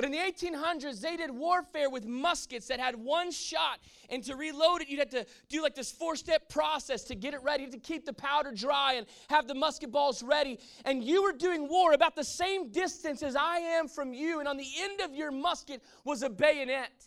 But 0.00 0.06
in 0.06 0.12
the 0.12 0.18
1800s, 0.18 1.02
they 1.02 1.18
did 1.18 1.30
warfare 1.30 1.90
with 1.90 2.06
muskets 2.06 2.68
that 2.68 2.80
had 2.80 2.96
one 2.96 3.30
shot. 3.30 3.80
And 4.08 4.24
to 4.24 4.34
reload 4.34 4.80
it, 4.80 4.88
you'd 4.88 4.98
have 4.98 5.10
to 5.10 5.26
do 5.50 5.62
like 5.62 5.74
this 5.74 5.92
four 5.92 6.16
step 6.16 6.48
process 6.48 7.04
to 7.04 7.14
get 7.14 7.34
it 7.34 7.42
ready, 7.42 7.66
to 7.66 7.76
keep 7.76 8.06
the 8.06 8.14
powder 8.14 8.50
dry 8.50 8.94
and 8.94 9.06
have 9.28 9.46
the 9.46 9.54
musket 9.54 9.92
balls 9.92 10.22
ready. 10.22 10.58
And 10.86 11.04
you 11.04 11.22
were 11.22 11.34
doing 11.34 11.68
war 11.68 11.92
about 11.92 12.16
the 12.16 12.24
same 12.24 12.72
distance 12.72 13.22
as 13.22 13.36
I 13.36 13.58
am 13.58 13.88
from 13.88 14.14
you. 14.14 14.38
And 14.38 14.48
on 14.48 14.56
the 14.56 14.68
end 14.80 15.02
of 15.02 15.14
your 15.14 15.30
musket 15.30 15.82
was 16.02 16.22
a 16.22 16.30
bayonet. 16.30 17.06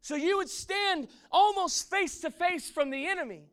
So 0.00 0.16
you 0.16 0.38
would 0.38 0.50
stand 0.50 1.06
almost 1.30 1.88
face 1.88 2.18
to 2.22 2.32
face 2.32 2.68
from 2.68 2.90
the 2.90 3.06
enemy. 3.06 3.44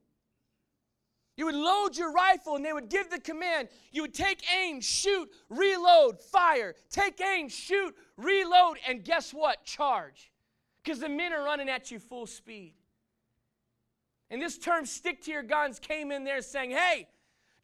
You 1.36 1.46
would 1.46 1.56
load 1.56 1.98
your 1.98 2.12
rifle 2.12 2.56
and 2.56 2.63
they 2.63 2.74
would 2.74 2.89
give 2.89 3.10
the 3.10 3.19
command. 3.19 3.69
You 3.91 4.04
would 4.04 4.13
take 4.13 4.43
aim, 4.56 4.82
shoot, 4.82 5.30
reload, 5.50 6.22
fire. 6.22 6.76
Take 6.91 7.19
aim, 7.22 7.50
shoot, 7.50 7.96
reload, 8.17 8.78
and 8.88 9.04
guess 9.04 9.34
what? 9.34 9.63
Charge. 9.65 10.32
Because 10.84 11.00
the 11.00 11.10
men 11.10 11.34
are 11.34 11.43
running 11.43 11.69
at 11.69 11.89
you 11.89 11.98
full 11.98 12.28
speed. 12.28 12.76
And 14.30 14.41
this 14.41 14.58
term, 14.58 14.86
stick 14.86 15.22
to 15.24 15.32
your 15.32 15.43
guns, 15.43 15.80
came 15.80 16.12
in 16.12 16.24
there 16.24 16.41
saying, 16.41 16.72
hey, 16.72 17.08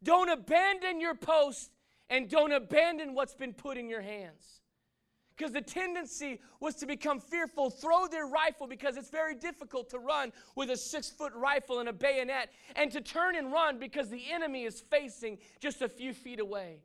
don't 0.02 0.30
abandon 0.30 1.00
your 1.00 1.14
post 1.14 1.70
and 2.08 2.28
don't 2.28 2.52
abandon 2.52 3.14
what's 3.14 3.34
been 3.34 3.52
put 3.52 3.76
in 3.76 3.88
your 3.88 4.00
hands. 4.00 4.59
Because 5.40 5.54
the 5.54 5.62
tendency 5.62 6.38
was 6.60 6.74
to 6.74 6.86
become 6.86 7.18
fearful, 7.18 7.70
throw 7.70 8.06
their 8.06 8.26
rifle 8.26 8.66
because 8.66 8.98
it's 8.98 9.08
very 9.08 9.34
difficult 9.34 9.88
to 9.88 9.98
run 9.98 10.34
with 10.54 10.68
a 10.68 10.76
six 10.76 11.08
foot 11.08 11.32
rifle 11.34 11.80
and 11.80 11.88
a 11.88 11.94
bayonet, 11.94 12.50
and 12.76 12.92
to 12.92 13.00
turn 13.00 13.34
and 13.36 13.50
run 13.50 13.78
because 13.78 14.10
the 14.10 14.30
enemy 14.30 14.64
is 14.64 14.82
facing 14.90 15.38
just 15.58 15.80
a 15.80 15.88
few 15.88 16.12
feet 16.12 16.40
away. 16.40 16.80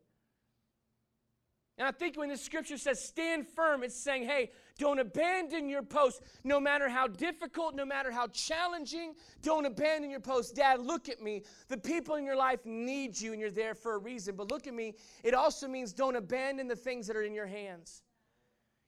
And 1.78 1.86
I 1.86 1.92
think 1.92 2.16
when 2.16 2.30
the 2.30 2.38
scripture 2.38 2.78
says 2.78 3.04
stand 3.04 3.46
firm, 3.46 3.84
it's 3.84 3.94
saying, 3.94 4.24
hey, 4.24 4.52
don't 4.80 5.00
abandon 5.00 5.68
your 5.68 5.84
post. 5.84 6.22
No 6.46 6.58
matter 6.58 6.88
how 6.88 7.08
difficult, 7.08 7.76
no 7.76 7.84
matter 7.84 8.10
how 8.10 8.28
challenging, 8.28 9.16
don't 9.42 9.66
abandon 9.66 10.10
your 10.10 10.22
post. 10.22 10.56
Dad, 10.56 10.80
look 10.80 11.10
at 11.10 11.22
me. 11.22 11.44
The 11.68 11.78
people 11.78 12.16
in 12.16 12.24
your 12.24 12.38
life 12.38 12.66
need 12.66 13.20
you 13.20 13.34
and 13.34 13.42
you're 13.42 13.52
there 13.52 13.76
for 13.76 13.96
a 13.96 13.98
reason. 13.98 14.38
But 14.38 14.50
look 14.50 14.66
at 14.66 14.74
me. 14.74 14.94
It 15.26 15.34
also 15.34 15.68
means 15.68 15.92
don't 15.92 16.16
abandon 16.16 16.70
the 16.70 16.78
things 16.78 17.06
that 17.08 17.18
are 17.18 17.24
in 17.24 17.34
your 17.34 17.48
hands. 17.48 18.02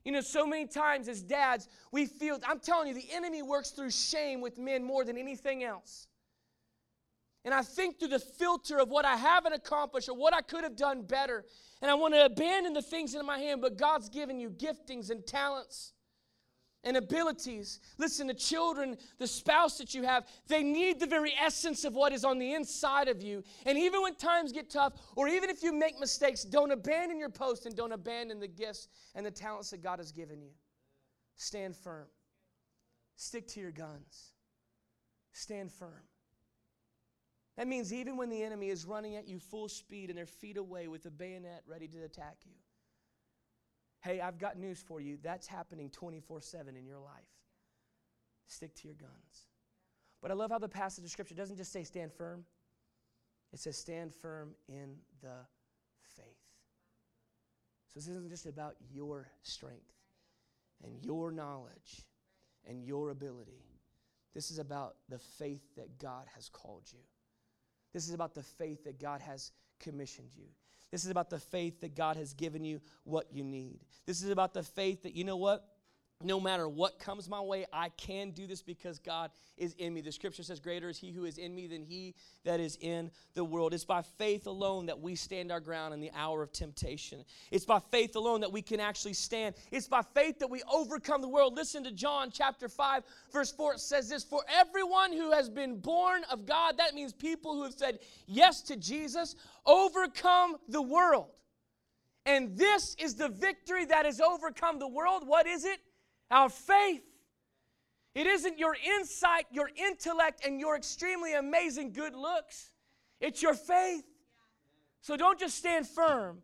You 0.04 0.12
know, 0.12 0.20
so 0.20 0.46
many 0.46 0.66
times 0.66 1.08
as 1.08 1.22
dads, 1.22 1.68
we 1.92 2.06
feel, 2.06 2.38
I'm 2.46 2.60
telling 2.60 2.88
you, 2.88 2.94
the 2.94 3.08
enemy 3.12 3.42
works 3.42 3.70
through 3.70 3.90
shame 3.90 4.40
with 4.40 4.58
men 4.58 4.84
more 4.84 5.04
than 5.04 5.18
anything 5.18 5.64
else. 5.64 6.06
And 7.44 7.54
I 7.54 7.62
think 7.62 7.98
through 7.98 8.08
the 8.08 8.18
filter 8.18 8.78
of 8.78 8.88
what 8.88 9.04
I 9.04 9.16
haven't 9.16 9.52
accomplished 9.52 10.08
or 10.08 10.16
what 10.16 10.34
I 10.34 10.40
could 10.40 10.64
have 10.64 10.76
done 10.76 11.02
better. 11.02 11.44
And 11.80 11.90
I 11.90 11.94
want 11.94 12.14
to 12.14 12.24
abandon 12.24 12.72
the 12.72 12.82
things 12.82 13.14
in 13.14 13.24
my 13.24 13.38
hand, 13.38 13.60
but 13.60 13.76
God's 13.76 14.08
given 14.08 14.40
you 14.40 14.50
giftings 14.50 15.10
and 15.10 15.26
talents 15.26 15.92
and 16.84 16.96
abilities. 16.96 17.80
Listen, 17.98 18.26
the 18.26 18.34
children, 18.34 18.96
the 19.18 19.26
spouse 19.26 19.78
that 19.78 19.94
you 19.94 20.04
have, 20.04 20.26
they 20.46 20.62
need 20.62 21.00
the 21.00 21.06
very 21.06 21.32
essence 21.40 21.84
of 21.84 21.94
what 21.94 22.12
is 22.12 22.24
on 22.24 22.38
the 22.38 22.54
inside 22.54 23.08
of 23.08 23.22
you. 23.22 23.42
And 23.66 23.76
even 23.76 24.02
when 24.02 24.14
times 24.14 24.52
get 24.52 24.70
tough, 24.70 24.94
or 25.16 25.28
even 25.28 25.50
if 25.50 25.62
you 25.62 25.72
make 25.72 25.98
mistakes, 25.98 26.44
don't 26.44 26.70
abandon 26.70 27.18
your 27.18 27.30
post 27.30 27.66
and 27.66 27.74
don't 27.76 27.92
abandon 27.92 28.40
the 28.40 28.48
gifts 28.48 28.88
and 29.14 29.26
the 29.26 29.30
talents 29.30 29.70
that 29.70 29.82
God 29.82 29.98
has 29.98 30.12
given 30.12 30.40
you. 30.40 30.50
Stand 31.36 31.76
firm. 31.76 32.06
Stick 33.16 33.48
to 33.48 33.60
your 33.60 33.72
guns. 33.72 34.32
Stand 35.32 35.72
firm. 35.72 36.04
That 37.56 37.66
means 37.66 37.92
even 37.92 38.16
when 38.16 38.30
the 38.30 38.42
enemy 38.42 38.68
is 38.68 38.84
running 38.86 39.16
at 39.16 39.26
you 39.26 39.40
full 39.40 39.68
speed 39.68 40.10
and 40.10 40.16
they're 40.16 40.26
feet 40.26 40.56
away 40.56 40.86
with 40.86 41.06
a 41.06 41.10
bayonet 41.10 41.64
ready 41.66 41.88
to 41.88 42.04
attack 42.04 42.36
you. 42.44 42.52
Hey, 44.00 44.20
I've 44.20 44.38
got 44.38 44.58
news 44.58 44.82
for 44.86 45.00
you. 45.00 45.18
That's 45.22 45.46
happening 45.46 45.90
24 45.90 46.40
7 46.40 46.76
in 46.76 46.86
your 46.86 47.00
life. 47.00 47.12
Stick 48.46 48.74
to 48.76 48.88
your 48.88 48.94
guns. 48.94 49.48
But 50.22 50.30
I 50.30 50.34
love 50.34 50.50
how 50.50 50.58
the 50.58 50.68
passage 50.68 51.04
of 51.04 51.10
Scripture 51.10 51.34
doesn't 51.34 51.56
just 51.56 51.72
say 51.72 51.84
stand 51.84 52.12
firm, 52.12 52.44
it 53.52 53.58
says 53.58 53.76
stand 53.76 54.14
firm 54.14 54.54
in 54.68 54.96
the 55.22 55.36
faith. 56.16 56.24
So 57.88 58.00
this 58.00 58.08
isn't 58.08 58.28
just 58.28 58.46
about 58.46 58.74
your 58.92 59.28
strength 59.42 59.92
and 60.84 60.92
your 61.02 61.30
knowledge 61.30 62.06
and 62.68 62.84
your 62.84 63.10
ability. 63.10 63.64
This 64.34 64.50
is 64.50 64.58
about 64.58 64.96
the 65.08 65.18
faith 65.18 65.62
that 65.76 65.98
God 65.98 66.26
has 66.34 66.48
called 66.48 66.82
you. 66.92 67.00
This 67.92 68.06
is 68.06 68.14
about 68.14 68.34
the 68.34 68.42
faith 68.42 68.84
that 68.84 69.00
God 69.00 69.20
has 69.20 69.52
commissioned 69.80 70.30
you. 70.36 70.44
This 70.90 71.04
is 71.04 71.10
about 71.10 71.30
the 71.30 71.38
faith 71.38 71.80
that 71.82 71.94
God 71.94 72.16
has 72.16 72.32
given 72.32 72.64
you 72.64 72.80
what 73.04 73.26
you 73.32 73.44
need. 73.44 73.80
This 74.06 74.22
is 74.22 74.30
about 74.30 74.54
the 74.54 74.62
faith 74.62 75.02
that, 75.02 75.14
you 75.14 75.24
know 75.24 75.36
what? 75.36 75.66
No 76.24 76.40
matter 76.40 76.68
what 76.68 76.98
comes 76.98 77.28
my 77.28 77.40
way, 77.40 77.64
I 77.72 77.90
can 77.90 78.32
do 78.32 78.48
this 78.48 78.60
because 78.60 78.98
God 78.98 79.30
is 79.56 79.74
in 79.78 79.94
me. 79.94 80.00
The 80.00 80.10
scripture 80.10 80.42
says, 80.42 80.58
Greater 80.58 80.88
is 80.88 80.98
He 80.98 81.12
who 81.12 81.24
is 81.24 81.38
in 81.38 81.54
me 81.54 81.68
than 81.68 81.84
He 81.84 82.16
that 82.44 82.58
is 82.58 82.76
in 82.80 83.12
the 83.34 83.44
world. 83.44 83.72
It's 83.72 83.84
by 83.84 84.02
faith 84.02 84.48
alone 84.48 84.86
that 84.86 84.98
we 84.98 85.14
stand 85.14 85.52
our 85.52 85.60
ground 85.60 85.94
in 85.94 86.00
the 86.00 86.10
hour 86.16 86.42
of 86.42 86.52
temptation. 86.52 87.24
It's 87.52 87.64
by 87.64 87.78
faith 87.92 88.16
alone 88.16 88.40
that 88.40 88.50
we 88.50 88.62
can 88.62 88.80
actually 88.80 89.12
stand. 89.12 89.54
It's 89.70 89.86
by 89.86 90.02
faith 90.02 90.40
that 90.40 90.50
we 90.50 90.60
overcome 90.72 91.22
the 91.22 91.28
world. 91.28 91.54
Listen 91.54 91.84
to 91.84 91.92
John 91.92 92.30
chapter 92.32 92.68
5, 92.68 93.04
verse 93.32 93.52
4. 93.52 93.74
It 93.74 93.80
says 93.80 94.08
this 94.08 94.24
For 94.24 94.42
everyone 94.52 95.12
who 95.12 95.30
has 95.30 95.48
been 95.48 95.78
born 95.78 96.22
of 96.32 96.46
God, 96.46 96.78
that 96.78 96.94
means 96.94 97.12
people 97.12 97.54
who 97.54 97.62
have 97.62 97.74
said 97.74 98.00
yes 98.26 98.60
to 98.62 98.76
Jesus, 98.76 99.36
overcome 99.66 100.56
the 100.68 100.82
world. 100.82 101.28
And 102.26 102.58
this 102.58 102.96
is 102.98 103.14
the 103.14 103.28
victory 103.28 103.84
that 103.86 104.04
has 104.04 104.20
overcome 104.20 104.80
the 104.80 104.88
world. 104.88 105.26
What 105.26 105.46
is 105.46 105.64
it? 105.64 105.78
Our 106.30 106.48
faith. 106.48 107.02
It 108.14 108.26
isn't 108.26 108.58
your 108.58 108.76
insight, 108.98 109.46
your 109.50 109.70
intellect, 109.76 110.44
and 110.44 110.58
your 110.58 110.76
extremely 110.76 111.34
amazing 111.34 111.92
good 111.92 112.14
looks. 112.14 112.72
It's 113.20 113.42
your 113.42 113.54
faith. 113.54 114.04
So 115.00 115.16
don't 115.16 115.38
just 115.38 115.56
stand 115.56 115.86
firm, 115.86 116.42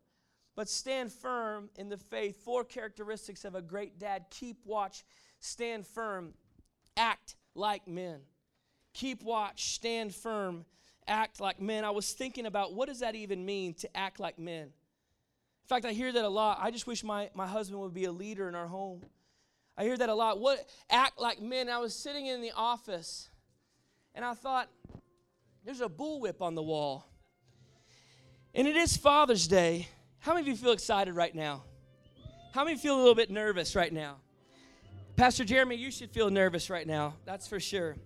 but 0.54 0.68
stand 0.68 1.12
firm 1.12 1.70
in 1.76 1.88
the 1.88 1.96
faith. 1.96 2.44
Four 2.44 2.64
characteristics 2.64 3.44
of 3.44 3.54
a 3.54 3.62
great 3.62 3.98
dad 3.98 4.26
keep 4.30 4.64
watch, 4.64 5.04
stand 5.40 5.86
firm, 5.86 6.34
act 6.96 7.34
like 7.54 7.88
men. 7.88 8.20
Keep 8.92 9.24
watch, 9.24 9.74
stand 9.74 10.14
firm, 10.14 10.64
act 11.08 11.40
like 11.40 11.60
men. 11.60 11.84
I 11.84 11.90
was 11.90 12.12
thinking 12.12 12.46
about 12.46 12.74
what 12.74 12.88
does 12.88 13.00
that 13.00 13.14
even 13.14 13.44
mean 13.44 13.74
to 13.74 13.96
act 13.96 14.20
like 14.20 14.38
men? 14.38 14.62
In 14.62 15.68
fact, 15.68 15.84
I 15.84 15.92
hear 15.92 16.12
that 16.12 16.24
a 16.24 16.28
lot. 16.28 16.58
I 16.60 16.70
just 16.70 16.86
wish 16.86 17.02
my, 17.02 17.30
my 17.34 17.46
husband 17.46 17.80
would 17.80 17.94
be 17.94 18.04
a 18.04 18.12
leader 18.12 18.48
in 18.48 18.54
our 18.54 18.68
home. 18.68 19.02
I 19.76 19.84
hear 19.84 19.96
that 19.96 20.08
a 20.08 20.14
lot. 20.14 20.38
What 20.40 20.64
act 20.88 21.20
like 21.20 21.40
men? 21.40 21.68
I 21.68 21.78
was 21.78 21.94
sitting 21.94 22.26
in 22.26 22.40
the 22.40 22.52
office 22.56 23.28
and 24.14 24.24
I 24.24 24.34
thought, 24.34 24.68
there's 25.64 25.80
a 25.80 25.88
bullwhip 25.88 26.40
on 26.40 26.54
the 26.54 26.62
wall. 26.62 27.06
And 28.54 28.68
it 28.68 28.76
is 28.76 28.96
Father's 28.96 29.48
Day. 29.48 29.88
How 30.20 30.34
many 30.34 30.42
of 30.42 30.48
you 30.48 30.56
feel 30.56 30.72
excited 30.72 31.14
right 31.14 31.34
now? 31.34 31.64
How 32.52 32.64
many 32.64 32.76
feel 32.76 32.94
a 32.94 32.98
little 32.98 33.14
bit 33.16 33.30
nervous 33.30 33.74
right 33.74 33.92
now? 33.92 34.16
Pastor 35.16 35.44
Jeremy, 35.44 35.76
you 35.76 35.90
should 35.90 36.10
feel 36.10 36.30
nervous 36.30 36.70
right 36.70 36.86
now. 36.86 37.14
That's 37.24 37.48
for 37.48 37.58
sure. 37.58 37.96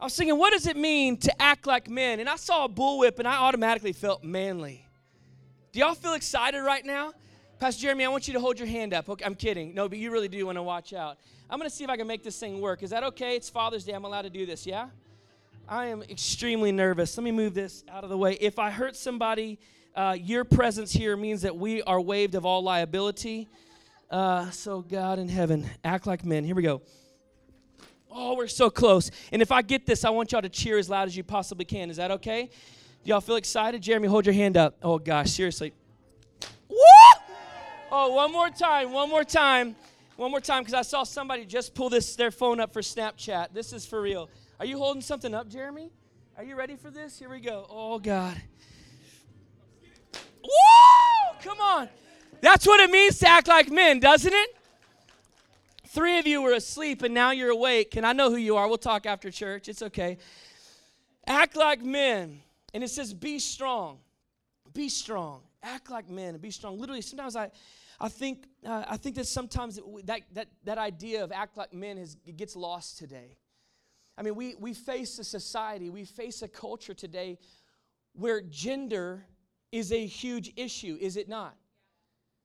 I 0.00 0.04
was 0.04 0.16
thinking, 0.16 0.38
what 0.38 0.52
does 0.52 0.66
it 0.66 0.76
mean 0.76 1.16
to 1.18 1.42
act 1.42 1.66
like 1.66 1.88
men? 1.88 2.20
And 2.20 2.28
I 2.28 2.36
saw 2.36 2.64
a 2.64 2.68
bullwhip 2.68 3.18
and 3.18 3.26
I 3.26 3.36
automatically 3.36 3.92
felt 3.92 4.24
manly. 4.24 4.86
Do 5.72 5.80
y'all 5.80 5.94
feel 5.94 6.14
excited 6.14 6.60
right 6.60 6.84
now? 6.84 7.12
Pastor 7.58 7.82
Jeremy, 7.82 8.04
I 8.04 8.08
want 8.08 8.28
you 8.28 8.34
to 8.34 8.40
hold 8.40 8.56
your 8.56 8.68
hand 8.68 8.94
up. 8.94 9.08
Okay, 9.08 9.24
I'm 9.24 9.34
kidding. 9.34 9.74
No, 9.74 9.88
but 9.88 9.98
you 9.98 10.12
really 10.12 10.28
do 10.28 10.46
want 10.46 10.56
to 10.58 10.62
watch 10.62 10.92
out. 10.92 11.18
I'm 11.50 11.58
going 11.58 11.68
to 11.68 11.74
see 11.74 11.82
if 11.82 11.90
I 11.90 11.96
can 11.96 12.06
make 12.06 12.22
this 12.22 12.38
thing 12.38 12.60
work. 12.60 12.84
Is 12.84 12.90
that 12.90 13.02
okay? 13.02 13.34
It's 13.34 13.50
Father's 13.50 13.84
Day. 13.84 13.94
I'm 13.94 14.04
allowed 14.04 14.22
to 14.22 14.30
do 14.30 14.46
this, 14.46 14.64
yeah? 14.64 14.90
I 15.68 15.86
am 15.86 16.04
extremely 16.04 16.70
nervous. 16.70 17.18
Let 17.18 17.24
me 17.24 17.32
move 17.32 17.54
this 17.54 17.82
out 17.90 18.04
of 18.04 18.10
the 18.10 18.16
way. 18.16 18.34
If 18.34 18.60
I 18.60 18.70
hurt 18.70 18.94
somebody, 18.94 19.58
uh, 19.96 20.16
your 20.20 20.44
presence 20.44 20.92
here 20.92 21.16
means 21.16 21.42
that 21.42 21.56
we 21.56 21.82
are 21.82 22.00
waived 22.00 22.36
of 22.36 22.46
all 22.46 22.62
liability. 22.62 23.48
Uh, 24.08 24.50
so, 24.50 24.82
God 24.82 25.18
in 25.18 25.28
heaven, 25.28 25.68
act 25.82 26.06
like 26.06 26.24
men. 26.24 26.44
Here 26.44 26.54
we 26.54 26.62
go. 26.62 26.80
Oh, 28.08 28.36
we're 28.36 28.46
so 28.46 28.70
close. 28.70 29.10
And 29.32 29.42
if 29.42 29.50
I 29.50 29.62
get 29.62 29.84
this, 29.84 30.04
I 30.04 30.10
want 30.10 30.30
y'all 30.30 30.42
to 30.42 30.48
cheer 30.48 30.78
as 30.78 30.88
loud 30.88 31.08
as 31.08 31.16
you 31.16 31.24
possibly 31.24 31.64
can. 31.64 31.90
Is 31.90 31.96
that 31.96 32.12
okay? 32.12 32.50
Do 33.02 33.10
y'all 33.10 33.20
feel 33.20 33.36
excited? 33.36 33.82
Jeremy, 33.82 34.06
hold 34.06 34.26
your 34.26 34.34
hand 34.34 34.56
up. 34.56 34.76
Oh, 34.80 35.00
gosh, 35.00 35.32
seriously. 35.32 35.72
Oh, 37.90 38.12
one 38.12 38.32
more 38.32 38.50
time, 38.50 38.92
one 38.92 39.08
more 39.08 39.24
time, 39.24 39.74
one 40.16 40.30
more 40.30 40.40
time, 40.40 40.62
because 40.62 40.74
I 40.74 40.82
saw 40.82 41.04
somebody 41.04 41.46
just 41.46 41.74
pull 41.74 41.88
this 41.88 42.16
their 42.16 42.30
phone 42.30 42.60
up 42.60 42.72
for 42.72 42.82
Snapchat. 42.82 43.54
This 43.54 43.72
is 43.72 43.86
for 43.86 44.02
real. 44.02 44.28
Are 44.60 44.66
you 44.66 44.76
holding 44.76 45.00
something 45.00 45.34
up, 45.34 45.48
Jeremy? 45.48 45.90
Are 46.36 46.44
you 46.44 46.54
ready 46.54 46.76
for 46.76 46.90
this? 46.90 47.18
Here 47.18 47.30
we 47.30 47.40
go. 47.40 47.66
Oh 47.70 47.98
God. 47.98 48.36
Woo! 50.42 51.38
Come 51.42 51.60
on. 51.60 51.88
That's 52.42 52.66
what 52.66 52.80
it 52.80 52.90
means 52.90 53.18
to 53.20 53.28
act 53.28 53.48
like 53.48 53.70
men, 53.70 54.00
doesn't 54.00 54.32
it? 54.32 54.56
Three 55.86 56.18
of 56.18 56.26
you 56.26 56.42
were 56.42 56.52
asleep 56.52 57.02
and 57.02 57.14
now 57.14 57.30
you're 57.30 57.50
awake, 57.50 57.96
and 57.96 58.04
I 58.04 58.12
know 58.12 58.30
who 58.30 58.36
you 58.36 58.56
are. 58.56 58.68
We'll 58.68 58.76
talk 58.76 59.06
after 59.06 59.30
church. 59.30 59.68
It's 59.68 59.82
okay. 59.82 60.18
Act 61.26 61.56
like 61.56 61.82
men. 61.82 62.42
And 62.74 62.84
it 62.84 62.90
says, 62.90 63.14
be 63.14 63.38
strong. 63.38 63.98
Be 64.74 64.90
strong. 64.90 65.40
Act 65.62 65.90
like 65.90 66.08
men 66.08 66.34
and 66.34 66.40
be 66.40 66.50
strong. 66.50 66.78
Literally, 66.78 67.00
sometimes 67.00 67.34
I, 67.34 67.50
I 68.00 68.08
think, 68.08 68.46
uh, 68.64 68.84
I 68.86 68.96
think 68.96 69.16
that 69.16 69.26
sometimes 69.26 69.80
that, 70.04 70.22
that, 70.32 70.48
that 70.64 70.78
idea 70.78 71.24
of 71.24 71.32
act 71.32 71.56
like 71.56 71.72
men 71.72 71.98
is, 71.98 72.16
gets 72.36 72.54
lost 72.54 72.98
today. 72.98 73.36
I 74.16 74.22
mean, 74.22 74.34
we, 74.34 74.54
we 74.58 74.74
face 74.74 75.18
a 75.18 75.24
society, 75.24 75.90
we 75.90 76.04
face 76.04 76.42
a 76.42 76.48
culture 76.48 76.94
today 76.94 77.38
where 78.12 78.40
gender 78.40 79.24
is 79.72 79.92
a 79.92 80.06
huge 80.06 80.52
issue, 80.56 80.96
is 81.00 81.16
it 81.16 81.28
not? 81.28 81.56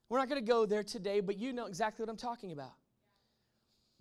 We're 0.09 0.19
not 0.19 0.29
going 0.29 0.43
to 0.43 0.47
go 0.47 0.65
there 0.65 0.83
today, 0.83 1.19
but 1.19 1.37
you 1.37 1.53
know 1.53 1.65
exactly 1.65 2.03
what 2.03 2.09
I'm 2.09 2.17
talking 2.17 2.51
about. 2.51 2.73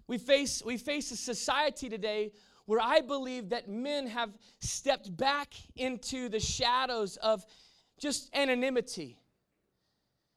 We 0.06 0.18
face, 0.18 0.62
we 0.64 0.76
face 0.76 1.10
a 1.10 1.16
society 1.16 1.88
today 1.88 2.32
where 2.66 2.80
I 2.80 3.00
believe 3.00 3.50
that 3.50 3.68
men 3.68 4.06
have 4.08 4.30
stepped 4.60 5.16
back 5.16 5.54
into 5.76 6.28
the 6.28 6.40
shadows 6.40 7.16
of 7.16 7.44
just 7.98 8.28
anonymity. 8.34 9.21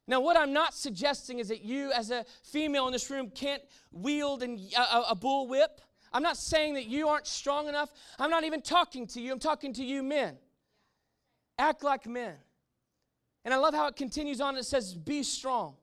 Now, 0.07 0.19
what 0.19 0.37
I'm 0.37 0.53
not 0.53 0.73
suggesting 0.73 1.39
is 1.39 1.47
that 1.47 1.63
you, 1.63 1.91
as 1.91 2.11
a 2.11 2.25
female 2.43 2.85
in 2.85 2.93
this 2.93 3.09
room, 3.09 3.29
can't 3.29 3.63
wield 3.91 4.43
an, 4.43 4.59
a, 4.77 4.81
a. 4.81 5.67
I'm 6.13 6.23
not 6.23 6.37
saying 6.37 6.75
that 6.75 6.85
you 6.85 7.07
aren't 7.07 7.27
strong 7.27 7.67
enough. 7.67 7.91
I'm 8.19 8.29
not 8.29 8.43
even 8.43 8.61
talking 8.61 9.07
to 9.07 9.21
you. 9.21 9.33
I'm 9.33 9.39
talking 9.39 9.73
to 9.73 9.83
you, 9.83 10.03
men. 10.03 10.37
Act 11.57 11.83
like 11.83 12.05
men. 12.05 12.35
And 13.43 13.53
I 13.53 13.57
love 13.57 13.73
how 13.73 13.87
it 13.87 13.95
continues 13.95 14.41
on. 14.41 14.55
It 14.57 14.65
says, 14.65 14.93
Be 14.93 15.23
strong. 15.23 15.75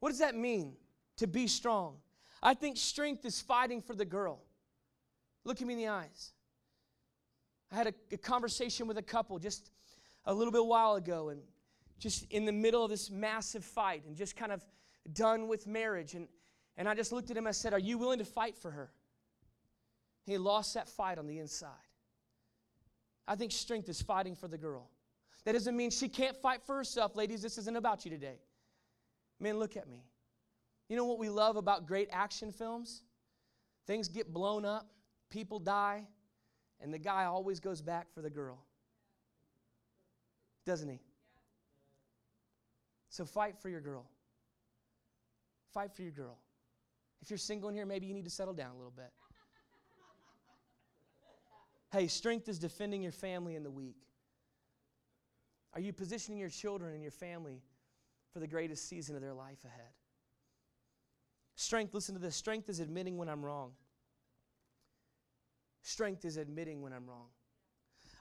What 0.00 0.10
does 0.10 0.18
that 0.18 0.34
mean, 0.34 0.74
to 1.16 1.26
be 1.26 1.46
strong? 1.46 1.96
I 2.42 2.54
think 2.54 2.76
strength 2.76 3.24
is 3.24 3.40
fighting 3.40 3.82
for 3.82 3.94
the 3.94 4.04
girl. 4.04 4.40
Look 5.44 5.60
at 5.60 5.66
me 5.66 5.74
in 5.74 5.80
the 5.80 5.88
eyes. 5.88 6.32
I 7.72 7.76
had 7.76 7.86
a, 7.88 7.94
a 8.12 8.18
conversation 8.18 8.86
with 8.86 8.98
a 8.98 9.02
couple 9.02 9.38
just 9.38 9.70
a 10.24 10.32
little 10.32 10.52
bit 10.52 10.64
while 10.64 10.94
ago, 10.94 11.30
and 11.30 11.40
just 11.98 12.30
in 12.30 12.44
the 12.44 12.52
middle 12.52 12.84
of 12.84 12.90
this 12.90 13.10
massive 13.10 13.64
fight, 13.64 14.04
and 14.06 14.16
just 14.16 14.36
kind 14.36 14.52
of 14.52 14.64
done 15.12 15.48
with 15.48 15.66
marriage. 15.66 16.14
And, 16.14 16.28
and 16.76 16.88
I 16.88 16.94
just 16.94 17.12
looked 17.12 17.30
at 17.30 17.36
him. 17.36 17.46
I 17.46 17.52
said, 17.52 17.72
Are 17.72 17.78
you 17.78 17.98
willing 17.98 18.18
to 18.18 18.24
fight 18.24 18.56
for 18.56 18.70
her? 18.70 18.90
He 20.24 20.36
lost 20.38 20.74
that 20.74 20.88
fight 20.88 21.18
on 21.18 21.26
the 21.26 21.38
inside. 21.38 21.70
I 23.26 23.34
think 23.34 23.52
strength 23.52 23.88
is 23.88 24.00
fighting 24.00 24.34
for 24.34 24.48
the 24.48 24.58
girl. 24.58 24.90
That 25.44 25.52
doesn't 25.52 25.76
mean 25.76 25.90
she 25.90 26.08
can't 26.08 26.36
fight 26.36 26.62
for 26.62 26.76
herself. 26.76 27.16
Ladies, 27.16 27.42
this 27.42 27.58
isn't 27.58 27.76
about 27.76 28.04
you 28.04 28.10
today. 28.10 28.38
Men, 29.40 29.58
look 29.58 29.76
at 29.76 29.88
me. 29.88 30.04
You 30.88 30.96
know 30.96 31.04
what 31.04 31.18
we 31.18 31.28
love 31.28 31.56
about 31.56 31.86
great 31.86 32.08
action 32.12 32.52
films? 32.52 33.02
Things 33.86 34.08
get 34.08 34.32
blown 34.32 34.64
up, 34.64 34.90
people 35.30 35.58
die, 35.58 36.06
and 36.80 36.92
the 36.92 36.98
guy 36.98 37.24
always 37.24 37.60
goes 37.60 37.80
back 37.80 38.12
for 38.12 38.20
the 38.20 38.30
girl. 38.30 38.58
Doesn't 40.66 40.88
he? 40.88 41.00
So 43.18 43.24
fight 43.24 43.58
for 43.58 43.68
your 43.68 43.80
girl. 43.80 44.06
Fight 45.74 45.92
for 45.92 46.02
your 46.02 46.12
girl. 46.12 46.38
If 47.20 47.30
you're 47.30 47.36
single 47.36 47.68
in 47.68 47.74
here, 47.74 47.84
maybe 47.84 48.06
you 48.06 48.14
need 48.14 48.26
to 48.26 48.30
settle 48.30 48.54
down 48.54 48.70
a 48.70 48.76
little 48.76 48.92
bit. 48.94 49.10
hey, 51.90 52.06
strength 52.06 52.48
is 52.48 52.60
defending 52.60 53.02
your 53.02 53.10
family 53.10 53.56
in 53.56 53.64
the 53.64 53.72
weak. 53.72 53.96
Are 55.74 55.80
you 55.80 55.92
positioning 55.92 56.38
your 56.38 56.48
children 56.48 56.94
and 56.94 57.02
your 57.02 57.10
family 57.10 57.60
for 58.32 58.38
the 58.38 58.46
greatest 58.46 58.88
season 58.88 59.16
of 59.16 59.20
their 59.20 59.34
life 59.34 59.64
ahead? 59.64 59.90
Strength, 61.56 61.94
listen 61.94 62.14
to 62.14 62.20
this 62.20 62.36
strength 62.36 62.68
is 62.68 62.78
admitting 62.78 63.18
when 63.18 63.28
I'm 63.28 63.44
wrong. 63.44 63.72
Strength 65.82 66.24
is 66.24 66.36
admitting 66.36 66.82
when 66.82 66.92
I'm 66.92 67.08
wrong. 67.08 67.26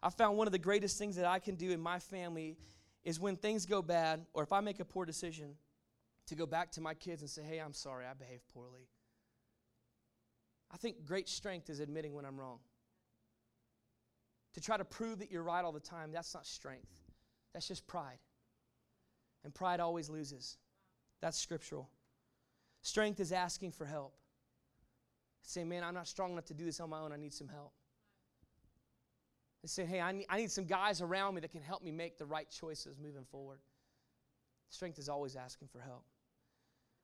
I 0.01 0.09
found 0.09 0.39
one 0.39 0.47
of 0.47 0.53
the 0.53 0.57
greatest 0.57 0.97
things 0.97 1.17
that 1.17 1.25
I 1.25 1.37
can 1.37 1.53
do 1.53 1.69
in 1.69 1.79
my 1.79 1.99
family 1.99 2.57
is 3.07 3.21
when 3.21 3.37
things 3.37 3.65
go 3.65 3.81
bad 3.81 4.25
or 4.33 4.43
if 4.43 4.51
I 4.51 4.59
make 4.59 4.81
a 4.81 4.85
poor 4.85 5.05
decision 5.05 5.55
to 6.25 6.35
go 6.35 6.45
back 6.45 6.73
to 6.73 6.81
my 6.81 6.93
kids 6.93 7.21
and 7.21 7.29
say, 7.29 7.41
hey, 7.41 7.59
I'm 7.59 7.71
sorry, 7.71 8.05
I 8.05 8.13
behaved 8.13 8.43
poorly. 8.53 8.89
I 10.69 10.75
think 10.75 11.05
great 11.05 11.29
strength 11.29 11.69
is 11.69 11.79
admitting 11.79 12.13
when 12.13 12.25
I'm 12.25 12.37
wrong. 12.37 12.59
To 14.55 14.59
try 14.59 14.75
to 14.75 14.83
prove 14.83 15.19
that 15.19 15.31
you're 15.31 15.41
right 15.41 15.63
all 15.63 15.71
the 15.71 15.79
time, 15.79 16.11
that's 16.11 16.33
not 16.33 16.45
strength. 16.45 16.91
That's 17.53 17.65
just 17.65 17.87
pride. 17.87 18.19
And 19.45 19.55
pride 19.55 19.79
always 19.79 20.09
loses. 20.09 20.57
That's 21.21 21.39
scriptural. 21.39 21.89
Strength 22.81 23.21
is 23.21 23.31
asking 23.31 23.71
for 23.71 23.85
help. 23.85 24.15
Saying, 25.43 25.69
man, 25.69 25.85
I'm 25.85 25.93
not 25.93 26.09
strong 26.09 26.33
enough 26.33 26.47
to 26.47 26.53
do 26.53 26.65
this 26.65 26.81
on 26.81 26.89
my 26.89 26.99
own. 26.99 27.13
I 27.13 27.17
need 27.17 27.33
some 27.33 27.47
help. 27.47 27.71
And 29.67 29.69
say, 29.69 29.83
hey, 29.83 29.99
I 29.99 30.13
need, 30.13 30.25
I 30.29 30.37
need 30.37 30.49
some 30.49 30.63
guys 30.63 31.01
around 31.01 31.35
me 31.35 31.41
that 31.41 31.51
can 31.51 31.61
help 31.61 31.83
me 31.83 31.91
make 31.91 32.17
the 32.17 32.25
right 32.25 32.49
choices 32.49 32.97
moving 32.97 33.25
forward. 33.25 33.59
Strength 34.69 34.97
is 34.97 35.09
always 35.09 35.35
asking 35.35 35.67
for 35.67 35.81
help. 35.81 36.05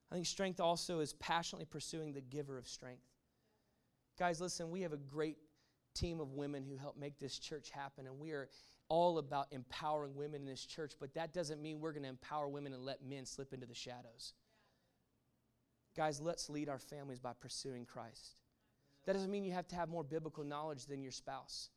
I 0.10 0.15
think 0.15 0.26
strength 0.26 0.62
also 0.62 1.02
is 1.02 1.12
passionately 1.12 1.65
pursuing 1.65 2.13
the 2.13 2.21
giver 2.21 2.58
of 2.58 2.65
strength. 2.65 3.04
Guys, 4.17 4.39
listen, 4.39 4.71
we 4.71 4.80
have 4.80 4.93
a 4.93 4.97
great 4.97 5.36
team 5.93 6.21
of 6.21 6.36
women 6.36 6.63
who 6.63 6.78
help 6.78 6.97
make 6.97 7.19
this 7.19 7.38
church 7.38 7.69
happen, 7.69 8.08
and 8.08 8.17
we 8.17 8.32
are 8.32 8.47
all 8.88 9.17
about 9.17 9.47
empowering 9.52 10.15
women 10.15 10.39
in 10.39 10.47
this 10.47 10.65
church, 10.65 10.93
but 11.02 11.13
that 11.15 11.34
doesn't 11.34 11.62
mean 11.62 11.82
we're 11.82 11.91
going 11.91 12.04
to 12.04 12.10
empower 12.10 12.47
women 12.47 12.71
and 12.71 12.86
let 12.86 13.04
men 13.04 13.26
slip 13.26 13.54
into 13.54 13.65
the 13.65 13.76
shadows. 13.76 14.36
Guys, 15.97 16.21
let's 16.21 16.49
lead 16.49 16.69
our 16.69 16.80
families 16.80 17.19
by 17.19 17.34
pursuing 17.41 17.84
Christ. 17.84 18.38
That 19.06 19.12
doesn't 19.12 19.32
mean 19.32 19.43
you 19.43 19.52
have 19.52 19.67
to 19.67 19.76
have 19.76 19.89
more 19.89 20.06
biblical 20.06 20.45
knowledge 20.45 20.86
than 20.86 21.02
your 21.02 21.12
spouse. 21.12 21.69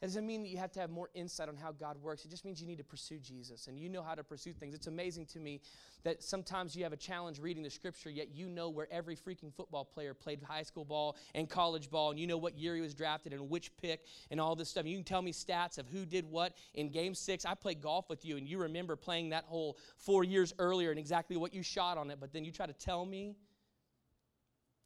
It 0.00 0.06
doesn't 0.06 0.26
mean 0.26 0.42
that 0.42 0.48
you 0.48 0.56
have 0.56 0.72
to 0.72 0.80
have 0.80 0.88
more 0.88 1.10
insight 1.12 1.50
on 1.50 1.58
how 1.58 1.72
God 1.72 1.98
works. 2.00 2.24
It 2.24 2.30
just 2.30 2.46
means 2.46 2.58
you 2.58 2.66
need 2.66 2.78
to 2.78 2.84
pursue 2.84 3.18
Jesus 3.18 3.66
and 3.66 3.78
you 3.78 3.90
know 3.90 4.02
how 4.02 4.14
to 4.14 4.24
pursue 4.24 4.54
things. 4.54 4.74
It's 4.74 4.86
amazing 4.86 5.26
to 5.26 5.38
me 5.38 5.60
that 6.04 6.22
sometimes 6.22 6.74
you 6.74 6.84
have 6.84 6.94
a 6.94 6.96
challenge 6.96 7.38
reading 7.38 7.62
the 7.62 7.68
scripture, 7.68 8.08
yet 8.08 8.34
you 8.34 8.48
know 8.48 8.70
where 8.70 8.88
every 8.90 9.14
freaking 9.14 9.52
football 9.54 9.84
player 9.84 10.14
played 10.14 10.42
high 10.42 10.62
school 10.62 10.86
ball 10.86 11.16
and 11.34 11.50
college 11.50 11.90
ball, 11.90 12.10
and 12.10 12.18
you 12.18 12.26
know 12.26 12.38
what 12.38 12.56
year 12.56 12.74
he 12.74 12.80
was 12.80 12.94
drafted 12.94 13.34
and 13.34 13.50
which 13.50 13.76
pick 13.76 14.06
and 14.30 14.40
all 14.40 14.56
this 14.56 14.70
stuff. 14.70 14.86
You 14.86 14.96
can 14.96 15.04
tell 15.04 15.20
me 15.20 15.32
stats 15.32 15.76
of 15.76 15.86
who 15.88 16.06
did 16.06 16.24
what 16.24 16.54
in 16.72 16.88
game 16.88 17.14
six. 17.14 17.44
I 17.44 17.54
played 17.54 17.82
golf 17.82 18.08
with 18.08 18.24
you, 18.24 18.38
and 18.38 18.48
you 18.48 18.56
remember 18.56 18.96
playing 18.96 19.28
that 19.30 19.44
hole 19.44 19.76
four 19.98 20.24
years 20.24 20.54
earlier 20.58 20.88
and 20.88 20.98
exactly 20.98 21.36
what 21.36 21.52
you 21.52 21.62
shot 21.62 21.98
on 21.98 22.10
it, 22.10 22.18
but 22.18 22.32
then 22.32 22.42
you 22.42 22.52
try 22.52 22.64
to 22.64 22.72
tell 22.72 23.04
me 23.04 23.36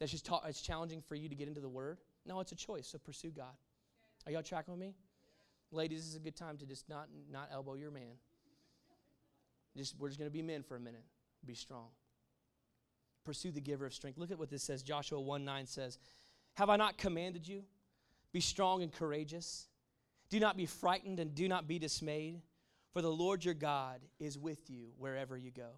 that's 0.01 0.11
just 0.11 0.27
ta- 0.27 0.43
it's 0.49 0.61
challenging 0.61 1.01
for 1.03 1.15
you 1.15 1.29
to 1.29 1.37
get 1.37 1.47
into 1.47 1.61
the 1.61 1.69
Word. 1.69 1.99
No, 2.27 2.41
it's 2.41 2.51
a 2.51 2.57
choice, 2.57 2.89
so 2.89 2.99
pursue 2.99 3.31
God. 3.31 3.55
Are 4.27 4.33
y'all 4.33 4.43
tracking 4.43 4.73
with 4.73 4.81
me? 4.81 4.95
Ladies, 5.75 6.01
this 6.01 6.11
is 6.11 6.17
a 6.17 6.21
good 6.21 6.37
time 6.37 6.57
to 6.59 6.67
just 6.67 6.89
not, 6.89 7.09
not 7.31 7.49
elbow 7.53 7.75
your 7.75 7.91
man. 7.91 8.15
Just, 9.77 9.99
we're 9.99 10.09
just 10.09 10.21
going 10.21 10.31
to 10.31 10.33
be 10.33 10.43
men 10.43 10.63
for 10.63 10.77
a 10.77 10.81
minute. 10.81 11.05
Be 11.45 11.55
strong. 11.55 11.89
Pursue 13.25 13.51
the 13.51 13.61
giver 13.61 13.85
of 13.85 13.93
strength. 13.93 14.19
Look 14.19 14.31
at 14.31 14.39
what 14.39 14.51
this 14.51 14.63
says. 14.63 14.83
Joshua 14.83 15.21
1 15.21 15.45
9 15.45 15.67
says, 15.67 15.99
Have 16.55 16.71
I 16.71 16.77
not 16.77 16.97
commanded 16.97 17.49
you? 17.49 17.65
Be 18.33 18.41
strong 18.41 18.83
and 18.83 18.93
courageous. 18.93 19.67
Do 20.31 20.39
not 20.39 20.57
be 20.57 20.67
frightened 20.67 21.19
and 21.19 21.35
do 21.35 21.49
not 21.49 21.67
be 21.67 21.79
dismayed, 21.79 22.41
for 22.93 23.03
the 23.03 23.11
Lord 23.11 23.45
your 23.45 23.55
God 23.55 24.01
is 24.21 24.39
with 24.39 24.71
you 24.71 24.89
wherever 24.97 25.37
you 25.37 25.51
go. 25.51 25.71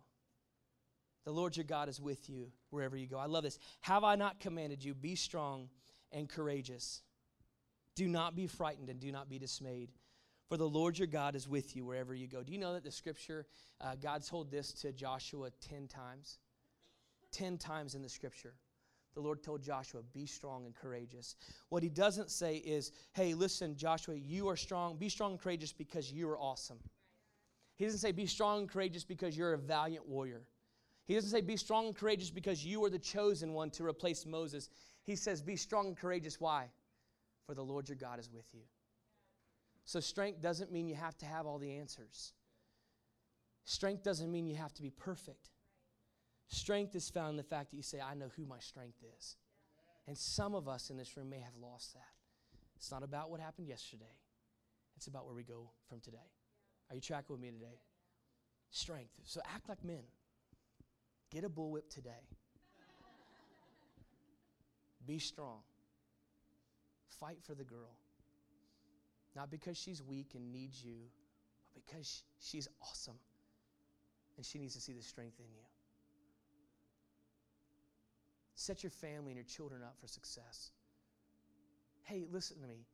The 1.24 1.32
Lord 1.32 1.56
your 1.56 1.64
God 1.64 1.88
is 1.88 2.00
with 2.00 2.28
you 2.28 2.52
wherever 2.70 2.96
you 2.96 3.06
go. 3.06 3.18
I 3.18 3.26
love 3.26 3.44
this. 3.44 3.58
Have 3.80 4.04
I 4.04 4.14
not 4.14 4.40
commanded 4.40 4.84
you? 4.84 4.94
Be 4.94 5.16
strong 5.16 5.68
and 6.12 6.28
courageous. 6.28 7.02
Do 7.96 8.06
not 8.06 8.36
be 8.36 8.46
frightened 8.46 8.88
and 8.90 9.00
do 9.00 9.10
not 9.10 9.28
be 9.28 9.38
dismayed, 9.38 9.90
for 10.48 10.56
the 10.56 10.68
Lord 10.68 10.98
your 10.98 11.08
God 11.08 11.34
is 11.34 11.48
with 11.48 11.74
you 11.74 11.84
wherever 11.84 12.14
you 12.14 12.28
go. 12.28 12.42
Do 12.42 12.52
you 12.52 12.58
know 12.58 12.74
that 12.74 12.84
the 12.84 12.92
scripture, 12.92 13.46
uh, 13.80 13.96
God 14.00 14.24
told 14.24 14.50
this 14.50 14.72
to 14.74 14.92
Joshua 14.92 15.50
10 15.60 15.88
times? 15.88 16.38
10 17.32 17.58
times 17.58 17.94
in 17.94 18.02
the 18.02 18.08
scripture. 18.08 18.54
The 19.14 19.22
Lord 19.22 19.42
told 19.42 19.62
Joshua, 19.62 20.02
be 20.12 20.26
strong 20.26 20.66
and 20.66 20.74
courageous. 20.74 21.36
What 21.70 21.82
he 21.82 21.88
doesn't 21.88 22.30
say 22.30 22.56
is, 22.56 22.92
hey, 23.14 23.32
listen, 23.32 23.74
Joshua, 23.74 24.14
you 24.14 24.46
are 24.50 24.56
strong. 24.56 24.98
Be 24.98 25.08
strong 25.08 25.32
and 25.32 25.40
courageous 25.40 25.72
because 25.72 26.12
you 26.12 26.28
are 26.28 26.38
awesome. 26.38 26.78
He 27.76 27.86
doesn't 27.86 28.00
say, 28.00 28.12
be 28.12 28.26
strong 28.26 28.60
and 28.60 28.68
courageous 28.68 29.04
because 29.04 29.36
you're 29.36 29.54
a 29.54 29.58
valiant 29.58 30.06
warrior. 30.06 30.42
He 31.06 31.14
doesn't 31.14 31.30
say, 31.30 31.40
be 31.40 31.56
strong 31.56 31.86
and 31.86 31.96
courageous 31.96 32.30
because 32.30 32.64
you 32.64 32.84
are 32.84 32.90
the 32.90 32.98
chosen 32.98 33.54
one 33.54 33.70
to 33.70 33.84
replace 33.84 34.26
Moses. 34.26 34.68
He 35.04 35.16
says, 35.16 35.40
be 35.40 35.56
strong 35.56 35.86
and 35.86 35.96
courageous. 35.96 36.38
Why? 36.38 36.68
For 37.46 37.54
the 37.54 37.62
Lord 37.62 37.88
your 37.88 37.96
God 37.96 38.18
is 38.18 38.30
with 38.30 38.48
you. 38.52 38.62
So, 39.84 40.00
strength 40.00 40.42
doesn't 40.42 40.72
mean 40.72 40.88
you 40.88 40.96
have 40.96 41.16
to 41.18 41.26
have 41.26 41.46
all 41.46 41.58
the 41.58 41.78
answers. 41.78 42.32
Strength 43.64 44.02
doesn't 44.02 44.30
mean 44.30 44.46
you 44.46 44.56
have 44.56 44.74
to 44.74 44.82
be 44.82 44.90
perfect. 44.90 45.50
Strength 46.48 46.94
is 46.94 47.08
found 47.08 47.30
in 47.30 47.36
the 47.36 47.42
fact 47.42 47.70
that 47.70 47.76
you 47.76 47.82
say, 47.82 48.00
I 48.00 48.14
know 48.14 48.30
who 48.36 48.44
my 48.46 48.58
strength 48.58 48.98
is. 49.16 49.36
And 50.06 50.16
some 50.16 50.54
of 50.54 50.68
us 50.68 50.90
in 50.90 50.96
this 50.96 51.16
room 51.16 51.30
may 51.30 51.40
have 51.40 51.56
lost 51.60 51.94
that. 51.94 52.02
It's 52.76 52.90
not 52.90 53.02
about 53.02 53.30
what 53.30 53.40
happened 53.40 53.68
yesterday, 53.68 54.04
it's 54.96 55.06
about 55.06 55.26
where 55.26 55.34
we 55.34 55.42
go 55.42 55.70
from 55.88 56.00
today. 56.00 56.18
Are 56.90 56.94
you 56.94 57.00
tracking 57.00 57.34
with 57.34 57.40
me 57.40 57.50
today? 57.50 57.80
Strength. 58.70 59.10
So 59.24 59.40
act 59.52 59.68
like 59.68 59.84
men. 59.84 60.02
Get 61.32 61.44
a 61.44 61.48
bullwhip 61.48 61.88
today. 61.90 62.28
Be 65.04 65.18
strong. 65.18 65.60
Fight 67.20 67.38
for 67.42 67.54
the 67.54 67.64
girl. 67.64 67.96
Not 69.34 69.50
because 69.50 69.76
she's 69.76 70.02
weak 70.02 70.32
and 70.34 70.52
needs 70.52 70.84
you, 70.84 70.96
but 71.74 71.84
because 71.84 72.22
she's 72.40 72.68
awesome 72.82 73.18
and 74.36 74.46
she 74.46 74.58
needs 74.58 74.74
to 74.74 74.80
see 74.80 74.92
the 74.92 75.02
strength 75.02 75.38
in 75.38 75.46
you. 75.46 75.62
Set 78.54 78.82
your 78.82 78.90
family 78.90 79.30
and 79.32 79.36
your 79.36 79.44
children 79.44 79.82
up 79.82 79.94
for 80.00 80.06
success. 80.08 80.70
Hey, 82.04 82.24
listen 82.30 82.60
to 82.62 82.68
me. 82.68 82.86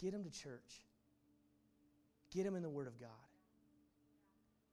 Get 0.00 0.12
them 0.12 0.22
to 0.24 0.30
church. 0.30 0.82
Get 2.30 2.44
them 2.44 2.54
in 2.54 2.62
the 2.62 2.68
Word 2.68 2.86
of 2.86 3.00
God. 3.00 3.08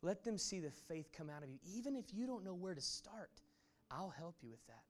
Let 0.01 0.23
them 0.23 0.37
see 0.37 0.59
the 0.59 0.69
faith 0.87 1.09
come 1.17 1.29
out 1.29 1.41
of 1.41 1.49
you. 1.49 1.57
Even 1.75 1.95
if 1.95 2.05
you 2.13 2.27
don't 2.27 2.43
know 2.43 2.53
where 2.53 2.75
to 2.75 2.81
start, 2.81 3.31
I'll 3.89 4.13
help 4.15 4.35
you 4.43 4.49
with 4.49 4.65
that. 4.67 4.83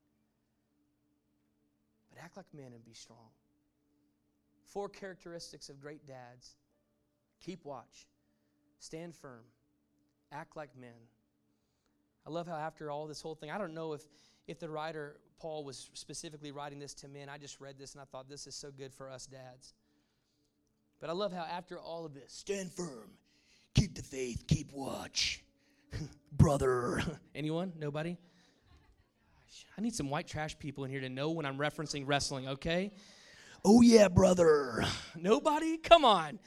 but 2.10 2.21
act 2.23 2.36
like 2.38 2.45
men 2.54 2.73
and 2.73 2.84
be 2.84 2.93
strong. 2.93 3.30
Four 4.65 4.89
characteristics 4.89 5.69
of 5.69 5.80
great 5.80 6.06
dads 6.06 6.56
keep 7.39 7.63
watch, 7.63 8.08
stand 8.80 9.15
firm, 9.15 9.43
act 10.32 10.58
like 10.58 10.69
men. 10.80 10.89
I 12.25 12.32
love 12.32 12.47
how 12.47 12.56
after 12.56 12.89
all 12.89 13.06
this 13.06 13.21
whole 13.21 13.36
thing, 13.36 13.51
I 13.51 13.58
don't 13.58 13.73
know 13.73 13.93
if, 13.93 14.01
if 14.47 14.60
the 14.60 14.69
writer, 14.69 15.17
Paul, 15.39 15.63
was 15.63 15.89
specifically 15.93 16.51
writing 16.51 16.80
this 16.80 16.93
to 16.95 17.08
men. 17.08 17.30
I 17.30 17.38
just 17.38 17.62
read 17.62 17.78
this 17.78 17.93
and 17.93 18.01
I 18.01 18.06
thought 18.06 18.28
this 18.28 18.47
is 18.47 18.56
so 18.56 18.71
good 18.71 18.93
for 18.93 19.10
us 19.10 19.28
dads. 19.28 19.73
But 20.99 21.10
I 21.10 21.13
love 21.13 21.32
how 21.32 21.43
after 21.43 21.80
all 21.80 22.06
of 22.06 22.13
this, 22.13 22.34
stand 22.34 22.71
firm, 22.71 23.12
keep 23.75 23.95
the 23.95 24.01
faith, 24.01 24.45
keep 24.47 24.71
watch. 24.71 25.43
Brother. 26.32 27.01
Anyone? 27.36 27.73
Nobody? 27.78 28.17
I 29.78 29.82
need 29.82 29.93
some 29.93 30.10
white 30.10 30.28
trash 30.28 30.58
people 30.58 30.84
in 30.84 30.91
here 30.91 31.01
to 31.01 31.10
know 31.10 31.32
when 31.32 31.45
I'm 31.45 31.58
referencing 31.58 32.04
wrestling, 32.06 32.47
okay? 32.47 32.91
Oh, 33.67 33.82
yeah, 33.82 34.10
brother. 34.10 34.86
Nobody? 35.15 35.80
Come 35.80 36.06
on. 36.06 36.38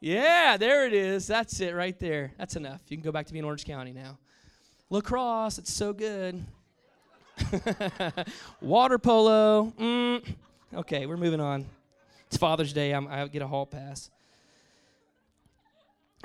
Yeah, 0.00 0.56
there 0.56 0.84
it 0.84 0.92
is. 0.92 1.28
That's 1.28 1.60
it 1.60 1.76
right 1.76 1.96
there. 2.00 2.32
That's 2.38 2.56
enough. 2.56 2.80
You 2.88 2.96
can 2.96 3.04
go 3.04 3.12
back 3.12 3.26
to 3.26 3.32
being 3.32 3.44
Orange 3.44 3.64
County 3.64 3.92
now. 3.92 4.18
Lacrosse, 4.90 5.58
it's 5.58 5.72
so 5.72 5.92
good. 5.92 6.44
Water 8.60 8.98
polo. 8.98 9.72
Mm. 9.78 10.34
Okay, 10.74 11.06
we're 11.06 11.16
moving 11.16 11.40
on. 11.40 11.66
It's 12.26 12.36
Father's 12.36 12.72
Day. 12.72 12.90
I'm, 12.90 13.06
I 13.06 13.28
get 13.28 13.42
a 13.42 13.46
hall 13.46 13.66
pass. 13.66 14.10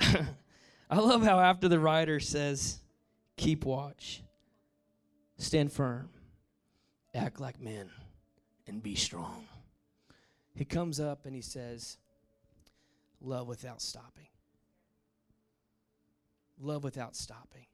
I 0.00 0.98
love 0.98 1.22
how 1.22 1.38
after 1.38 1.68
the 1.68 1.78
writer 1.78 2.18
says, 2.18 2.80
keep 3.36 3.64
watch, 3.64 4.24
stand 5.38 5.72
firm, 5.72 6.08
act 7.14 7.38
like 7.38 7.60
men, 7.60 7.90
and 8.66 8.82
be 8.82 8.96
strong. 8.96 9.46
He 10.56 10.64
comes 10.64 10.98
up 10.98 11.26
and 11.26 11.34
he 11.34 11.42
says, 11.42 11.98
love 13.20 13.46
without 13.46 13.82
stopping. 13.82 14.28
Love 16.58 16.82
without 16.82 17.14
stopping. 17.14 17.66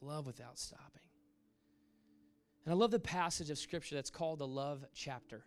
Love 0.00 0.26
without 0.26 0.58
stopping. 0.58 1.02
And 2.64 2.72
I 2.72 2.76
love 2.76 2.90
the 2.90 2.98
passage 2.98 3.50
of 3.50 3.58
scripture 3.58 3.94
that's 3.94 4.08
called 4.08 4.38
the 4.38 4.46
love 4.46 4.84
chapter. 4.94 5.44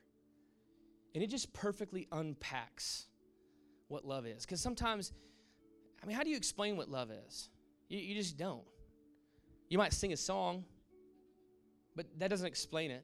And 1.16 1.24
it 1.24 1.32
just 1.32 1.52
perfectly 1.52 2.08
unpacks 2.12 3.08
what 3.88 4.06
love 4.06 4.28
is. 4.28 4.46
Because 4.46 4.62
sometimes, 4.62 5.14
I 6.04 6.06
mean, 6.06 6.16
how 6.16 6.24
do 6.24 6.30
you 6.30 6.38
explain 6.38 6.78
what 6.78 6.90
love 6.90 7.10
is? 7.10 7.50
You, 7.90 7.98
you 7.98 8.14
just 8.14 8.38
don't. 8.38 8.64
You 9.70 9.80
might 9.80 9.94
sing 9.94 10.14
a 10.14 10.18
song, 10.18 10.64
but 11.96 12.06
that 12.20 12.30
doesn't 12.30 12.46
explain 12.46 12.92
it. 12.92 13.04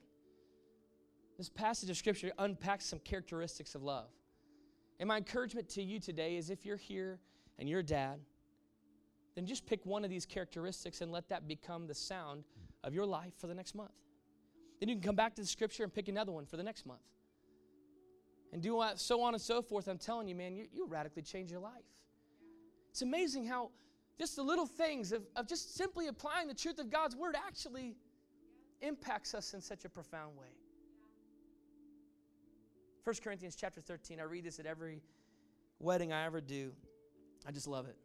This 1.37 1.49
passage 1.49 1.89
of 1.89 1.97
scripture 1.97 2.31
unpacks 2.37 2.85
some 2.85 2.99
characteristics 2.99 3.75
of 3.75 3.83
love. 3.83 4.09
And 4.99 5.07
my 5.07 5.17
encouragement 5.17 5.69
to 5.69 5.81
you 5.81 5.99
today 5.99 6.37
is 6.37 6.49
if 6.49 6.65
you're 6.65 6.77
here 6.77 7.19
and 7.57 7.67
you're 7.67 7.79
a 7.79 7.83
dad, 7.83 8.19
then 9.35 9.45
just 9.45 9.65
pick 9.65 9.85
one 9.85 10.03
of 10.03 10.09
these 10.09 10.25
characteristics 10.25 11.01
and 11.01 11.11
let 11.11 11.29
that 11.29 11.47
become 11.47 11.87
the 11.87 11.95
sound 11.95 12.43
of 12.83 12.93
your 12.93 13.05
life 13.05 13.33
for 13.39 13.47
the 13.47 13.55
next 13.55 13.73
month. 13.73 13.91
Then 14.79 14.89
you 14.89 14.95
can 14.95 15.03
come 15.03 15.15
back 15.15 15.35
to 15.35 15.41
the 15.41 15.47
scripture 15.47 15.83
and 15.83 15.93
pick 15.93 16.07
another 16.07 16.31
one 16.31 16.45
for 16.45 16.57
the 16.57 16.63
next 16.63 16.85
month 16.85 17.01
and 18.51 18.61
do 18.61 18.83
so 18.95 19.21
on 19.21 19.33
and 19.33 19.41
so 19.41 19.61
forth, 19.61 19.87
I'm 19.87 19.97
telling 19.97 20.27
you, 20.27 20.35
man, 20.35 20.55
you, 20.55 20.67
you 20.73 20.85
radically 20.87 21.21
change 21.21 21.51
your 21.51 21.61
life. 21.61 21.85
It's 22.89 23.01
amazing 23.01 23.45
how 23.45 23.71
just 24.19 24.35
the 24.35 24.43
little 24.43 24.65
things 24.65 25.11
of, 25.11 25.23
of 25.35 25.47
just 25.47 25.75
simply 25.75 26.07
applying 26.07 26.47
the 26.47 26.53
truth 26.53 26.79
of 26.79 26.89
God's 26.89 27.15
word 27.15 27.35
actually 27.35 27.95
impacts 28.81 29.33
us 29.33 29.53
in 29.53 29.61
such 29.61 29.85
a 29.85 29.89
profound 29.89 30.37
way. 30.37 30.47
1 33.03 33.15
Corinthians 33.23 33.55
chapter 33.55 33.81
13, 33.81 34.19
I 34.19 34.23
read 34.23 34.43
this 34.43 34.59
at 34.59 34.65
every 34.65 35.01
wedding 35.79 36.13
I 36.13 36.25
ever 36.25 36.39
do. 36.39 36.71
I 37.47 37.51
just 37.51 37.67
love 37.67 37.87
it. 37.87 37.95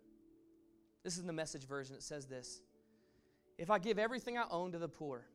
This 1.04 1.18
is 1.18 1.24
the 1.24 1.32
message 1.32 1.66
version. 1.66 1.94
It 1.94 2.02
says 2.02 2.26
this 2.26 2.62
If 3.58 3.70
I 3.70 3.78
give 3.78 3.98
everything 3.98 4.38
I 4.38 4.44
own 4.50 4.72
to 4.72 4.78
the 4.78 4.88
poor, 4.88 5.26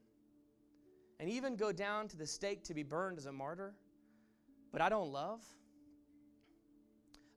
and 1.20 1.30
even 1.30 1.56
go 1.56 1.72
down 1.72 2.08
to 2.08 2.18
the 2.18 2.26
stake 2.26 2.64
to 2.64 2.74
be 2.74 2.82
burned 2.82 3.20
as 3.20 3.28
a 3.28 3.32
martyr, 3.32 3.76
but 4.72 4.82
I 4.82 4.90
don't 4.90 5.12
love, 5.12 5.42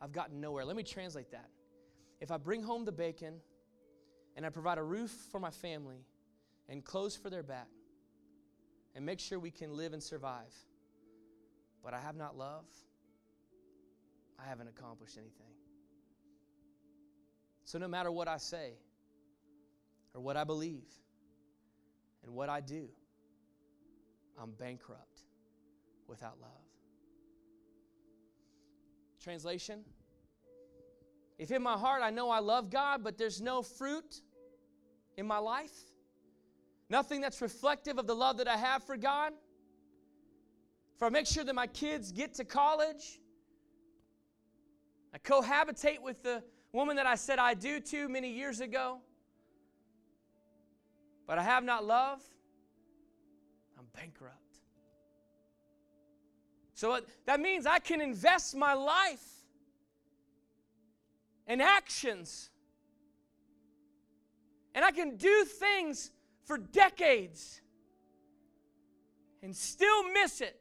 I've 0.01 0.13
gotten 0.13 0.41
nowhere. 0.41 0.65
Let 0.65 0.77
me 0.77 0.83
translate 0.83 1.31
that. 1.33 1.51
If 2.21 2.31
I 2.31 2.39
bring 2.39 2.63
home 2.63 2.87
the 2.87 2.93
bacon 2.93 3.35
and 4.35 4.47
I 4.47 4.49
provide 4.49 4.79
a 4.79 4.83
roof 4.83 5.11
for 5.31 5.39
my 5.39 5.51
family 5.51 6.07
and 6.71 6.83
clothes 6.83 7.15
for 7.15 7.29
their 7.29 7.43
back 7.43 7.69
and 8.95 9.05
make 9.05 9.21
sure 9.21 9.39
we 9.39 9.51
can 9.51 9.77
live 9.77 9.93
and 9.93 10.03
survive, 10.03 10.55
but 11.85 11.93
I 11.93 12.01
have 12.01 12.17
not 12.17 12.37
love, 12.37 12.65
I 14.43 14.49
haven't 14.49 14.69
accomplished 14.69 15.19
anything. 15.19 15.53
So 17.65 17.79
no 17.79 17.87
matter 17.89 18.11
what 18.11 18.27
I 18.27 18.39
say 18.39 18.73
or 20.15 20.23
what 20.23 20.37
I 20.37 20.45
believe 20.45 20.89
and 22.25 22.35
what 22.35 22.49
I 22.49 22.61
do, 22.61 22.89
I'm 24.41 24.53
bankrupt 24.53 25.21
without 26.09 26.41
love. 26.41 26.51
Translation 29.23 29.81
If 31.39 31.51
in 31.51 31.63
my 31.63 31.75
heart 31.75 32.03
I 32.03 32.11
know 32.11 32.31
I 32.31 32.41
love 32.41 32.71
God, 32.71 33.05
but 33.05 33.19
there's 33.19 33.41
no 33.41 33.63
fruit 33.63 34.21
in 35.17 35.27
my 35.27 35.39
life, 35.39 35.77
nothing 36.89 37.21
that's 37.21 37.41
reflective 37.41 37.99
of 37.99 38.07
the 38.07 38.15
love 38.15 38.39
that 38.39 38.49
I 38.49 38.57
have 38.57 38.85
for 38.85 38.97
God, 38.97 39.33
if 40.97 41.03
I 41.03 41.09
make 41.09 41.27
sure 41.27 41.45
that 41.45 41.55
my 41.55 41.67
kids 41.67 42.13
get 42.13 42.35
to 42.35 42.45
college, 42.45 43.21
I 45.13 45.19
cohabitate 45.19 46.01
with 46.01 46.23
the 46.23 46.43
woman 46.73 46.97
that 46.97 47.07
I 47.07 47.15
said 47.15 47.39
I 47.39 47.55
do 47.55 47.81
to 47.81 48.09
many 48.09 48.33
years 48.33 48.61
ago, 48.61 48.99
but 51.27 51.39
I 51.39 51.43
have 51.43 51.65
not 51.65 51.85
love, 51.85 52.21
I'm 53.79 53.87
bankrupt. 53.95 54.39
So 56.75 57.01
that 57.27 57.41
means 57.41 57.67
I 57.67 57.79
can 57.79 58.01
invest 58.01 58.57
my 58.57 58.75
life 58.75 59.25
in 61.47 61.61
actions. 61.61 62.51
And 64.75 64.85
I 64.85 64.91
can 64.91 65.17
do 65.17 65.45
things 65.45 66.11
for 66.45 66.59
decades 66.59 67.61
and 69.43 69.55
still 69.55 70.11
miss 70.13 70.41
it. 70.41 70.61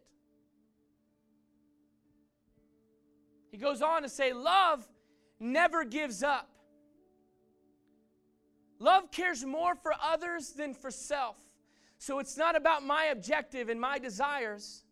He 3.54 3.60
goes 3.60 3.84
on 3.84 4.02
to 4.02 4.10
say, 4.10 4.34
Love 4.34 4.84
never 5.40 5.86
gives 5.86 6.24
up. 6.24 6.50
Love 8.80 9.12
cares 9.12 9.46
more 9.46 9.76
for 9.76 9.94
others 10.02 10.54
than 10.54 10.74
for 10.74 10.90
self. 10.90 11.38
So 12.00 12.18
it's 12.18 12.36
not 12.36 12.56
about 12.56 12.84
my 12.84 13.06
objective 13.06 13.70
and 13.70 13.80
my 13.80 14.00
desires. 14.00 14.84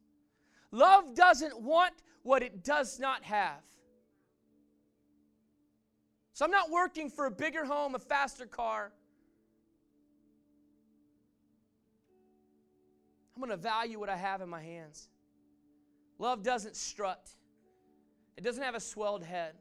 Love 0.70 1.16
doesn't 1.16 1.60
want 1.60 1.96
what 2.22 2.44
it 2.44 2.64
does 2.64 3.00
not 3.00 3.24
have. 3.24 3.64
So 6.34 6.46
I'm 6.46 6.52
not 6.52 6.70
working 6.70 7.10
for 7.10 7.26
a 7.26 7.32
bigger 7.32 7.66
home, 7.66 7.96
a 7.96 8.00
faster 8.00 8.46
car. 8.46 8.92
I'm 13.36 13.42
going 13.42 13.50
to 13.50 13.58
value 13.58 14.00
what 14.00 14.10
I 14.10 14.18
have 14.18 14.42
in 14.42 14.50
my 14.50 14.62
hands. 14.62 15.10
Love 16.20 16.44
doesn't 16.44 16.76
strut, 16.76 17.28
it 18.42 18.44
doesn't 18.44 18.64
have 18.64 18.74
a 18.74 18.80
swelled 18.80 19.24
head, 19.24 19.54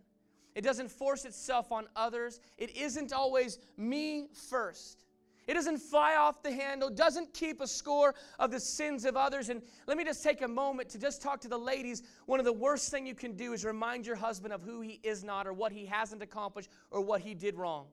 it 0.54 0.62
doesn't 0.62 0.90
force 0.90 1.26
itself 1.26 1.70
on 1.70 1.86
others, 1.94 2.40
it 2.56 2.74
isn't 2.74 3.12
always 3.12 3.58
me 3.76 4.28
first. 4.48 5.04
It 5.46 5.54
doesn't 5.54 5.78
fly 5.78 6.14
off 6.14 6.42
the 6.42 6.52
handle, 6.52 6.88
doesn't 6.88 7.34
keep 7.34 7.60
a 7.60 7.66
score 7.66 8.14
of 8.38 8.50
the 8.52 8.60
sins 8.60 9.04
of 9.04 9.16
others. 9.16 9.48
And 9.48 9.62
let 9.86 9.96
me 9.96 10.04
just 10.04 10.22
take 10.22 10.42
a 10.42 10.48
moment 10.48 10.88
to 10.90 10.98
just 10.98 11.20
talk 11.20 11.40
to 11.40 11.48
the 11.48 11.58
ladies. 11.58 12.04
One 12.26 12.38
of 12.38 12.46
the 12.46 12.52
worst 12.52 12.90
thing 12.90 13.04
you 13.04 13.16
can 13.16 13.32
do 13.32 13.52
is 13.52 13.64
remind 13.64 14.06
your 14.06 14.14
husband 14.14 14.54
of 14.54 14.62
who 14.62 14.80
he 14.80 15.00
is 15.02 15.24
not 15.24 15.48
or 15.48 15.52
what 15.52 15.72
he 15.72 15.84
hasn't 15.86 16.22
accomplished 16.22 16.70
or 16.90 17.00
what 17.00 17.20
he 17.20 17.34
did 17.34 17.56
wrong. 17.56 17.86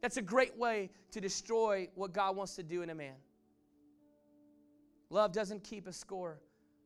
That's 0.00 0.16
a 0.16 0.22
great 0.22 0.56
way 0.56 0.90
to 1.10 1.20
destroy 1.20 1.88
what 1.96 2.12
God 2.12 2.36
wants 2.36 2.54
to 2.54 2.62
do 2.62 2.82
in 2.82 2.90
a 2.90 2.94
man. 2.94 3.16
Love 5.10 5.32
doesn't 5.32 5.64
keep 5.64 5.88
a 5.88 5.92
score 5.92 6.40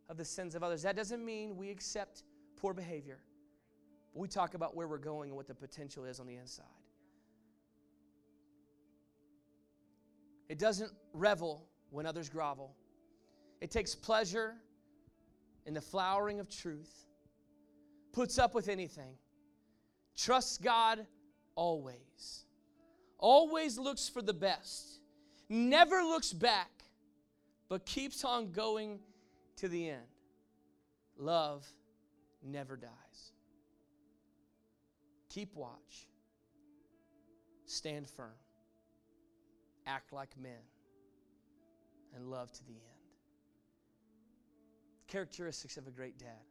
of 0.08 0.16
the 0.16 0.24
sins 0.24 0.54
of 0.54 0.62
others. 0.62 0.82
That 0.82 0.96
doesn't 0.96 1.22
mean 1.22 1.56
we 1.56 1.70
accept 1.70 2.22
poor 2.56 2.74
behavior. 2.74 3.18
But 4.12 4.20
we 4.20 4.28
talk 4.28 4.54
about 4.54 4.74
where 4.74 4.88
we're 4.88 4.98
going 4.98 5.30
and 5.30 5.36
what 5.36 5.46
the 5.46 5.54
potential 5.54 6.04
is 6.04 6.20
on 6.20 6.26
the 6.26 6.36
inside. 6.36 6.64
It 10.48 10.58
doesn't 10.58 10.92
revel 11.12 11.66
when 11.90 12.06
others 12.06 12.28
grovel. 12.28 12.74
It 13.60 13.70
takes 13.70 13.94
pleasure 13.94 14.54
in 15.66 15.74
the 15.74 15.80
flowering 15.80 16.40
of 16.40 16.48
truth, 16.48 17.06
puts 18.12 18.38
up 18.38 18.54
with 18.54 18.68
anything, 18.68 19.16
trusts 20.16 20.58
God 20.58 21.06
always, 21.56 22.44
always 23.18 23.78
looks 23.78 24.08
for 24.08 24.22
the 24.22 24.34
best, 24.34 25.00
never 25.48 25.96
looks 26.02 26.32
back, 26.32 26.70
but 27.68 27.84
keeps 27.84 28.24
on 28.24 28.52
going 28.52 29.00
to 29.56 29.68
the 29.68 29.90
end. 29.90 30.06
Love 31.18 31.66
never 32.46 32.76
dies. 32.76 33.32
Keep 35.28 35.54
watch. 35.54 36.08
Stand 37.66 38.08
firm. 38.08 38.34
Act 39.86 40.12
like 40.12 40.30
men. 40.40 40.52
And 42.14 42.30
love 42.30 42.52
to 42.52 42.64
the 42.64 42.72
end. 42.72 42.82
Characteristics 45.08 45.76
of 45.76 45.86
a 45.86 45.90
great 45.90 46.18
dad. 46.18 46.44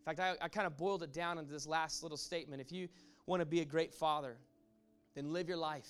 In 0.00 0.04
fact, 0.04 0.20
I, 0.20 0.44
I 0.44 0.48
kind 0.48 0.66
of 0.66 0.76
boiled 0.76 1.02
it 1.02 1.14
down 1.14 1.38
into 1.38 1.50
this 1.50 1.66
last 1.66 2.02
little 2.02 2.18
statement. 2.18 2.60
If 2.60 2.70
you 2.70 2.88
want 3.26 3.40
to 3.40 3.46
be 3.46 3.60
a 3.60 3.64
great 3.64 3.94
father, 3.94 4.36
then 5.14 5.32
live 5.32 5.48
your 5.48 5.56
life 5.56 5.88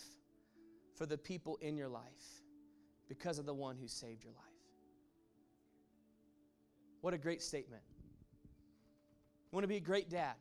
for 0.95 1.07
the 1.07 1.19
people 1.19 1.59
in 1.61 1.77
your 1.77 1.89
life 1.89 2.43
because 3.09 3.39
of 3.39 3.47
the 3.47 3.55
one 3.55 3.77
who 3.77 3.89
saved 3.89 4.23
your 4.23 4.33
life. 4.33 4.45
What 7.01 7.13
a 7.13 7.19
great 7.19 7.43
statement. 7.43 7.83
You 9.55 9.59
want 9.59 9.65
to 9.67 9.69
be 9.69 9.77
a 9.77 9.81
great 9.81 10.11
dad. 10.11 10.35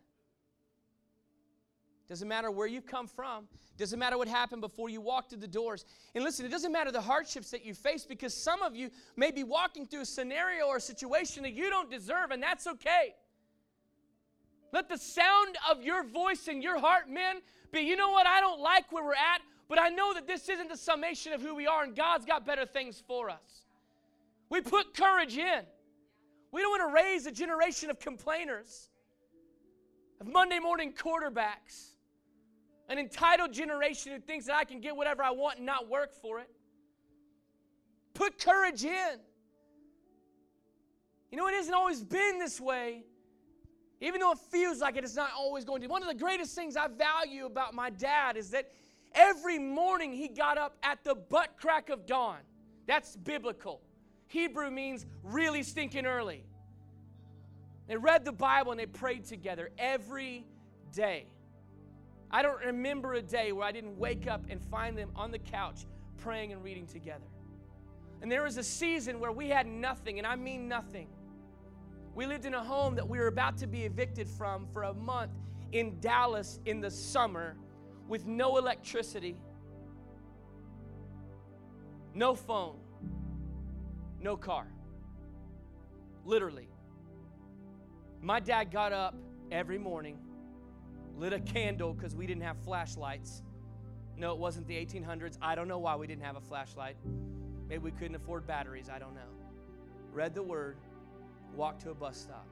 Doesn't 2.10 2.28
matter 2.28 2.50
where 2.50 2.66
you've 2.66 2.88
come 2.88 3.06
from. 3.06 3.48
Doesn't 3.78 4.00
matter 4.00 4.18
what 4.18 4.28
happened 4.28 4.62
before 4.62 4.90
you 4.90 5.02
walked 5.02 5.30
through 5.30 5.42
the 5.42 5.48
doors. 5.48 5.86
And 6.16 6.24
listen, 6.24 6.48
it 6.48 6.50
doesn't 6.50 6.72
matter 6.72 6.92
the 6.92 7.00
hardships 7.00 7.52
that 7.52 7.64
you 7.64 7.76
face 7.76 8.06
because 8.06 8.34
some 8.34 8.64
of 8.64 8.76
you 8.76 8.90
may 9.16 9.30
be 9.30 9.44
walking 9.44 9.86
through 9.86 10.02
a 10.02 10.06
scenario 10.08 10.66
or 10.66 10.78
a 10.78 10.82
situation 10.82 11.44
that 11.44 11.54
you 11.54 11.70
don't 11.70 11.92
deserve, 11.92 12.32
and 12.32 12.42
that's 12.42 12.66
okay. 12.66 13.14
Let 14.72 14.90
the 14.90 14.98
sound 14.98 15.60
of 15.70 15.84
your 15.84 16.04
voice 16.04 16.48
and 16.48 16.64
your 16.64 16.80
heart, 16.80 17.08
men, 17.08 17.42
be 17.72 17.82
you 17.82 17.96
know 17.96 18.10
what? 18.10 18.26
I 18.26 18.40
don't 18.40 18.62
like 18.62 18.92
where 18.92 19.04
we're 19.04 19.14
at, 19.14 19.42
but 19.70 19.80
I 19.80 19.90
know 19.90 20.16
that 20.16 20.26
this 20.26 20.50
isn't 20.50 20.70
the 20.70 20.76
summation 20.78 21.34
of 21.34 21.42
who 21.44 21.54
we 21.54 21.68
are, 21.68 21.84
and 21.84 21.96
God's 21.96 22.26
got 22.26 22.48
better 22.48 22.66
things 22.66 23.04
for 23.06 23.30
us. 23.30 23.68
We 24.50 24.62
put 24.62 24.96
courage 24.96 25.38
in. 25.38 25.62
We 26.52 26.62
don't 26.62 26.72
want 26.72 26.90
to 26.90 26.96
raise 26.96 27.28
a 27.28 27.32
generation 27.32 27.92
of 27.92 28.00
complainers, 28.00 28.90
of 30.24 30.32
Monday 30.32 30.60
morning 30.60 30.94
quarterbacks, 30.94 31.96
an 32.88 32.98
entitled 32.98 33.52
generation 33.52 34.14
who 34.14 34.20
thinks 34.20 34.46
that 34.46 34.56
I 34.56 34.64
can 34.64 34.80
get 34.80 34.96
whatever 34.96 35.22
I 35.22 35.32
want 35.32 35.58
and 35.58 35.66
not 35.66 35.90
work 35.90 36.14
for 36.14 36.40
it. 36.40 36.50
Put 38.14 38.40
courage 38.40 38.86
in. 38.86 39.20
You 41.30 41.38
know, 41.38 41.48
it 41.48 41.56
hasn't 41.56 41.76
always 41.76 42.04
been 42.04 42.40
this 42.40 42.62
way. 42.62 43.04
Even 44.00 44.22
though 44.22 44.32
it 44.32 44.38
feels 44.38 44.80
like 44.80 44.96
it, 44.96 45.04
it's 45.04 45.16
not 45.16 45.32
always 45.38 45.66
going 45.66 45.82
to. 45.82 45.88
One 45.88 46.02
of 46.02 46.08
the 46.08 46.16
greatest 46.16 46.56
things 46.56 46.78
I 46.78 46.88
value 46.88 47.46
about 47.46 47.74
my 47.74 47.90
dad 47.90 48.38
is 48.38 48.50
that 48.52 48.72
every 49.14 49.60
morning 49.60 50.14
he 50.14 50.28
got 50.28 50.58
up 50.58 50.78
at 50.84 51.04
the 51.04 51.16
butt 51.16 51.58
crack 51.58 51.90
of 51.90 52.06
dawn. 52.06 52.40
That's 52.86 53.16
biblical. 53.16 53.82
Hebrew 54.28 54.72
means 54.72 55.06
really 55.24 55.64
stinking 55.64 56.06
early. 56.06 56.46
They 57.88 57.98
read 57.98 58.26
the 58.26 58.32
Bible 58.32 58.72
and 58.72 58.80
they 58.80 58.86
prayed 58.86 59.26
together 59.26 59.70
every 59.78 60.46
day. 60.94 61.26
I 62.32 62.42
don't 62.42 62.60
remember 62.66 63.14
a 63.14 63.22
day 63.22 63.52
where 63.52 63.68
I 63.68 63.72
didn't 63.72 63.98
wake 63.98 64.28
up 64.28 64.46
and 64.50 64.62
find 64.62 64.98
them 64.98 65.12
on 65.16 65.32
the 65.32 65.40
couch 65.40 65.86
praying 66.18 66.52
and 66.52 66.64
reading 66.64 66.88
together. 66.88 67.26
And 68.22 68.32
there 68.32 68.44
was 68.44 68.58
a 68.58 68.64
season 68.64 69.20
where 69.20 69.32
we 69.32 69.50
had 69.50 69.68
nothing, 69.68 70.18
and 70.18 70.26
I 70.26 70.36
mean 70.36 70.68
nothing. 70.68 71.10
We 72.16 72.26
lived 72.26 72.46
in 72.46 72.54
a 72.54 72.64
home 72.64 72.96
that 72.96 73.08
we 73.08 73.20
were 73.20 73.28
about 73.28 73.58
to 73.58 73.68
be 73.68 73.84
evicted 73.84 74.28
from 74.28 74.66
for 74.68 74.84
a 74.84 74.94
month 74.94 75.32
in 75.74 76.00
Dallas 76.00 76.60
in 76.66 76.80
the 76.80 76.90
summer 76.90 77.58
with 78.08 78.26
no 78.26 78.58
electricity, 78.58 79.36
no 82.14 82.34
phone, 82.34 82.78
no 84.22 84.38
car. 84.38 84.68
Literally. 86.26 86.70
My 88.24 88.40
dad 88.40 88.72
got 88.72 88.94
up 88.94 89.16
every 89.52 89.78
morning, 89.78 90.18
lit 91.18 91.34
a 91.34 91.42
candle 91.42 91.94
because 91.94 92.16
we 92.16 92.26
didn't 92.26 92.44
have 92.44 92.58
flashlights. 92.64 93.44
No, 94.16 94.32
it 94.32 94.38
wasn't 94.38 94.66
the 94.66 94.76
1800s. 94.76 95.38
I 95.42 95.56
don't 95.56 95.68
know 95.68 95.78
why 95.78 95.98
we 95.98 96.08
didn't 96.08 96.24
have 96.24 96.38
a 96.38 96.42
flashlight. 96.42 96.96
Maybe 97.68 97.84
we 97.84 97.92
couldn't 97.92 98.16
afford 98.16 98.48
batteries. 98.48 98.90
I 98.90 98.98
don't 98.98 99.14
know. 99.14 99.28
Read 100.14 100.34
the 100.34 100.42
word, 100.42 100.78
walked 101.54 101.82
to 101.82 101.90
a 101.90 101.94
bus 101.94 102.16
stop, 102.16 102.48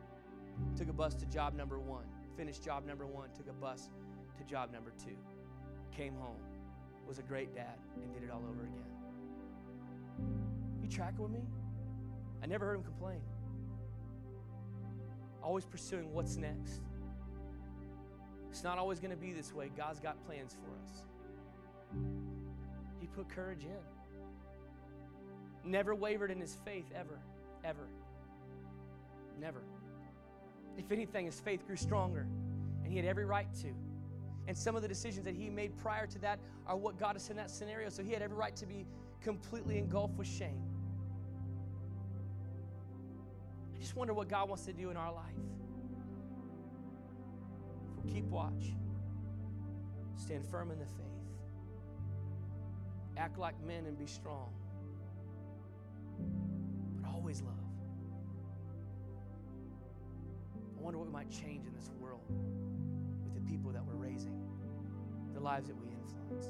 took 0.76 0.90
a 0.90 0.94
bus 0.94 1.16
to 1.16 1.26
job 1.28 1.56
number 1.56 1.80
one, 1.80 2.04
finished 2.36 2.66
job 2.66 2.86
number 2.86 3.06
one, 3.06 3.30
took 3.34 3.48
a 3.48 3.54
bus 3.54 3.88
to 4.38 4.44
job 4.44 4.74
number 4.74 4.92
two, 5.02 5.16
came 5.96 6.16
home, 6.16 6.42
was 7.08 7.18
a 7.18 7.24
great 7.24 7.56
dad, 7.56 7.78
and 8.04 8.14
did 8.14 8.24
it 8.24 8.30
all 8.30 8.44
over 8.50 8.64
again. 8.64 8.84
You 10.82 10.90
tracking 10.90 11.22
with 11.22 11.32
me? 11.32 11.44
I 12.44 12.48
never 12.48 12.66
heard 12.66 12.76
him 12.76 12.84
complain. 12.84 13.22
Always 15.44 15.66
pursuing 15.66 16.14
what's 16.14 16.38
next. 16.38 16.82
It's 18.50 18.64
not 18.64 18.78
always 18.78 19.00
going 19.00 19.12
to 19.12 19.18
be 19.18 19.32
this 19.32 19.54
way. 19.54 19.72
God's 19.76 20.00
got 20.00 20.24
plans 20.26 20.56
for 20.56 20.72
us. 20.84 21.04
He 23.00 23.08
put 23.08 23.30
courage 23.30 23.64
in. 23.64 23.72
Never 25.64 25.96
wavered 25.96 26.32
in 26.32 26.40
his 26.40 26.58
faith, 26.66 26.86
ever, 26.96 27.20
ever. 27.64 27.88
Never. 29.40 29.62
If 30.78 30.92
anything, 30.92 31.26
his 31.26 31.40
faith 31.40 31.66
grew 31.66 31.76
stronger, 31.76 32.28
and 32.84 32.92
he 32.92 32.98
had 32.98 33.06
every 33.06 33.26
right 33.26 33.48
to. 33.62 33.74
And 34.48 34.58
some 34.58 34.76
of 34.76 34.82
the 34.82 34.88
decisions 34.88 35.26
that 35.26 35.36
he 35.36 35.50
made 35.50 35.78
prior 35.78 36.08
to 36.08 36.20
that 36.20 36.40
are 36.68 36.76
what 36.76 37.00
got 37.00 37.16
us 37.16 37.30
in 37.30 37.38
that 37.38 37.50
scenario. 37.50 37.90
So 37.90 38.04
he 38.04 38.12
had 38.12 38.22
every 38.22 38.38
right 38.38 38.56
to 38.58 38.66
be 38.66 38.86
completely 39.22 39.78
engulfed 39.78 40.18
with 40.18 40.28
shame. 40.28 40.62
I 43.82 43.84
just 43.84 43.96
wonder 43.96 44.14
what 44.14 44.30
God 44.30 44.48
wants 44.48 44.66
to 44.66 44.74
do 44.74 44.92
in 44.92 44.96
our 44.96 45.12
life. 45.12 45.34
If 47.98 48.06
we 48.06 48.12
keep 48.12 48.26
watch, 48.26 48.76
stand 50.18 50.46
firm 50.46 50.70
in 50.70 50.78
the 50.78 50.86
faith, 50.86 51.02
act 53.18 53.40
like 53.40 53.60
men 53.66 53.88
and 53.88 53.98
be 53.98 54.06
strong, 54.06 54.54
but 57.02 57.10
always 57.10 57.42
love. 57.42 57.56
I 60.78 60.80
wonder 60.80 61.00
what 61.00 61.08
we 61.08 61.14
might 61.14 61.32
change 61.32 61.66
in 61.66 61.74
this 61.74 61.90
world 62.00 62.22
with 63.24 63.34
the 63.34 63.52
people 63.52 63.72
that 63.72 63.84
we're 63.84 63.96
raising, 63.96 64.40
the 65.34 65.40
lives 65.40 65.70
that 65.70 65.76
we 65.76 65.88
influence. 65.88 66.46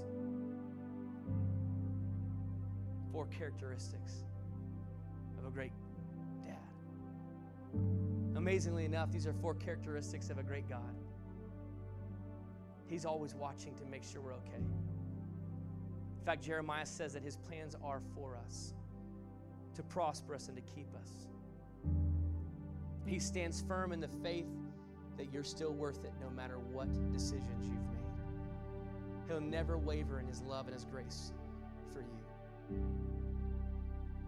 Four 3.13 3.27
characteristics 3.27 4.15
of 5.39 5.45
a 5.45 5.49
great. 5.49 5.71
Amazingly 8.41 8.85
enough, 8.85 9.11
these 9.11 9.27
are 9.27 9.33
four 9.33 9.53
characteristics 9.53 10.31
of 10.31 10.39
a 10.39 10.43
great 10.43 10.67
God. 10.67 10.95
He's 12.87 13.05
always 13.05 13.35
watching 13.35 13.75
to 13.75 13.85
make 13.85 14.03
sure 14.03 14.19
we're 14.19 14.33
okay. 14.33 14.57
In 14.57 16.25
fact, 16.25 16.41
Jeremiah 16.43 16.87
says 16.87 17.13
that 17.13 17.21
his 17.21 17.35
plans 17.35 17.75
are 17.83 18.01
for 18.15 18.35
us 18.43 18.73
to 19.75 19.83
prosper 19.83 20.33
us 20.33 20.47
and 20.47 20.57
to 20.57 20.63
keep 20.63 20.87
us. 20.95 21.27
He 23.05 23.19
stands 23.19 23.61
firm 23.61 23.91
in 23.91 23.99
the 23.99 24.07
faith 24.07 24.47
that 25.17 25.31
you're 25.31 25.43
still 25.43 25.73
worth 25.73 26.03
it 26.03 26.13
no 26.19 26.31
matter 26.31 26.57
what 26.57 26.87
decisions 27.13 27.67
you've 27.67 27.91
made. 27.91 29.27
He'll 29.27 29.39
never 29.39 29.77
waver 29.77 30.19
in 30.19 30.25
his 30.25 30.41
love 30.41 30.65
and 30.65 30.73
his 30.73 30.85
grace 30.85 31.31
for 31.93 32.01
you. 32.01 32.81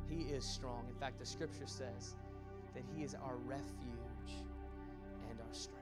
He 0.07 0.31
is 0.31 0.45
strong. 0.45 0.85
In 0.87 0.95
fact, 0.99 1.17
the 1.17 1.25
scripture 1.25 1.65
says 1.65 2.15
that 2.73 2.83
he 2.95 3.03
is 3.03 3.15
our 3.15 3.35
refuge 3.45 4.45
and 5.29 5.39
our 5.39 5.53
strength. 5.53 5.81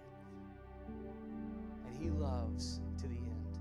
And 1.85 1.95
he 1.95 2.09
loves 2.09 2.81
to 2.97 3.07
the 3.07 3.15
end, 3.15 3.59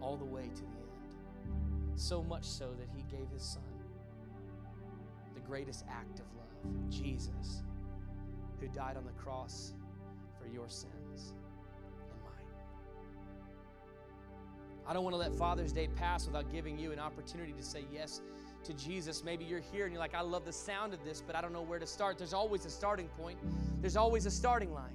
all 0.00 0.16
the 0.16 0.24
way 0.24 0.50
to 0.54 0.60
the 0.62 0.66
end. 0.66 1.96
So 1.96 2.22
much 2.22 2.44
so 2.44 2.72
that 2.78 2.88
he 2.94 3.02
gave 3.14 3.28
his 3.32 3.42
son 3.42 3.62
the 5.34 5.40
greatest 5.40 5.84
act 5.88 6.20
of 6.20 6.26
love, 6.36 6.90
Jesus, 6.90 7.62
who 8.60 8.68
died 8.68 8.96
on 8.96 9.04
the 9.04 9.12
cross 9.12 9.74
for 10.38 10.48
your 10.48 10.68
sins 10.68 11.34
and 12.10 12.22
mine. 12.22 12.54
I 14.86 14.92
don't 14.92 15.04
want 15.04 15.14
to 15.14 15.18
let 15.18 15.34
Father's 15.34 15.72
Day 15.72 15.88
pass 15.88 16.26
without 16.26 16.50
giving 16.50 16.78
you 16.78 16.92
an 16.92 16.98
opportunity 16.98 17.52
to 17.52 17.62
say 17.62 17.84
yes 17.92 18.22
to 18.66 18.74
Jesus. 18.74 19.24
Maybe 19.24 19.44
you're 19.44 19.60
here 19.60 19.84
and 19.84 19.92
you're 19.92 20.00
like, 20.00 20.14
I 20.14 20.20
love 20.20 20.44
the 20.44 20.52
sound 20.52 20.92
of 20.92 21.04
this, 21.04 21.22
but 21.24 21.36
I 21.36 21.40
don't 21.40 21.52
know 21.52 21.62
where 21.62 21.78
to 21.78 21.86
start. 21.86 22.18
There's 22.18 22.34
always 22.34 22.66
a 22.66 22.70
starting 22.70 23.08
point, 23.08 23.38
there's 23.80 23.96
always 23.96 24.26
a 24.26 24.30
starting 24.30 24.72
line. 24.72 24.94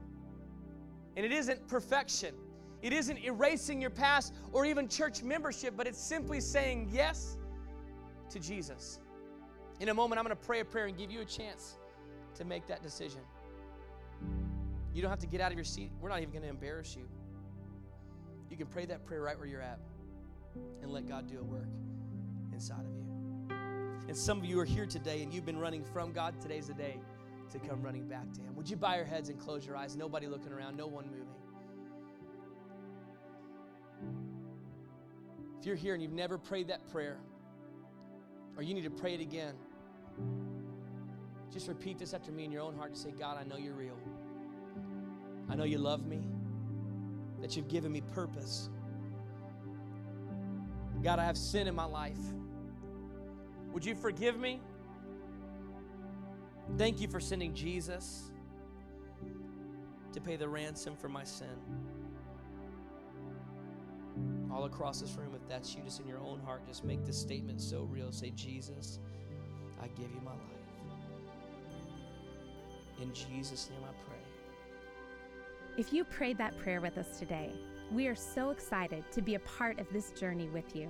And 1.15 1.26
it 1.26 1.32
isn't 1.32 1.67
perfection, 1.67 2.36
it 2.82 2.93
isn't 2.93 3.24
erasing 3.24 3.82
your 3.82 3.89
past 3.89 4.34
or 4.51 4.65
even 4.65 4.88
church 4.88 5.24
membership, 5.24 5.76
but 5.76 5.88
it's 5.88 6.01
simply 6.01 6.39
saying 6.39 6.89
yes 6.91 7.38
to 8.30 8.39
Jesus. 8.39 8.99
In 9.80 9.89
a 9.89 9.93
moment, 9.93 10.19
I'm 10.19 10.26
going 10.26 10.36
to 10.36 10.45
pray 10.45 10.59
a 10.59 10.65
prayer 10.65 10.86
and 10.86 10.97
give 10.97 11.09
you 11.09 11.22
a 11.22 11.26
chance 11.26 11.78
to 12.36 12.45
make 12.45 12.67
that 12.67 12.84
decision. 12.84 13.22
You 14.93 15.01
don't 15.01 15.09
have 15.09 15.19
to 15.19 15.28
get 15.28 15.41
out 15.41 15.51
of 15.51 15.57
your 15.57 15.65
seat. 15.65 15.91
We're 15.99 16.09
not 16.09 16.19
even 16.19 16.32
going 16.32 16.43
to 16.43 16.49
embarrass 16.49 16.95
you. 16.95 17.07
You 18.49 18.57
can 18.57 18.67
pray 18.67 18.86
that 18.86 19.05
prayer 19.05 19.22
right 19.22 19.38
where 19.38 19.47
you're 19.47 19.61
at 19.61 19.80
and 20.82 20.91
let 20.91 21.07
God 21.07 21.28
do 21.28 21.39
a 21.39 21.43
work 21.43 21.67
inside 22.53 22.82
of 22.82 22.93
you. 22.93 23.11
And 24.12 24.18
some 24.18 24.39
of 24.39 24.43
you 24.43 24.59
are 24.59 24.66
here 24.66 24.86
today 24.86 25.24
and 25.24 25.34
you've 25.34 25.45
been 25.45 25.57
running 25.57 25.86
from 25.86 26.12
God. 26.12 26.34
Today's 26.41 26.68
the 26.68 26.74
day 26.74 26.99
to 27.49 27.59
come 27.59 27.82
running 27.82 28.09
back 28.09 28.30
to 28.34 28.41
Him. 28.41 28.53
Would 28.57 28.70
you 28.70 28.76
bow 28.76 28.95
your 28.95 29.05
heads 29.05 29.30
and 29.30 29.39
close 29.39 29.66
your 29.66 29.78
eyes? 29.78 29.95
Nobody 29.95 30.28
looking 30.28 30.51
around, 30.51 30.76
no 30.76 30.86
one 30.86 31.05
moving. 31.05 31.28
If 35.57 35.66
you're 35.66 35.78
here 35.78 35.93
and 35.93 36.03
you've 36.03 36.12
never 36.12 36.38
prayed 36.38 36.68
that 36.68 36.86
prayer, 36.91 37.20
or 38.57 38.64
you 38.64 38.74
need 38.74 38.84
to 38.84 38.89
pray 38.89 39.14
it 39.14 39.22
again, 39.22 39.53
just 41.49 41.70
repeat 41.70 41.97
this 41.97 42.14
after 42.14 42.34
me 42.34 42.43
in 42.43 42.51
your 42.51 42.64
own 42.64 42.76
heart 42.76 42.89
and 42.89 42.97
say, 42.97 43.12
God, 43.18 43.38
I 43.39 43.47
know 43.47 43.55
you're 43.55 43.76
real. 43.76 43.97
I 45.49 45.55
know 45.55 45.64
you 45.64 45.78
love 45.78 46.05
me, 46.05 46.20
that 47.39 47.55
you've 47.55 47.70
given 47.70 47.93
me 47.93 48.01
purpose. 48.01 48.70
God, 51.01 51.18
I 51.18 51.24
have 51.24 51.38
sin 51.38 51.70
in 51.70 51.76
my 51.76 51.86
life. 51.86 52.20
Would 53.74 53.86
you 53.86 53.95
forgive 53.95 54.38
me? 54.38 54.61
Thank 56.78 57.01
you 57.01 57.07
for 57.07 57.19
sending 57.19 57.53
Jesus 57.53 58.32
to 60.13 60.22
pay 60.22 60.36
the 60.36 60.47
ransom 60.47 60.95
for 60.95 61.09
my 61.09 61.24
sin. 61.24 61.47
All 64.51 64.65
across 64.65 65.01
this 65.01 65.15
room, 65.15 65.34
if 65.36 65.47
that's 65.47 65.74
you, 65.76 65.82
just 65.84 65.99
in 66.01 66.07
your 66.07 66.19
own 66.19 66.39
heart, 66.41 66.67
just 66.67 66.84
make 66.84 67.05
this 67.05 67.17
statement 67.17 67.61
so 67.61 67.84
real. 67.84 68.11
Say, 68.11 68.32
Jesus, 68.32 68.99
I 69.82 69.88
give 69.88 70.11
you 70.13 70.22
my 70.24 70.32
life. 70.32 70.41
In 73.01 73.13
Jesus' 73.13 73.69
name 73.69 73.84
I 73.84 73.93
pray. 74.05 74.17
If 75.78 75.93
you 75.93 76.03
prayed 76.03 76.38
that 76.38 76.57
prayer 76.59 76.82
with 76.82 76.97
us 76.97 77.17
today, 77.17 77.51
we 77.91 78.07
are 78.07 78.15
so 78.15 78.49
excited 78.51 79.03
to 79.11 79.22
be 79.22 79.36
a 79.36 79.39
part 79.39 79.80
of 79.80 79.88
this 79.91 80.11
journey 80.11 80.49
with 80.49 80.76
you. 80.76 80.89